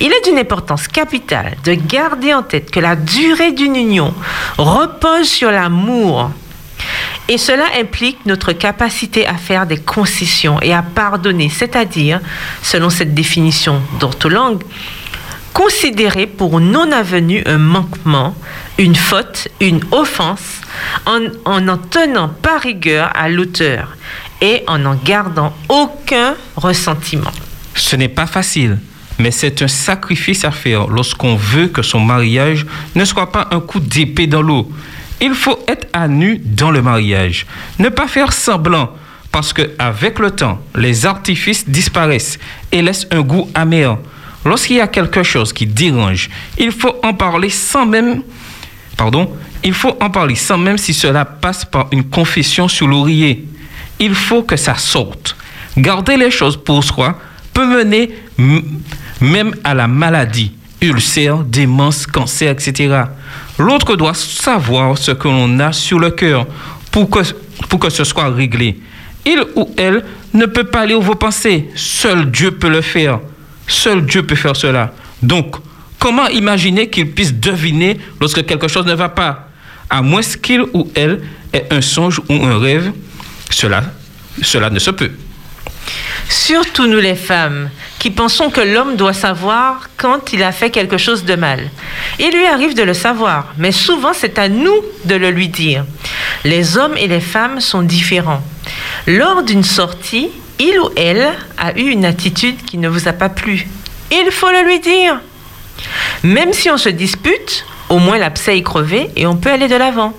[0.00, 4.14] Il est d'une importance capitale de garder en tête que la durée d'une union
[4.56, 6.30] repose sur l'amour.
[7.28, 12.20] Et cela implique notre capacité à faire des concessions et à pardonner, c'est-à-dire,
[12.62, 14.62] selon cette définition d'ortholangue,
[15.52, 18.34] considérer pour non avenu un manquement,
[18.78, 20.60] une faute, une offense,
[21.06, 23.96] en en, en tenant par rigueur à l'auteur
[24.40, 27.30] et en n'en gardant aucun ressentiment.
[27.74, 28.78] Ce n'est pas facile,
[29.20, 33.60] mais c'est un sacrifice à faire lorsqu'on veut que son mariage ne soit pas un
[33.60, 34.70] coup d'épée dans l'eau.
[35.20, 37.46] Il faut être à nu dans le mariage,
[37.78, 38.94] ne pas faire semblant,
[39.30, 42.38] parce que avec le temps, les artifices disparaissent
[42.72, 43.98] et laissent un goût amer.
[44.46, 48.22] Lorsqu'il y a quelque chose qui dérange, il faut en parler sans même
[48.96, 49.30] pardon,
[49.62, 53.46] il faut en parler sans même si cela passe par une confession sur l'oreiller.
[53.98, 55.36] Il faut que ça sorte.
[55.76, 57.18] Garder les choses pour soi
[57.52, 58.10] peut mener
[59.20, 63.04] même à la maladie, ulcère, démence, cancer, etc.
[63.58, 66.46] L'autre doit savoir ce que l'on a sur le cœur
[66.90, 67.20] pour que,
[67.68, 68.80] pour que ce soit réglé.
[69.26, 71.68] Il ou elle ne peut pas lire vos pensées.
[71.74, 73.20] Seul Dieu peut le faire.
[73.66, 74.92] Seul Dieu peut faire cela.
[75.22, 75.56] Donc,
[75.98, 79.48] comment imaginer qu'il puisse deviner lorsque quelque chose ne va pas?
[79.90, 81.20] À moins qu'il ou elle
[81.52, 82.92] ait un songe ou un rêve,
[83.50, 83.82] cela,
[84.40, 85.10] cela ne se peut.
[86.28, 90.98] Surtout nous les femmes, qui pensons que l'homme doit savoir quand il a fait quelque
[90.98, 91.68] chose de mal.
[92.18, 95.84] Il lui arrive de le savoir, mais souvent c'est à nous de le lui dire.
[96.44, 98.42] Les hommes et les femmes sont différents.
[99.06, 103.28] Lors d'une sortie, il ou elle a eu une attitude qui ne vous a pas
[103.28, 103.66] plu.
[104.10, 105.20] Il faut le lui dire.
[106.22, 109.76] Même si on se dispute, au moins l'abcès est crevé et on peut aller de
[109.76, 110.14] l'avant.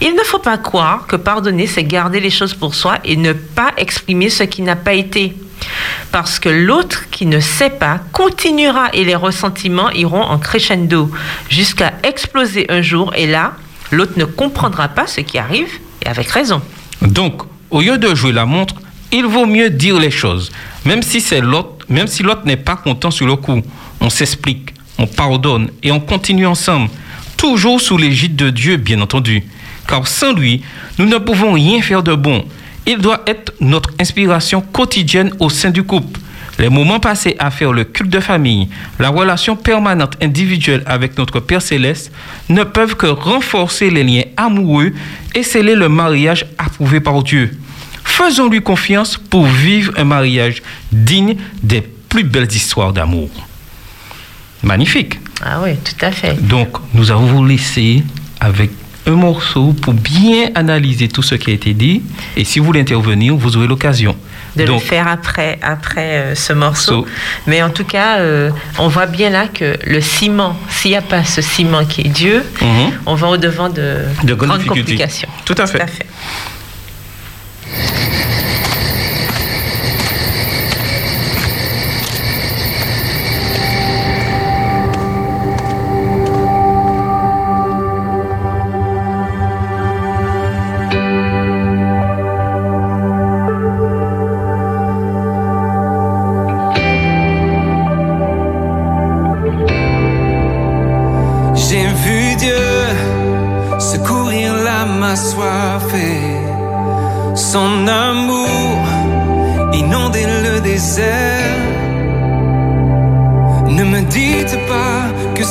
[0.00, 3.32] Il ne faut pas croire que pardonner, c'est garder les choses pour soi et ne
[3.32, 5.34] pas exprimer ce qui n'a pas été.
[6.10, 11.10] Parce que l'autre qui ne sait pas continuera et les ressentiments iront en crescendo
[11.48, 13.52] jusqu'à exploser un jour et là,
[13.92, 15.70] l'autre ne comprendra pas ce qui arrive
[16.04, 16.60] et avec raison.
[17.00, 18.74] Donc, au lieu de jouer la montre,
[19.12, 20.50] il vaut mieux dire les choses.
[20.84, 23.62] Même si c'est l'autre, même si l'autre n'est pas content sur le coup,
[24.00, 26.90] on s'explique, on pardonne et on continue ensemble,
[27.42, 29.42] toujours sous l'égide de Dieu, bien entendu.
[29.88, 30.62] Car sans lui,
[30.96, 32.44] nous ne pouvons rien faire de bon.
[32.86, 36.20] Il doit être notre inspiration quotidienne au sein du couple.
[36.60, 38.68] Les moments passés à faire le culte de famille,
[39.00, 42.12] la relation permanente individuelle avec notre Père céleste
[42.48, 44.92] ne peuvent que renforcer les liens amoureux
[45.34, 47.58] et sceller le mariage approuvé par Dieu.
[48.04, 50.62] Faisons-lui confiance pour vivre un mariage
[50.92, 53.30] digne des plus belles histoires d'amour.
[54.62, 55.21] Magnifique.
[55.44, 56.34] Ah oui, tout à fait.
[56.46, 58.02] Donc, nous allons vous laisser
[58.40, 58.70] avec
[59.06, 62.02] un morceau pour bien analyser tout ce qui a été dit.
[62.36, 64.14] Et si vous voulez intervenir, vous aurez l'occasion.
[64.54, 67.06] de Donc, le faire après, après euh, ce morceau.
[67.46, 71.02] Mais en tout cas, euh, on voit bien là que le ciment, s'il n'y a
[71.02, 72.92] pas ce ciment qui est Dieu, Mhm.
[73.06, 75.28] on va au-devant de, De grandes complications.
[75.46, 75.78] Tout à fait.
[75.78, 76.06] Tout à fait.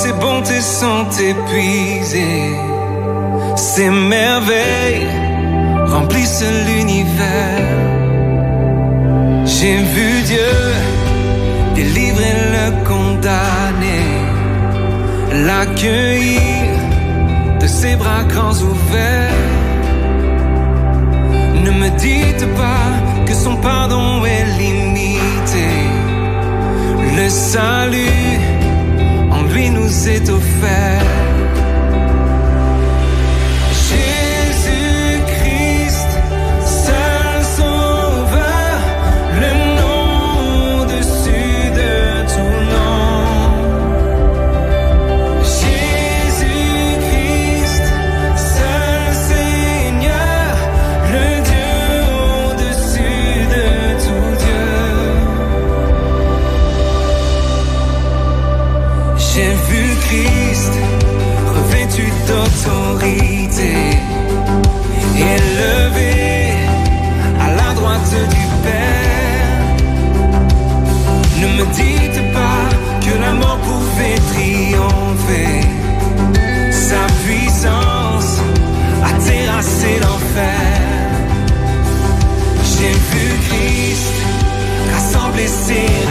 [0.01, 2.55] Ces bontés sont épuisées,
[3.55, 5.07] ces merveilles
[5.95, 7.77] remplissent l'univers.
[9.45, 10.53] J'ai vu Dieu
[11.75, 14.01] délivrer le condamné
[15.45, 16.71] l'accueillir
[17.61, 19.49] de ses bras grands ouverts.
[21.63, 22.91] Ne me dites pas
[23.27, 25.69] que son pardon est limité.
[27.17, 28.50] Le salut
[29.73, 31.10] nous est offert.
[85.51, 86.10] see.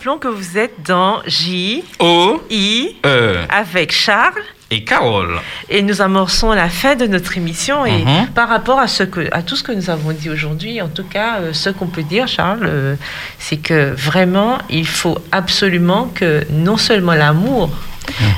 [0.00, 4.40] Rappelons que vous êtes dans J, O, I, E avec Charles.
[4.70, 5.38] et Carole.
[5.68, 7.84] Et nous amorçons la fin de notre émission.
[7.84, 8.28] Et Mhm.
[8.34, 11.04] par rapport à, ce que, à tout ce que nous avons dit aujourd'hui, en tout
[11.04, 12.94] cas, euh, ce qu'on peut dire, Charles, euh,
[13.38, 17.68] c'est que vraiment, il faut absolument que non seulement l'amour,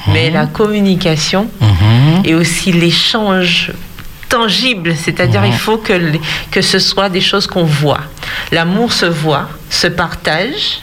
[0.09, 1.49] mais la communication
[2.25, 3.71] et aussi l'échange
[4.29, 5.93] tangible, c'est-à-dire il faut que,
[6.51, 8.01] que ce soit des choses qu'on voit.
[8.51, 10.81] L'amour se voit, se partage,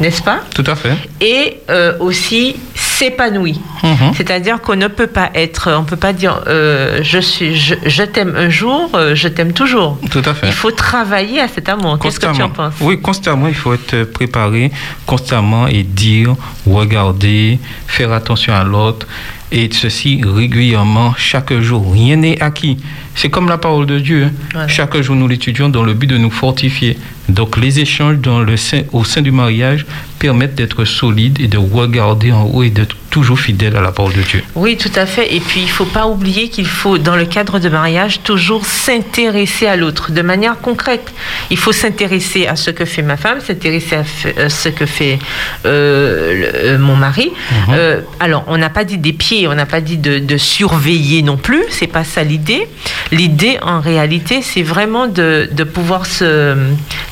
[0.00, 0.94] n'est-ce pas Tout à fait.
[1.20, 3.60] et euh, aussi s'épanouit.
[3.82, 4.12] Mhm.
[4.16, 8.02] C'est-à-dire qu'on ne peut pas être, on peut pas dire euh, je suis, je, je
[8.02, 9.98] t'aime un jour, euh, je t'aime toujours.
[10.10, 10.46] Tout à fait.
[10.48, 11.98] Il faut travailler à cet amour.
[11.98, 14.70] Qu'est-ce que tu en penses Oui, constamment, il faut être préparé
[15.06, 16.34] constamment et dire,
[16.66, 19.06] regarder, faire attention à l'autre.
[19.50, 21.92] Et ceci régulièrement, chaque jour.
[21.92, 22.76] Rien n'est acquis.
[23.20, 24.24] C'est comme la parole de Dieu.
[24.26, 24.32] hein.
[24.52, 24.68] Voilà.
[24.68, 26.96] Chaque jour, nous l'étudions dans le but de nous fortifier.
[27.28, 29.84] Donc, les échanges dans le sein, au sein du mariage
[30.18, 34.12] permettent d'être solides et de regarder en haut et d'être toujours fidèle à la parole
[34.14, 34.42] de Dieu.
[34.54, 35.34] Oui, tout à fait.
[35.34, 39.66] Et puis, il faut pas oublier qu'il faut, dans le cadre de mariage, toujours s'intéresser
[39.66, 41.12] à l'autre de manière concrète.
[41.50, 44.04] Il faut s'intéresser à ce que fait ma femme, s'intéresser à
[44.38, 45.18] euh, ce que fait
[45.66, 47.30] euh, le- euh, mon mari.
[47.70, 51.22] Euh, alors, on n'a pas dit des pieds, on n'a pas dit de, de surveiller
[51.22, 51.62] non plus.
[51.70, 52.66] C'est pas ça l'idée.
[53.10, 56.56] L'idée, en réalité, c'est vraiment de, de pouvoir se.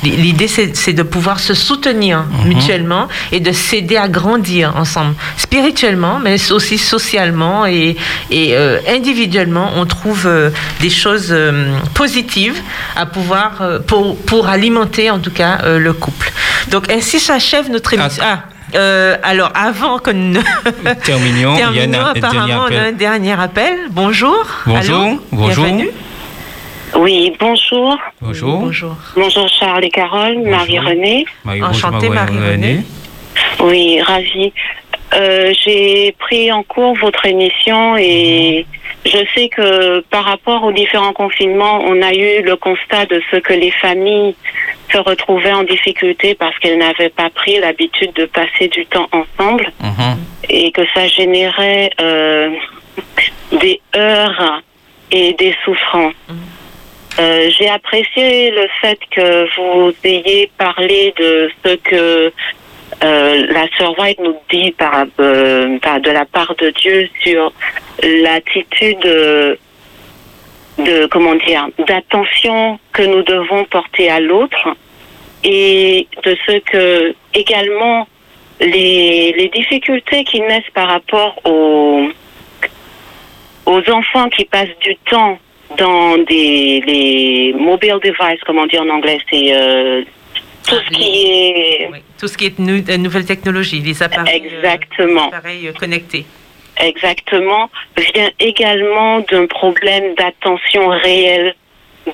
[0.02, 6.18] L'idée, c'est c'est de pouvoir se soutenir mutuellement et de s'aider à grandir ensemble, spirituellement,
[6.18, 7.96] mais aussi socialement et,
[8.30, 9.70] et euh, individuellement.
[9.76, 10.50] On trouve euh,
[10.80, 12.60] des choses euh, positives
[12.94, 16.30] à pouvoir euh, pour, pour alimenter en tout cas euh, le couple.
[16.70, 18.22] Donc ainsi s'achève notre émission.
[18.24, 18.44] Ah,
[18.74, 20.40] euh, alors avant que nous.
[21.08, 22.96] Il y a apparemment on a un appel.
[22.96, 23.74] dernier appel.
[23.90, 24.44] Bonjour.
[24.66, 25.64] Bonjour, Allô bonjour.
[25.64, 25.90] Bienvenue.
[26.96, 27.98] Oui, bonjour.
[28.20, 28.58] Bonjour.
[28.60, 28.96] Bonjour.
[29.16, 31.26] Bonjour Charles et Carole, Marie-Renée.
[31.44, 32.82] Marie- Enchantée, Marie-Renée.
[33.60, 34.52] Oui, ravie.
[35.14, 38.66] Euh, J'ai pris en cours votre émission et
[39.06, 43.36] je sais que par rapport aux différents confinements, on a eu le constat de ce
[43.36, 44.34] que les familles
[44.92, 49.72] se retrouvaient en difficulté parce qu'elles n'avaient pas pris l'habitude de passer du temps ensemble
[50.48, 52.50] et que ça générait euh,
[53.52, 54.62] des heures
[55.10, 56.14] et des souffrances.
[57.18, 62.32] Euh, J'ai apprécié le fait que vous ayez parlé de ce que
[63.02, 67.52] euh, la sœur White nous dit par, euh, de la part de Dieu sur
[68.02, 69.56] l'attitude euh,
[70.78, 74.68] de comment dire d'attention que nous devons porter à l'autre
[75.42, 78.06] et de ce que également
[78.60, 82.08] les, les difficultés qui naissent par rapport aux
[83.66, 85.38] aux enfants qui passent du temps
[85.76, 90.02] dans des les mobile devices, comme on dit en anglais, c'est euh,
[90.66, 94.56] tout ce qui est Tout ce qui est nou- euh, nouvelles technologies, les appareils, euh,
[94.56, 95.28] Exactement.
[95.30, 96.26] les appareils euh, connectés.
[96.80, 101.54] exactement vient également d'un problème d'attention réelle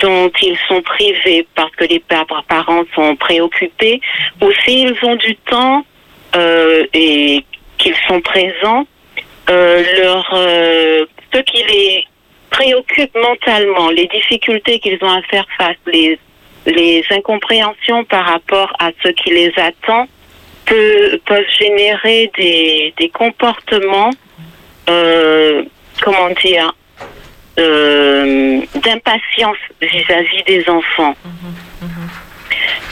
[0.00, 4.00] dont ils sont privés parce que les pa- parents sont préoccupés
[4.40, 5.84] ou s'ils ont du temps
[6.36, 7.44] euh, et
[7.78, 8.86] qu'ils sont présents,
[9.50, 11.04] euh, leur euh,
[11.34, 12.04] ce qui les
[12.50, 16.18] préoccupe mentalement, les difficultés qu'ils ont à faire face, les
[16.66, 20.06] les incompréhensions par rapport à ce qui les attend
[20.66, 24.10] peut- peuvent générer des, des comportements,
[24.88, 25.64] euh,
[26.02, 26.72] comment dire,
[27.58, 31.14] euh, d'impatience vis-à-vis des enfants.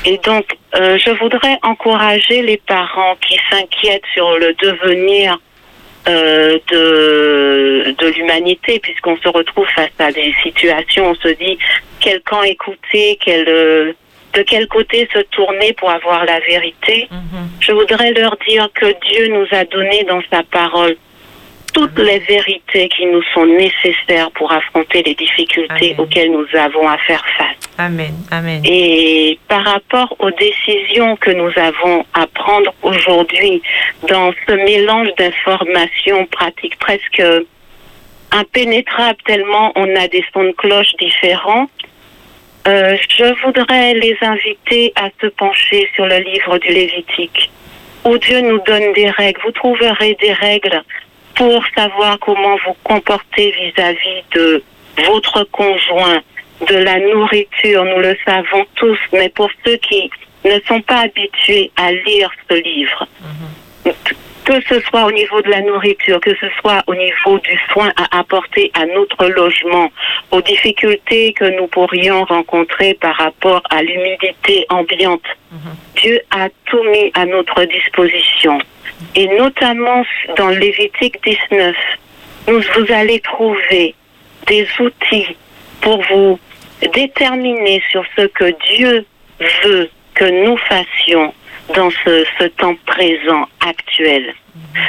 [0.05, 5.38] Et donc, euh, je voudrais encourager les parents qui s'inquiètent sur le devenir
[6.09, 11.59] euh, de, de l'humanité, puisqu'on se retrouve face à des situations, on se dit
[12.01, 13.93] quel camp écouter, quel, euh,
[14.32, 17.09] de quel côté se tourner pour avoir la vérité.
[17.60, 20.97] Je voudrais leur dire que Dieu nous a donné dans sa parole
[21.72, 26.98] toutes les vérités qui nous sont nécessaires pour affronter les difficultés auxquelles nous avons à
[26.98, 27.56] faire face.
[27.78, 28.14] Amen.
[28.30, 28.62] Amen.
[28.64, 33.62] Et par rapport aux décisions que nous avons à prendre aujourd'hui
[34.09, 37.22] dans ce mélange d'informations pratiques presque
[38.32, 41.68] impénétrables tellement on a des sons de cloche différents,
[42.68, 47.51] euh, je voudrais les inviter à se pencher sur le livre du Lévitique,
[48.05, 49.40] où Dieu nous donne des règles.
[49.44, 50.82] Vous trouverez des règles
[51.35, 54.62] pour savoir comment vous comporter vis-à-vis de
[55.07, 56.20] votre conjoint
[56.69, 60.11] de la nourriture, nous le savons tous, mais pour ceux qui
[60.44, 63.07] ne sont pas habitués à lire ce livre,
[64.44, 67.93] que ce soit au niveau de la nourriture, que ce soit au niveau du soin
[67.97, 69.90] à apporter à notre logement,
[70.31, 75.23] aux difficultés que nous pourrions rencontrer par rapport à l'humidité ambiante.
[75.97, 78.59] Dieu a tout mis à notre disposition.
[79.14, 80.05] Et notamment
[80.36, 81.77] dans Lévitique 19,
[82.48, 83.94] nous, vous allez trouver
[84.47, 85.36] des outils
[85.81, 86.39] pour vous
[86.94, 89.06] déterminer sur ce que Dieu
[89.64, 91.32] veut que nous fassions
[91.74, 94.35] dans ce, ce temps présent actuel.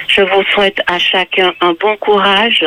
[0.07, 2.65] Je vous souhaite à chacun un bon courage.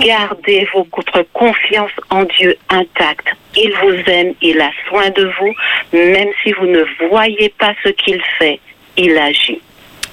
[0.00, 3.28] Gardez votre confiance en Dieu intacte.
[3.56, 5.54] Il vous aime, il a soin de vous,
[5.92, 8.60] même si vous ne voyez pas ce qu'il fait,
[8.96, 9.60] il agit.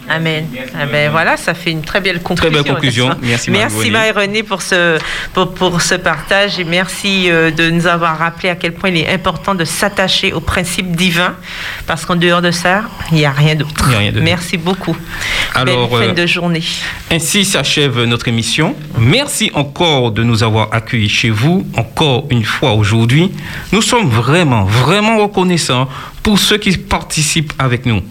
[0.10, 0.48] Amen.
[0.76, 2.52] Ah ben voilà, ça fait une très belle conclusion.
[2.52, 3.10] Très belle conclusion.
[3.22, 4.44] Merci, Merci Marie-Renée.
[4.44, 4.98] Pour ce,
[5.34, 8.98] pour, pour ce partage et merci euh, de nous avoir rappelé à quel point il
[8.98, 11.36] est important de s'attacher aux principes divins
[11.88, 13.86] parce qu'en dehors de ça, il n'y a rien d'autre.
[13.88, 14.26] Il y a rien d'autre.
[14.26, 14.96] Merci beaucoup.
[15.56, 16.64] Alors, Belle fin euh, de journée.
[17.12, 18.76] Ainsi s'achève notre émission.
[18.98, 23.32] Merci encore de nous avoir accueillis chez vous, encore une fois aujourd'hui.
[23.72, 25.88] Nous sommes vraiment, vraiment reconnaissants
[26.24, 28.02] pour ceux qui participent avec nous.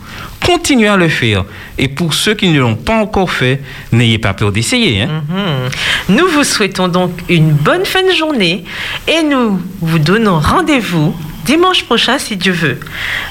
[0.44, 1.44] Continuez à le faire.
[1.78, 3.60] Et pour ceux qui ne l'ont pas encore fait,
[3.90, 5.02] n'ayez pas peur d'essayer.
[5.02, 5.22] hein.
[5.28, 6.16] Mhm.
[6.16, 8.64] Nous vous souhaitons donc une bonne fin de journée
[9.09, 11.14] et nous vous donnons rendez-vous
[11.44, 12.81] dimanche prochain si Dieu veut.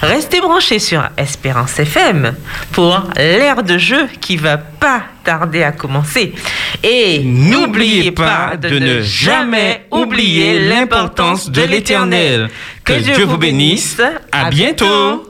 [0.01, 2.35] Restez branchés sur Espérance FM
[2.71, 6.33] pour l'ère de jeu qui va pas tarder à commencer.
[6.83, 12.49] Et n'oubliez pas de ne jamais oublier l'importance de l'éternel.
[12.83, 14.01] Que Dieu vous bénisse.
[14.31, 15.27] À bientôt.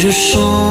[0.00, 0.69] Et je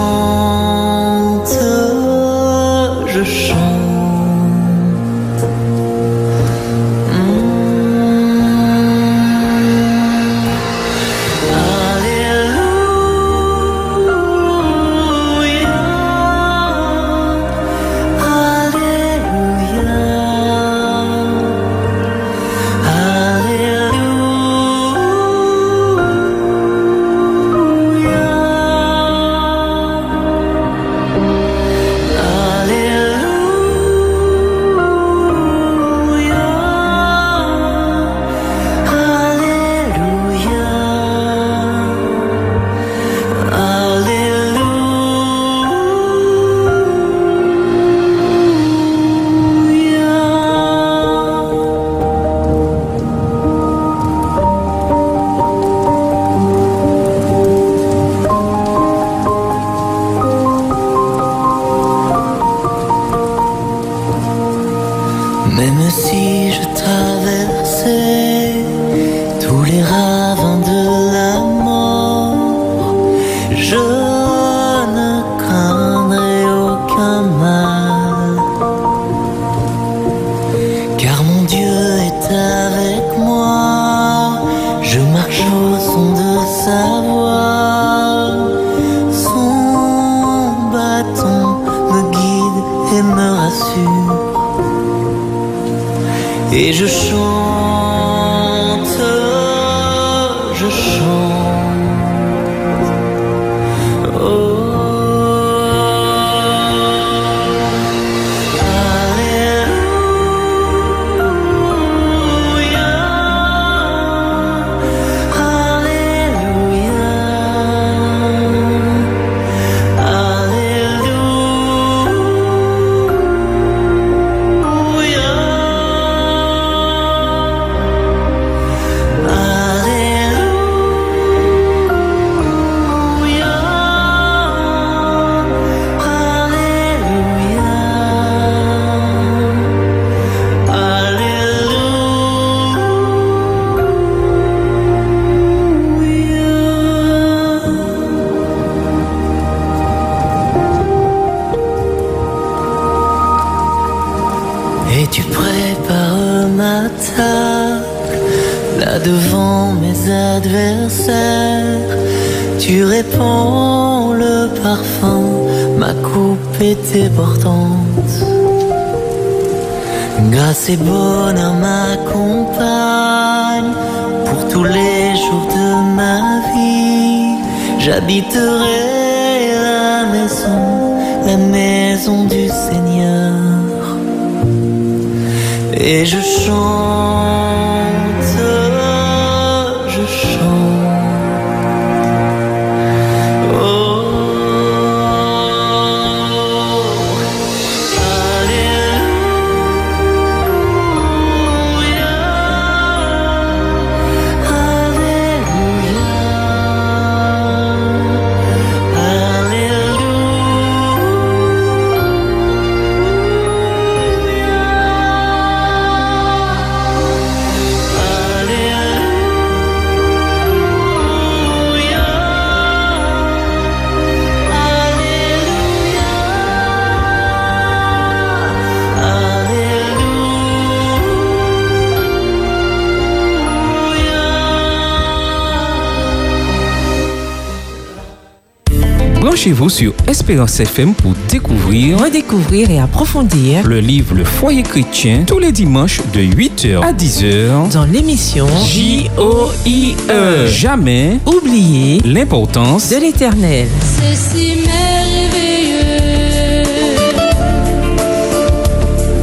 [239.69, 245.51] Sur Espérance FM pour découvrir, redécouvrir et approfondir le livre Le Foyer chrétien tous les
[245.51, 250.47] dimanches de 8h à 10h dans l'émission J-O-I-E.
[250.47, 253.67] Jamais oublier l'importance de l'éternel.
[253.79, 256.63] C'est si merveilleux.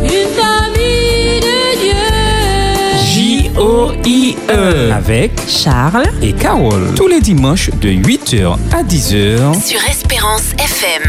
[0.04, 2.06] Une famille de Dieu.
[3.04, 11.06] J-O-I-E avec Charles et Carole tous les dimanches de 8h à 10h Sur Espérance FM.